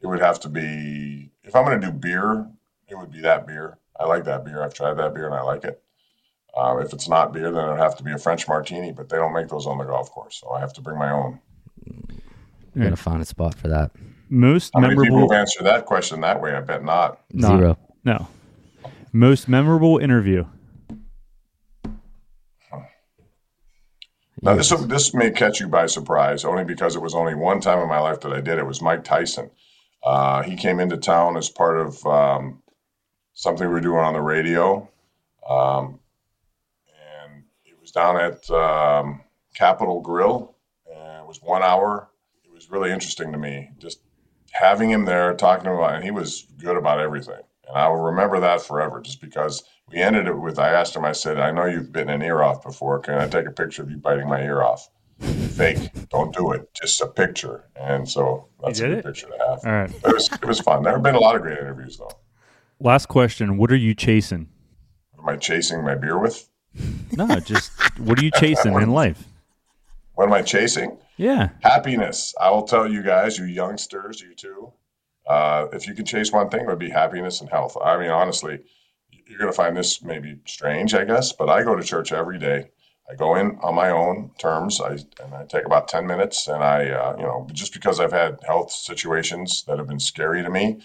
it 0.00 0.06
would 0.06 0.20
have 0.20 0.40
to 0.40 0.48
be 0.48 1.30
if 1.44 1.54
I'm 1.54 1.64
going 1.64 1.80
to 1.80 1.86
do 1.86 1.92
beer, 1.92 2.46
it 2.88 2.96
would 2.96 3.10
be 3.10 3.20
that 3.22 3.46
beer. 3.46 3.78
I 3.98 4.04
like 4.06 4.24
that 4.24 4.44
beer. 4.44 4.62
I've 4.62 4.74
tried 4.74 4.94
that 4.94 5.14
beer 5.14 5.26
and 5.26 5.34
I 5.34 5.42
like 5.42 5.64
it. 5.64 5.82
Uh, 6.56 6.78
if 6.78 6.92
it's 6.92 7.08
not 7.08 7.32
beer, 7.32 7.52
then 7.52 7.64
it 7.64 7.70
would 7.70 7.78
have 7.80 7.96
to 7.96 8.02
be 8.02 8.12
a 8.12 8.18
French 8.18 8.48
martini, 8.48 8.92
but 8.92 9.08
they 9.08 9.16
don't 9.16 9.32
make 9.32 9.48
those 9.48 9.66
on 9.66 9.78
the 9.78 9.84
golf 9.84 10.10
course, 10.10 10.40
so 10.40 10.50
I 10.50 10.60
have 10.60 10.72
to 10.74 10.80
bring 10.80 10.98
my 10.98 11.10
own. 11.10 11.40
You 12.74 12.82
gotta 12.82 12.96
find 12.96 13.22
a 13.22 13.24
spot 13.24 13.54
for 13.54 13.68
that. 13.68 13.92
Most 14.28 14.72
How 14.74 14.80
many 14.80 14.94
people 14.94 15.04
memorable. 15.06 15.32
have 15.32 15.40
answered 15.40 15.64
that 15.64 15.86
question 15.86 16.20
that 16.22 16.40
way? 16.40 16.54
I 16.54 16.60
bet 16.60 16.84
not. 16.84 17.20
Not- 17.32 17.58
Zero. 17.58 17.78
No. 18.04 18.28
Most 19.12 19.48
memorable 19.48 19.98
interview. 19.98 20.44
Now 24.42 24.54
this 24.54 24.70
this 24.70 25.12
may 25.12 25.30
catch 25.30 25.60
you 25.60 25.68
by 25.68 25.86
surprise, 25.86 26.44
only 26.44 26.64
because 26.64 26.96
it 26.96 27.02
was 27.02 27.14
only 27.14 27.34
one 27.34 27.60
time 27.60 27.78
in 27.80 27.88
my 27.88 27.98
life 27.98 28.20
that 28.20 28.32
I 28.32 28.40
did 28.40 28.58
it. 28.58 28.66
Was 28.66 28.80
Mike 28.80 29.04
Tyson? 29.04 29.50
Uh, 30.02 30.42
he 30.42 30.56
came 30.56 30.80
into 30.80 30.96
town 30.96 31.36
as 31.36 31.50
part 31.50 31.78
of 31.78 32.06
um, 32.06 32.62
something 33.34 33.66
we 33.68 33.72
were 33.72 33.80
doing 33.80 33.98
on 33.98 34.14
the 34.14 34.20
radio, 34.20 34.88
um, 35.48 36.00
and 36.88 37.44
it 37.66 37.78
was 37.78 37.90
down 37.90 38.16
at 38.16 38.50
um, 38.50 39.20
Capital 39.54 40.00
Grille, 40.00 40.54
and 40.90 41.22
it 41.22 41.26
was 41.26 41.42
one 41.42 41.62
hour. 41.62 42.08
It 42.42 42.50
was 42.50 42.70
really 42.70 42.90
interesting 42.90 43.32
to 43.32 43.38
me, 43.38 43.68
just 43.78 44.00
having 44.52 44.90
him 44.90 45.04
there 45.04 45.34
talking 45.34 45.66
about, 45.66 45.96
and 45.96 46.04
he 46.04 46.10
was 46.10 46.46
good 46.58 46.78
about 46.78 46.98
everything, 46.98 47.42
and 47.70 47.78
I 47.78 47.88
will 47.88 47.96
remember 47.96 48.40
that 48.40 48.62
forever, 48.62 49.00
just 49.00 49.20
because 49.20 49.62
we 49.88 49.98
ended 49.98 50.26
it 50.26 50.34
with 50.34 50.58
I 50.58 50.70
asked 50.70 50.96
him, 50.96 51.04
I 51.04 51.12
said, 51.12 51.38
I 51.38 51.52
know 51.52 51.66
you've 51.66 51.92
bitten 51.92 52.10
an 52.10 52.20
ear 52.20 52.42
off 52.42 52.64
before. 52.64 52.98
Can 52.98 53.14
I 53.14 53.28
take 53.28 53.46
a 53.46 53.52
picture 53.52 53.82
of 53.82 53.90
you 53.90 53.96
biting 53.96 54.28
my 54.28 54.42
ear 54.42 54.62
off? 54.62 54.90
Fake. 55.20 55.90
Don't 56.08 56.34
do 56.34 56.52
it. 56.52 56.68
Just 56.74 57.00
a 57.00 57.06
picture. 57.06 57.68
And 57.76 58.08
so 58.08 58.48
that's 58.62 58.80
a 58.80 58.88
good 58.88 58.98
it? 58.98 59.04
picture 59.04 59.28
to 59.28 59.38
have. 59.38 59.64
All 59.64 59.72
right. 59.72 59.90
It 59.90 60.12
was 60.12 60.32
it 60.32 60.44
was 60.44 60.60
fun. 60.60 60.82
There 60.82 60.92
have 60.92 61.02
been 61.02 61.14
a 61.14 61.20
lot 61.20 61.36
of 61.36 61.42
great 61.42 61.58
interviews 61.58 61.98
though. 61.98 62.10
Last 62.80 63.06
question. 63.06 63.56
What 63.56 63.70
are 63.70 63.76
you 63.76 63.94
chasing? 63.94 64.48
Am 65.18 65.28
I 65.28 65.36
chasing 65.36 65.84
my 65.84 65.94
beer 65.94 66.18
with? 66.18 66.48
No, 67.12 67.38
just 67.40 67.70
what 67.98 68.18
are 68.18 68.24
you 68.24 68.30
chasing 68.30 68.74
in 68.80 68.90
life? 68.90 69.24
What 70.14 70.26
am 70.26 70.32
I 70.32 70.42
chasing? 70.42 70.98
Yeah. 71.18 71.50
Happiness. 71.60 72.34
I 72.40 72.50
will 72.50 72.62
tell 72.62 72.90
you 72.90 73.02
guys, 73.02 73.38
you 73.38 73.44
youngsters, 73.44 74.20
you 74.20 74.34
too. 74.34 74.72
Uh, 75.26 75.66
if 75.72 75.86
you 75.86 75.94
can 75.94 76.04
chase 76.04 76.32
one 76.32 76.48
thing, 76.48 76.60
it 76.60 76.66
would 76.66 76.78
be 76.78 76.90
happiness 76.90 77.40
and 77.40 77.50
health. 77.50 77.76
I 77.82 77.98
mean, 77.98 78.10
honestly, 78.10 78.60
you're 79.26 79.38
going 79.38 79.50
to 79.50 79.56
find 79.56 79.76
this 79.76 80.02
maybe 80.02 80.38
strange, 80.46 80.92
I 80.94 81.04
guess, 81.04 81.32
but 81.32 81.48
I 81.48 81.62
go 81.62 81.76
to 81.76 81.82
church 81.84 82.12
every 82.12 82.38
day. 82.38 82.70
I 83.10 83.14
go 83.14 83.34
in 83.34 83.58
on 83.60 83.74
my 83.74 83.90
own 83.90 84.30
terms. 84.38 84.80
I 84.80 84.92
and 84.92 85.34
I 85.34 85.44
take 85.44 85.66
about 85.66 85.88
ten 85.88 86.06
minutes, 86.06 86.46
and 86.46 86.62
I, 86.62 86.90
uh, 86.90 87.16
you 87.16 87.24
know, 87.24 87.48
just 87.52 87.72
because 87.72 87.98
I've 87.98 88.12
had 88.12 88.38
health 88.46 88.70
situations 88.70 89.64
that 89.66 89.78
have 89.78 89.88
been 89.88 89.98
scary 89.98 90.42
to 90.42 90.50
me, 90.50 90.80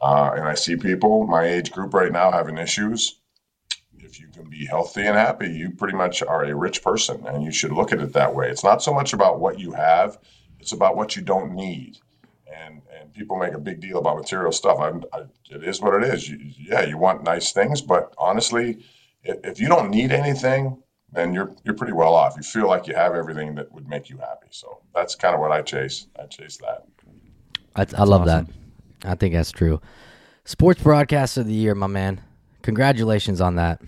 uh, 0.00 0.30
and 0.34 0.44
I 0.44 0.54
see 0.54 0.76
people 0.76 1.26
my 1.26 1.44
age 1.44 1.72
group 1.72 1.92
right 1.92 2.12
now 2.12 2.30
having 2.30 2.56
issues. 2.56 3.20
If 3.98 4.20
you 4.20 4.28
can 4.28 4.48
be 4.48 4.64
healthy 4.64 5.02
and 5.02 5.16
happy, 5.16 5.50
you 5.50 5.70
pretty 5.70 5.96
much 5.96 6.22
are 6.22 6.44
a 6.44 6.54
rich 6.54 6.82
person, 6.82 7.26
and 7.26 7.42
you 7.42 7.52
should 7.52 7.72
look 7.72 7.92
at 7.92 8.00
it 8.00 8.14
that 8.14 8.34
way. 8.34 8.48
It's 8.48 8.64
not 8.64 8.82
so 8.82 8.94
much 8.94 9.12
about 9.12 9.40
what 9.40 9.58
you 9.58 9.72
have; 9.72 10.18
it's 10.60 10.72
about 10.72 10.96
what 10.96 11.14
you 11.14 11.22
don't 11.22 11.54
need. 11.54 11.98
And 12.54 12.80
and 13.06 13.14
people 13.14 13.36
make 13.36 13.54
a 13.54 13.58
big 13.58 13.80
deal 13.80 13.98
about 13.98 14.16
material 14.16 14.52
stuff. 14.52 14.78
I, 14.78 14.88
I, 15.16 15.22
it 15.50 15.64
is 15.64 15.80
what 15.80 16.02
it 16.02 16.12
is. 16.12 16.28
You, 16.28 16.38
yeah, 16.40 16.82
you 16.82 16.98
want 16.98 17.24
nice 17.24 17.52
things, 17.52 17.80
but 17.80 18.14
honestly, 18.18 18.84
if, 19.22 19.38
if 19.44 19.60
you 19.60 19.68
don't 19.68 19.90
need 19.90 20.12
anything, 20.12 20.82
then 21.12 21.32
you're 21.32 21.54
you're 21.64 21.74
pretty 21.74 21.92
well 21.92 22.14
off. 22.14 22.34
You 22.36 22.42
feel 22.42 22.68
like 22.68 22.86
you 22.86 22.94
have 22.94 23.14
everything 23.14 23.54
that 23.54 23.72
would 23.72 23.88
make 23.88 24.10
you 24.10 24.18
happy. 24.18 24.48
So 24.50 24.80
that's 24.94 25.14
kind 25.14 25.34
of 25.34 25.40
what 25.40 25.52
I 25.52 25.62
chase. 25.62 26.08
I 26.20 26.26
chase 26.26 26.58
that. 26.58 26.84
I, 27.76 27.86
I 28.00 28.04
love 28.04 28.22
awesome. 28.22 28.48
that. 29.00 29.10
I 29.10 29.14
think 29.14 29.34
that's 29.34 29.52
true. 29.52 29.80
Sports 30.44 30.82
broadcaster 30.82 31.40
of 31.40 31.46
the 31.46 31.52
year, 31.52 31.74
my 31.74 31.86
man. 31.86 32.20
Congratulations 32.62 33.40
on 33.40 33.56
that. 33.56 33.80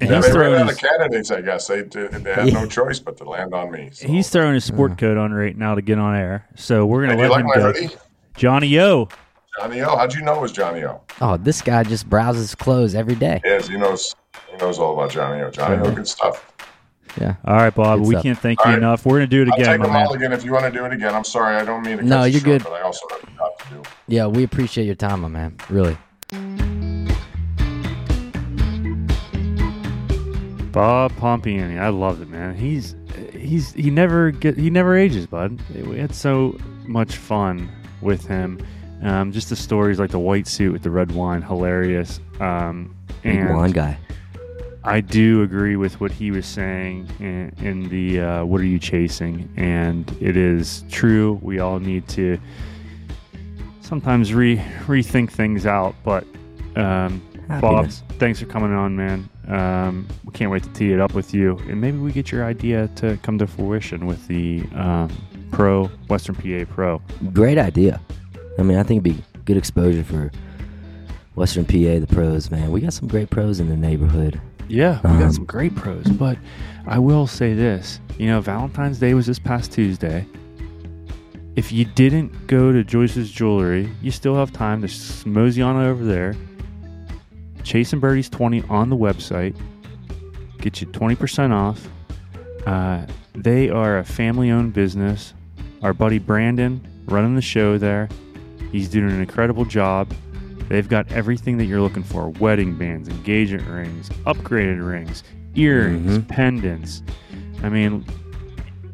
And 0.00 0.10
Yeah, 0.10 0.16
he's 0.16 0.26
they 0.26 0.32
ran 0.32 0.32
throwing 0.32 0.60
out 0.60 0.68
his, 0.68 0.76
of 0.76 0.82
candidates. 0.82 1.30
I 1.30 1.40
guess 1.40 1.66
they 1.68 1.84
did, 1.84 2.12
they 2.12 2.34
had 2.34 2.52
no 2.52 2.66
choice 2.80 2.98
but 2.98 3.16
to 3.18 3.24
land 3.24 3.54
on 3.54 3.70
me. 3.70 3.90
So. 3.92 4.08
he's 4.08 4.28
throwing 4.28 4.54
his 4.54 4.64
sport 4.64 4.92
mm. 4.92 4.98
coat 4.98 5.16
on 5.16 5.32
right 5.32 5.56
now 5.56 5.74
to 5.74 5.82
get 5.82 5.98
on 5.98 6.16
air. 6.16 6.46
So 6.56 6.84
we're 6.84 7.02
gonna 7.02 7.16
do 7.16 7.22
you 7.22 7.28
let 7.28 7.30
like 7.30 7.40
him 7.40 7.46
my 7.46 7.54
go. 7.54 7.72
hoodie? 7.72 7.94
Johnny 8.36 8.78
O. 8.80 9.08
Johnny 9.58 9.80
O. 9.82 9.96
How'd 9.96 10.14
you 10.14 10.22
know 10.22 10.34
it 10.34 10.40
was 10.40 10.52
Johnny 10.52 10.84
O? 10.84 11.00
Oh, 11.20 11.36
this 11.36 11.62
guy 11.62 11.84
just 11.84 12.08
browses 12.08 12.54
clothes 12.54 12.94
every 12.94 13.14
day. 13.14 13.40
Yes, 13.44 13.68
he 13.68 13.76
knows. 13.76 14.14
He 14.50 14.56
knows 14.56 14.78
all 14.78 14.94
about 14.94 15.10
Johnny 15.12 15.40
O. 15.42 15.50
Johnny 15.50 15.76
O. 15.76 15.82
Uh-huh. 15.82 15.94
Good 15.94 16.08
stuff. 16.08 16.52
Yeah. 17.20 17.36
All 17.44 17.54
right, 17.54 17.72
Bob. 17.72 18.00
Good 18.00 18.08
we 18.08 18.14
stuff. 18.14 18.22
can't 18.24 18.38
thank 18.38 18.60
All 18.60 18.66
you 18.66 18.72
right. 18.72 18.78
enough. 18.82 19.06
We're 19.06 19.18
gonna 19.18 19.28
do 19.28 19.42
it 19.42 19.48
I'll 19.48 19.54
again, 19.54 19.66
take 19.66 19.78
my 19.78 19.86
them 19.86 19.92
man. 19.94 20.06
all 20.08 20.14
again 20.14 20.32
if 20.32 20.44
you 20.44 20.52
want 20.52 20.64
to 20.64 20.72
do 20.72 20.84
it 20.84 20.92
again. 20.92 21.14
I'm 21.14 21.22
sorry, 21.22 21.56
I 21.56 21.64
don't 21.64 21.84
mean 21.84 21.98
to. 21.98 22.02
No, 22.02 22.16
cut 22.18 22.24
you 22.24 22.32
you're 22.32 22.40
short, 22.40 22.44
good. 22.44 22.64
But 22.64 22.72
I 22.72 22.80
also 22.80 23.06
have 23.10 23.22
a 23.22 23.26
job 23.36 23.58
to 23.58 23.68
do. 23.70 23.82
Yeah, 24.08 24.26
we 24.26 24.42
appreciate 24.42 24.84
your 24.86 24.96
time, 24.96 25.20
my 25.20 25.28
man. 25.28 25.56
Really. 25.70 25.96
Bob 30.72 31.12
Pompeani. 31.12 31.78
I 31.78 31.90
love 31.90 32.20
it, 32.20 32.28
man. 32.28 32.56
He's 32.56 32.96
he's 33.32 33.72
he 33.74 33.90
never 33.90 34.32
get 34.32 34.58
he 34.58 34.70
never 34.70 34.96
ages, 34.96 35.28
bud. 35.28 35.60
We 35.72 36.00
had 36.00 36.12
so 36.12 36.58
much 36.84 37.16
fun 37.16 37.70
with 38.04 38.26
him. 38.26 38.64
Um, 39.02 39.32
just 39.32 39.48
the 39.48 39.56
stories 39.56 39.98
like 39.98 40.10
the 40.10 40.18
white 40.18 40.46
suit 40.46 40.72
with 40.72 40.82
the 40.82 40.90
red 40.90 41.12
wine, 41.12 41.42
hilarious. 41.42 42.20
Um, 42.40 42.94
and 43.24 43.54
wine 43.54 43.72
guy. 43.72 43.98
I 44.84 45.00
do 45.00 45.42
agree 45.42 45.76
with 45.76 45.98
what 46.00 46.10
he 46.10 46.30
was 46.30 46.44
saying 46.44 47.08
in, 47.18 47.52
in 47.62 47.88
the 47.88 48.20
uh, 48.20 48.44
"What 48.44 48.60
are 48.60 48.66
you 48.66 48.78
chasing?" 48.78 49.50
and 49.56 50.14
it 50.20 50.36
is 50.36 50.84
true. 50.90 51.38
We 51.42 51.58
all 51.58 51.80
need 51.80 52.06
to 52.08 52.38
sometimes 53.80 54.34
re 54.34 54.58
rethink 54.86 55.30
things 55.30 55.64
out. 55.64 55.94
But 56.04 56.26
um, 56.76 57.22
Bob, 57.60 57.88
thanks 58.18 58.40
for 58.40 58.46
coming 58.46 58.72
on, 58.72 58.94
man. 58.94 59.28
Um, 59.48 60.06
we 60.24 60.32
can't 60.32 60.50
wait 60.50 60.62
to 60.64 60.70
tee 60.70 60.92
it 60.92 61.00
up 61.00 61.14
with 61.14 61.32
you, 61.32 61.58
and 61.68 61.80
maybe 61.80 61.98
we 61.98 62.12
get 62.12 62.30
your 62.30 62.44
idea 62.44 62.88
to 62.96 63.18
come 63.22 63.38
to 63.38 63.46
fruition 63.46 64.06
with 64.06 64.26
the 64.28 64.64
um, 64.74 65.10
Pro 65.54 65.84
Western 66.08 66.34
PA 66.34 66.64
Pro. 66.72 67.00
Great 67.32 67.58
idea. 67.58 68.00
I 68.58 68.62
mean, 68.62 68.78
I 68.78 68.82
think 68.82 69.04
it'd 69.06 69.16
be 69.16 69.24
good 69.44 69.56
exposure 69.56 70.04
for 70.04 70.30
Western 71.34 71.64
PA, 71.64 71.98
the 72.00 72.06
pros, 72.08 72.50
man. 72.50 72.70
We 72.70 72.80
got 72.80 72.92
some 72.92 73.08
great 73.08 73.30
pros 73.30 73.60
in 73.60 73.68
the 73.68 73.76
neighborhood. 73.76 74.40
Yeah, 74.68 75.00
we 75.04 75.10
Um, 75.10 75.18
got 75.20 75.32
some 75.34 75.44
great 75.44 75.74
pros, 75.74 76.04
but 76.06 76.38
I 76.86 76.98
will 76.98 77.26
say 77.26 77.54
this: 77.54 78.00
you 78.18 78.26
know, 78.26 78.40
Valentine's 78.40 78.98
Day 78.98 79.14
was 79.14 79.26
this 79.26 79.38
past 79.38 79.72
Tuesday. 79.72 80.26
If 81.56 81.70
you 81.70 81.84
didn't 81.84 82.46
go 82.48 82.72
to 82.72 82.82
Joyce's 82.82 83.30
Jewelry, 83.30 83.88
you 84.02 84.10
still 84.10 84.34
have 84.34 84.52
time 84.52 84.80
to 84.80 84.88
s- 84.88 85.24
mosey 85.26 85.62
on 85.62 85.76
over 85.76 86.04
there. 86.04 86.34
Chasing 87.62 88.00
Birdies 88.00 88.28
twenty 88.28 88.62
on 88.68 88.90
the 88.90 88.96
website, 88.96 89.54
get 90.58 90.80
you 90.80 90.86
twenty 90.88 91.14
percent 91.14 91.52
off. 91.52 91.88
Uh, 92.66 93.06
they 93.34 93.68
are 93.68 93.98
a 93.98 94.04
family-owned 94.04 94.72
business. 94.72 95.34
Our 95.84 95.92
buddy 95.92 96.18
Brandon 96.18 96.80
running 97.06 97.36
the 97.36 97.42
show 97.42 97.78
there. 97.78 98.08
He's 98.72 98.88
doing 98.88 99.10
an 99.10 99.20
incredible 99.20 99.64
job. 99.64 100.12
They've 100.68 100.88
got 100.88 101.12
everything 101.12 101.58
that 101.58 101.66
you're 101.66 101.80
looking 101.82 102.02
for 102.02 102.30
wedding 102.30 102.74
bands, 102.76 103.08
engagement 103.08 103.68
rings, 103.68 104.08
upgraded 104.26 104.84
rings, 104.84 105.22
earrings, 105.54 106.18
Mhm. 106.18 106.26
pendants. 106.28 107.02
I 107.62 107.68
mean, 107.68 108.04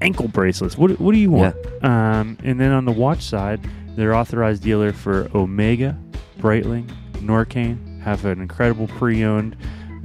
ankle 0.01 0.28
bracelets. 0.28 0.76
What, 0.76 1.01
what 1.01 1.12
do 1.14 1.18
you 1.20 1.30
want? 1.30 1.55
Um, 1.84 2.36
and 2.43 2.59
then 2.61 2.72
on 2.72 2.84
the 2.84 2.93
watch 2.93 3.22
side, 3.22 3.61
they're 3.97 4.14
authorized 4.14 4.62
dealer 4.62 4.93
for 4.93 5.28
Omega, 5.34 5.97
Breitling, 6.41 6.91
Norqain, 7.18 8.01
have 8.03 8.24
an 8.24 8.41
incredible 8.41 8.88
pre 8.88 9.22
owned 9.24 9.57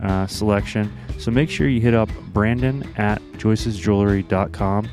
uh, 0.04 0.28
selection. 0.28 0.92
So 1.18 1.32
make 1.32 1.50
sure 1.50 1.68
you 1.68 1.82
hit 1.82 1.96
up 1.96 2.10
Brandon 2.32 2.88
at 2.98 3.22
joycesjewelry.com 3.40 4.88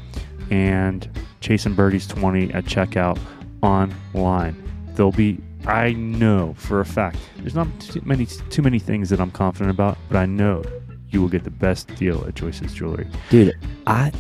and 0.50 1.08
Chasing 1.42 1.74
Birdies 1.74 2.06
20 2.06 2.54
at 2.54 2.64
checkout 2.64 3.18
online. 3.62 4.56
There'll 4.94 5.12
be 5.12 5.38
I 5.66 5.92
know 5.92 6.54
for 6.56 6.80
a 6.80 6.84
fact 6.84 7.18
there's 7.38 7.54
not 7.54 7.68
too 7.80 8.00
many 8.04 8.26
too 8.26 8.62
many 8.62 8.78
things 8.78 9.10
that 9.10 9.20
I'm 9.20 9.30
confident 9.30 9.70
about, 9.70 9.98
but 10.08 10.16
I 10.16 10.26
know 10.26 10.62
you 11.10 11.20
will 11.20 11.28
get 11.28 11.44
the 11.44 11.50
best 11.50 11.94
deal 11.96 12.24
at 12.26 12.34
Joyce's 12.34 12.72
Jewelry. 12.72 13.06
Dude, 13.30 13.54
I 13.86 14.12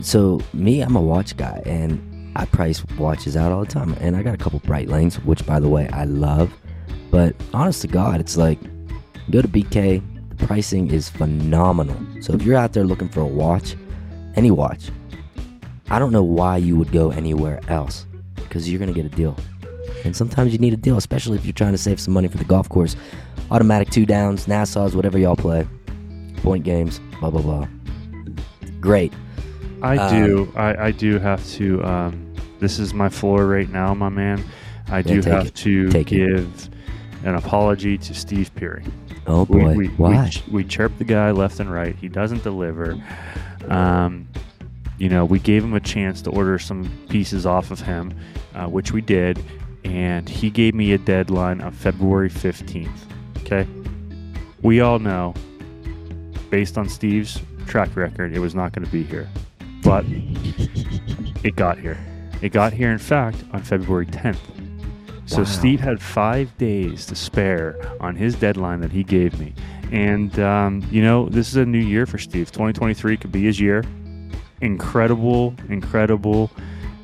so 0.00 0.40
me, 0.52 0.80
I'm 0.80 0.96
a 0.96 1.00
watch 1.00 1.36
guy 1.36 1.62
and 1.66 2.04
I 2.36 2.44
price 2.44 2.84
watches 2.98 3.36
out 3.36 3.50
all 3.50 3.64
the 3.64 3.70
time. 3.70 3.94
And 4.00 4.16
I 4.16 4.22
got 4.22 4.34
a 4.34 4.38
couple 4.38 4.60
Breitlings, 4.60 5.16
which 5.24 5.44
by 5.44 5.58
the 5.58 5.68
way 5.68 5.88
I 5.88 6.04
love. 6.04 6.52
But 7.10 7.34
honest 7.52 7.82
to 7.82 7.88
God, 7.88 8.20
it's 8.20 8.36
like 8.36 8.60
go 9.30 9.42
to 9.42 9.48
BK, 9.48 10.02
the 10.28 10.46
pricing 10.46 10.90
is 10.90 11.08
phenomenal. 11.08 11.98
So 12.22 12.34
if 12.34 12.42
you're 12.42 12.56
out 12.56 12.72
there 12.72 12.84
looking 12.84 13.08
for 13.08 13.20
a 13.20 13.26
watch, 13.26 13.76
any 14.36 14.50
watch, 14.50 14.90
I 15.90 15.98
don't 15.98 16.12
know 16.12 16.22
why 16.22 16.58
you 16.58 16.76
would 16.76 16.92
go 16.92 17.10
anywhere 17.10 17.60
else 17.68 18.06
because 18.36 18.68
you're 18.70 18.78
gonna 18.78 18.92
get 18.92 19.06
a 19.06 19.10
deal. 19.10 19.36
And 20.04 20.14
sometimes 20.14 20.52
you 20.52 20.58
need 20.58 20.72
a 20.72 20.76
deal, 20.76 20.96
especially 20.96 21.36
if 21.38 21.44
you're 21.44 21.52
trying 21.52 21.72
to 21.72 21.78
save 21.78 21.98
some 21.98 22.14
money 22.14 22.28
for 22.28 22.38
the 22.38 22.44
golf 22.44 22.68
course. 22.68 22.94
Automatic 23.50 23.90
two 23.90 24.06
downs, 24.06 24.46
Nassau's, 24.46 24.94
whatever 24.94 25.18
y'all 25.18 25.36
play, 25.36 25.66
point 26.38 26.64
games, 26.64 27.00
blah 27.20 27.30
blah 27.30 27.42
blah. 27.42 27.66
Great. 28.80 29.12
I 29.82 29.96
Um, 29.96 30.24
do. 30.26 30.52
I, 30.56 30.86
I 30.86 30.90
do 30.90 31.18
have 31.18 31.44
to. 31.52 31.82
Um, 31.84 32.34
this 32.60 32.78
is 32.78 32.92
my 32.92 33.08
floor 33.08 33.46
right 33.46 33.68
now, 33.70 33.94
my 33.94 34.08
man. 34.08 34.44
I 34.90 35.02
do 35.02 35.20
have 35.22 35.46
it. 35.46 35.54
to 35.56 35.88
Take 35.90 36.12
it. 36.12 36.16
give 36.28 36.70
an 37.24 37.34
apology 37.34 37.98
to 37.98 38.14
Steve 38.14 38.54
Peary. 38.54 38.84
Oh 39.26 39.44
We, 39.48 39.60
boy, 39.60 39.74
we, 39.74 39.86
why? 39.88 40.30
We, 40.48 40.52
we 40.62 40.64
chirp 40.64 40.96
the 40.98 41.04
guy 41.04 41.30
left 41.30 41.60
and 41.60 41.70
right. 41.72 41.94
He 41.96 42.08
doesn't 42.08 42.42
deliver. 42.42 42.96
Um, 43.68 44.28
you 44.98 45.08
know, 45.08 45.24
we 45.24 45.38
gave 45.38 45.62
him 45.62 45.74
a 45.74 45.80
chance 45.80 46.20
to 46.22 46.30
order 46.30 46.58
some 46.58 46.90
pieces 47.08 47.46
off 47.46 47.70
of 47.70 47.80
him, 47.80 48.12
uh, 48.54 48.66
which 48.66 48.92
we 48.92 49.00
did, 49.00 49.42
and 49.84 50.28
he 50.28 50.50
gave 50.50 50.74
me 50.74 50.92
a 50.92 50.98
deadline 50.98 51.60
of 51.60 51.74
February 51.74 52.28
15th. 52.28 52.90
Okay. 53.38 53.66
We 54.62 54.80
all 54.80 54.98
know, 54.98 55.34
based 56.50 56.76
on 56.76 56.88
Steve's 56.88 57.40
track 57.66 57.94
record, 57.96 58.34
it 58.34 58.40
was 58.40 58.54
not 58.54 58.72
going 58.72 58.84
to 58.84 58.90
be 58.90 59.04
here. 59.04 59.28
But 59.82 60.04
it 61.44 61.54
got 61.54 61.78
here. 61.78 61.98
It 62.42 62.50
got 62.50 62.72
here, 62.72 62.90
in 62.90 62.98
fact, 62.98 63.44
on 63.52 63.62
February 63.62 64.06
10th. 64.06 64.38
So 65.26 65.38
Wow. 65.38 65.44
Steve 65.44 65.80
had 65.80 66.00
five 66.00 66.56
days 66.58 67.06
to 67.06 67.14
spare 67.14 67.76
on 68.00 68.16
his 68.16 68.34
deadline 68.34 68.80
that 68.80 68.90
he 68.90 69.04
gave 69.04 69.38
me. 69.38 69.54
And, 69.92 70.38
um, 70.40 70.86
you 70.90 71.02
know, 71.02 71.28
this 71.28 71.48
is 71.48 71.56
a 71.56 71.66
new 71.66 71.78
year 71.78 72.06
for 72.06 72.18
Steve. 72.18 72.50
2023 72.50 73.16
could 73.16 73.30
be 73.30 73.44
his 73.44 73.60
year. 73.60 73.84
Incredible, 74.60 75.54
incredible 75.68 76.50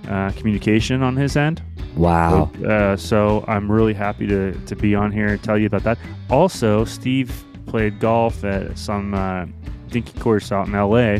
uh, 0.08 0.30
communication 0.32 1.02
on 1.02 1.16
his 1.16 1.36
end. 1.36 1.62
wow. 1.96 2.50
Uh, 2.66 2.96
so 2.96 3.44
I'm 3.48 3.70
really 3.70 3.94
happy 3.94 4.26
to, 4.26 4.52
to 4.66 4.76
be 4.76 4.94
on 4.94 5.10
here 5.12 5.28
and 5.28 5.42
tell 5.42 5.56
you 5.58 5.66
about 5.66 5.82
that. 5.84 5.98
Also, 6.30 6.84
Steve 6.84 7.44
played 7.66 8.00
golf 8.00 8.44
at 8.44 8.76
some 8.78 9.14
uh, 9.14 9.46
dinky 9.88 10.18
course 10.20 10.52
out 10.52 10.66
in 10.66 10.72
LA, 10.72 11.18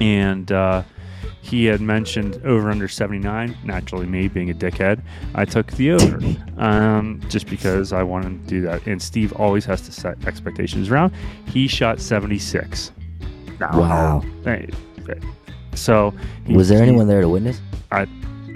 and 0.00 0.50
uh, 0.52 0.82
he 1.42 1.64
had 1.66 1.80
mentioned 1.80 2.40
over 2.44 2.70
under 2.70 2.88
79. 2.88 3.56
Naturally, 3.64 4.06
me 4.06 4.28
being 4.28 4.50
a 4.50 4.54
dickhead, 4.54 5.02
I 5.34 5.44
took 5.44 5.66
the 5.72 5.90
over 5.92 6.18
um, 6.58 7.20
just 7.28 7.46
because 7.48 7.92
I 7.92 8.02
wanted 8.02 8.42
to 8.42 8.48
do 8.48 8.60
that. 8.62 8.86
And 8.86 9.00
Steve 9.02 9.32
always 9.34 9.64
has 9.66 9.82
to 9.82 9.92
set 9.92 10.26
expectations 10.26 10.90
around. 10.90 11.12
He 11.46 11.66
shot 11.68 12.00
76. 12.00 12.92
Now, 13.58 13.78
Wow. 13.78 14.24
hey, 14.44 14.70
So 15.74 16.12
he- 16.44 16.54
Was 16.54 16.68
there 16.68 16.82
he- 16.82 16.88
anyone 16.88 17.06
there 17.08 17.20
to 17.20 17.28
witness? 17.28 17.60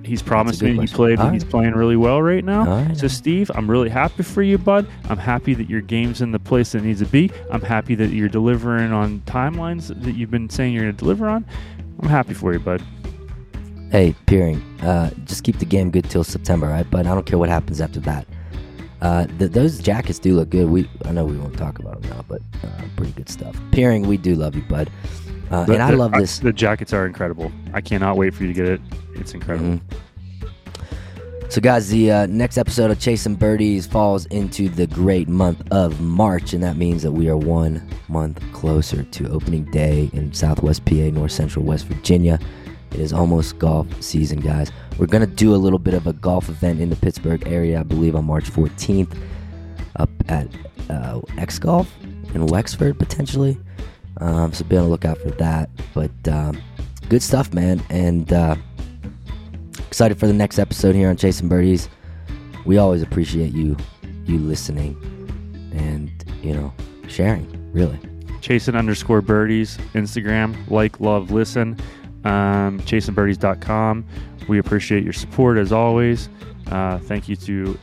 He's 0.04 0.20
promised 0.20 0.62
me 0.62 0.78
he 0.78 0.86
played. 0.86 1.18
All 1.18 1.30
He's 1.30 1.44
right. 1.44 1.50
playing 1.50 1.72
really 1.72 1.96
well 1.96 2.20
right 2.20 2.44
now. 2.44 2.66
Right. 2.84 2.94
So 2.94 3.08
Steve, 3.08 3.50
I'm 3.54 3.70
really 3.70 3.88
happy 3.88 4.22
for 4.22 4.42
you, 4.42 4.58
bud. 4.58 4.86
I'm 5.08 5.16
happy 5.16 5.54
that 5.54 5.70
your 5.70 5.80
game's 5.80 6.20
in 6.20 6.30
the 6.30 6.38
place 6.38 6.72
that 6.72 6.78
it 6.78 6.84
needs 6.84 7.00
to 7.00 7.06
be. 7.06 7.30
I'm 7.50 7.62
happy 7.62 7.94
that 7.94 8.10
you're 8.10 8.28
delivering 8.28 8.92
on 8.92 9.20
timelines 9.24 9.88
that 10.02 10.14
you've 10.14 10.30
been 10.30 10.50
saying 10.50 10.74
you're 10.74 10.82
going 10.82 10.94
to 10.94 10.98
deliver 10.98 11.26
on. 11.26 11.46
I'm 12.02 12.08
happy 12.10 12.34
for 12.34 12.52
you, 12.52 12.58
bud. 12.58 12.82
Hey, 13.90 14.14
Peering, 14.26 14.60
uh, 14.82 15.08
just 15.24 15.42
keep 15.42 15.58
the 15.58 15.64
game 15.64 15.90
good 15.90 16.10
till 16.10 16.24
September, 16.24 16.66
right? 16.66 16.86
But 16.90 17.06
I 17.06 17.14
don't 17.14 17.24
care 17.24 17.38
what 17.38 17.48
happens 17.48 17.80
after 17.80 18.00
that. 18.00 18.26
Uh, 19.00 19.24
th- 19.38 19.52
those 19.52 19.78
jackets 19.78 20.18
do 20.18 20.34
look 20.34 20.50
good. 20.50 20.68
We 20.68 20.86
I 21.06 21.12
know 21.12 21.24
we 21.24 21.36
won't 21.38 21.56
talk 21.56 21.78
about 21.78 22.02
them 22.02 22.10
now, 22.10 22.24
but 22.28 22.42
uh, 22.62 22.82
pretty 22.96 23.12
good 23.12 23.28
stuff. 23.30 23.56
Peering, 23.70 24.02
we 24.06 24.16
do 24.18 24.34
love 24.34 24.54
you, 24.54 24.62
bud. 24.62 24.90
Uh, 25.50 25.64
The- 25.64 25.74
and 25.74 25.82
I 25.82 25.90
the- 25.90 25.96
love 25.96 26.12
this. 26.12 26.38
The 26.38 26.52
jackets 26.52 26.92
are 26.92 27.06
incredible. 27.06 27.52
I 27.72 27.80
cannot 27.80 28.16
wait 28.16 28.34
for 28.34 28.42
you 28.44 28.48
to 28.48 28.54
get 28.54 28.68
it. 28.68 28.80
It's 29.14 29.34
incredible. 29.34 29.74
Mhm. 29.74 29.80
So, 31.50 31.60
guys, 31.60 31.88
the 31.88 32.10
uh, 32.10 32.26
next 32.26 32.58
episode 32.58 32.90
of 32.90 32.98
Chasing 32.98 33.36
Birdies 33.36 33.86
falls 33.86 34.26
into 34.26 34.68
the 34.68 34.86
great 34.88 35.28
month 35.28 35.62
of 35.70 36.00
March, 36.00 36.52
and 36.52 36.62
that 36.64 36.76
means 36.76 37.02
that 37.02 37.12
we 37.12 37.28
are 37.28 37.36
one 37.36 37.80
month 38.08 38.40
closer 38.52 39.04
to 39.04 39.28
opening 39.30 39.64
day 39.66 40.10
in 40.14 40.32
Southwest 40.32 40.84
PA, 40.84 41.10
North 41.10 41.30
Central 41.30 41.64
West 41.64 41.86
Virginia. 41.86 42.40
It 42.92 42.98
is 43.00 43.12
almost 43.12 43.58
golf 43.58 43.86
season, 44.02 44.40
guys. 44.40 44.72
We're 44.98 45.06
going 45.06 45.28
to 45.28 45.32
do 45.32 45.54
a 45.54 45.56
little 45.56 45.78
bit 45.78 45.94
of 45.94 46.06
a 46.08 46.12
golf 46.14 46.48
event 46.48 46.80
in 46.80 46.90
the 46.90 46.96
Pittsburgh 46.96 47.46
area, 47.46 47.80
I 47.80 47.82
believe, 47.84 48.16
on 48.16 48.24
March 48.24 48.50
14th, 48.50 49.12
up 49.96 50.10
at 50.28 50.48
uh, 50.90 51.20
X 51.38 51.58
Golf 51.60 51.92
in 52.34 52.46
Wexford, 52.46 52.98
potentially. 52.98 53.58
Um, 54.18 54.52
so, 54.52 54.64
be 54.64 54.76
on 54.76 54.84
the 54.84 54.90
lookout 54.90 55.18
for 55.18 55.30
that. 55.32 55.70
But 55.92 56.28
um, 56.28 56.60
good 57.08 57.22
stuff, 57.22 57.52
man. 57.52 57.82
And. 57.90 58.32
Uh, 58.32 58.56
excited 59.94 60.18
for 60.18 60.26
the 60.26 60.32
next 60.32 60.58
episode 60.58 60.92
here 60.92 61.08
on 61.08 61.16
Chasing 61.16 61.48
Birdies. 61.48 61.88
We 62.64 62.78
always 62.78 63.00
appreciate 63.00 63.52
you, 63.52 63.76
you 64.24 64.40
listening, 64.40 64.96
and 65.72 66.10
you 66.42 66.52
know, 66.52 66.74
sharing. 67.06 67.46
Really, 67.72 68.00
Chasing 68.40 68.74
underscore 68.74 69.20
birdies, 69.20 69.78
Instagram, 69.94 70.68
like, 70.68 70.98
love, 70.98 71.30
listen, 71.30 71.78
um, 72.24 72.80
chasingbirdies.com. 72.80 74.04
We 74.48 74.58
appreciate 74.58 75.04
your 75.04 75.12
support 75.12 75.58
as 75.58 75.70
always. 75.70 76.28
Uh, 76.72 76.98
thank 76.98 77.28
you 77.28 77.36
to 77.36 77.78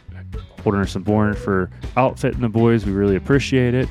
Holderness 0.62 0.96
and 0.96 1.06
Bourne 1.06 1.34
for 1.34 1.70
outfitting 1.96 2.42
the 2.42 2.50
boys. 2.50 2.86
We 2.86 2.92
really 2.92 3.16
appreciate 3.16 3.74
it. 3.74 3.88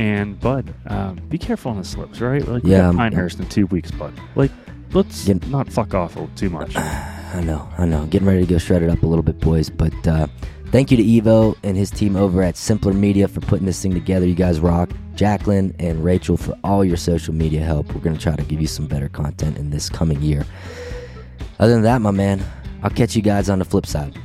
And 0.00 0.40
Bud, 0.40 0.72
um, 0.86 1.16
be 1.28 1.36
careful 1.36 1.70
on 1.72 1.76
the 1.76 1.84
slopes, 1.84 2.22
right? 2.22 2.46
Like 2.48 2.62
Yeah, 2.64 2.86
I'm- 2.86 2.96
Pinehurst 2.96 3.38
in 3.38 3.46
two 3.50 3.66
weeks, 3.66 3.90
Bud. 3.90 4.14
Like, 4.34 4.50
let's 4.94 5.28
not 5.28 5.70
fuck 5.70 5.92
off 5.92 6.16
too 6.36 6.48
much. 6.48 6.74
I 6.76 7.42
know, 7.44 7.68
I 7.76 7.84
know. 7.84 8.06
Getting 8.06 8.26
ready 8.26 8.40
to 8.40 8.46
go 8.46 8.56
shred 8.56 8.82
it 8.82 8.88
up 8.88 9.02
a 9.02 9.06
little 9.06 9.22
bit, 9.22 9.38
boys. 9.40 9.68
But 9.68 9.92
uh, 10.08 10.26
thank 10.68 10.90
you 10.90 10.96
to 10.96 11.02
Evo 11.04 11.54
and 11.62 11.76
his 11.76 11.90
team 11.90 12.16
over 12.16 12.42
at 12.42 12.56
Simpler 12.56 12.94
Media 12.94 13.28
for 13.28 13.40
putting 13.40 13.66
this 13.66 13.82
thing 13.82 13.92
together. 13.92 14.26
You 14.26 14.34
guys 14.34 14.58
rock. 14.58 14.88
Jacqueline 15.16 15.74
and 15.78 16.02
Rachel 16.02 16.38
for 16.38 16.56
all 16.64 16.82
your 16.82 16.96
social 16.96 17.34
media 17.34 17.60
help. 17.60 17.94
We're 17.94 18.00
gonna 18.00 18.16
try 18.16 18.34
to 18.36 18.42
give 18.42 18.58
you 18.58 18.66
some 18.66 18.86
better 18.86 19.10
content 19.10 19.58
in 19.58 19.68
this 19.68 19.90
coming 19.90 20.22
year. 20.22 20.46
Other 21.58 21.74
than 21.74 21.82
that, 21.82 22.00
my 22.00 22.10
man, 22.10 22.42
I'll 22.82 22.88
catch 22.88 23.14
you 23.14 23.20
guys 23.20 23.50
on 23.50 23.58
the 23.58 23.66
flip 23.66 23.84
side. 23.84 24.18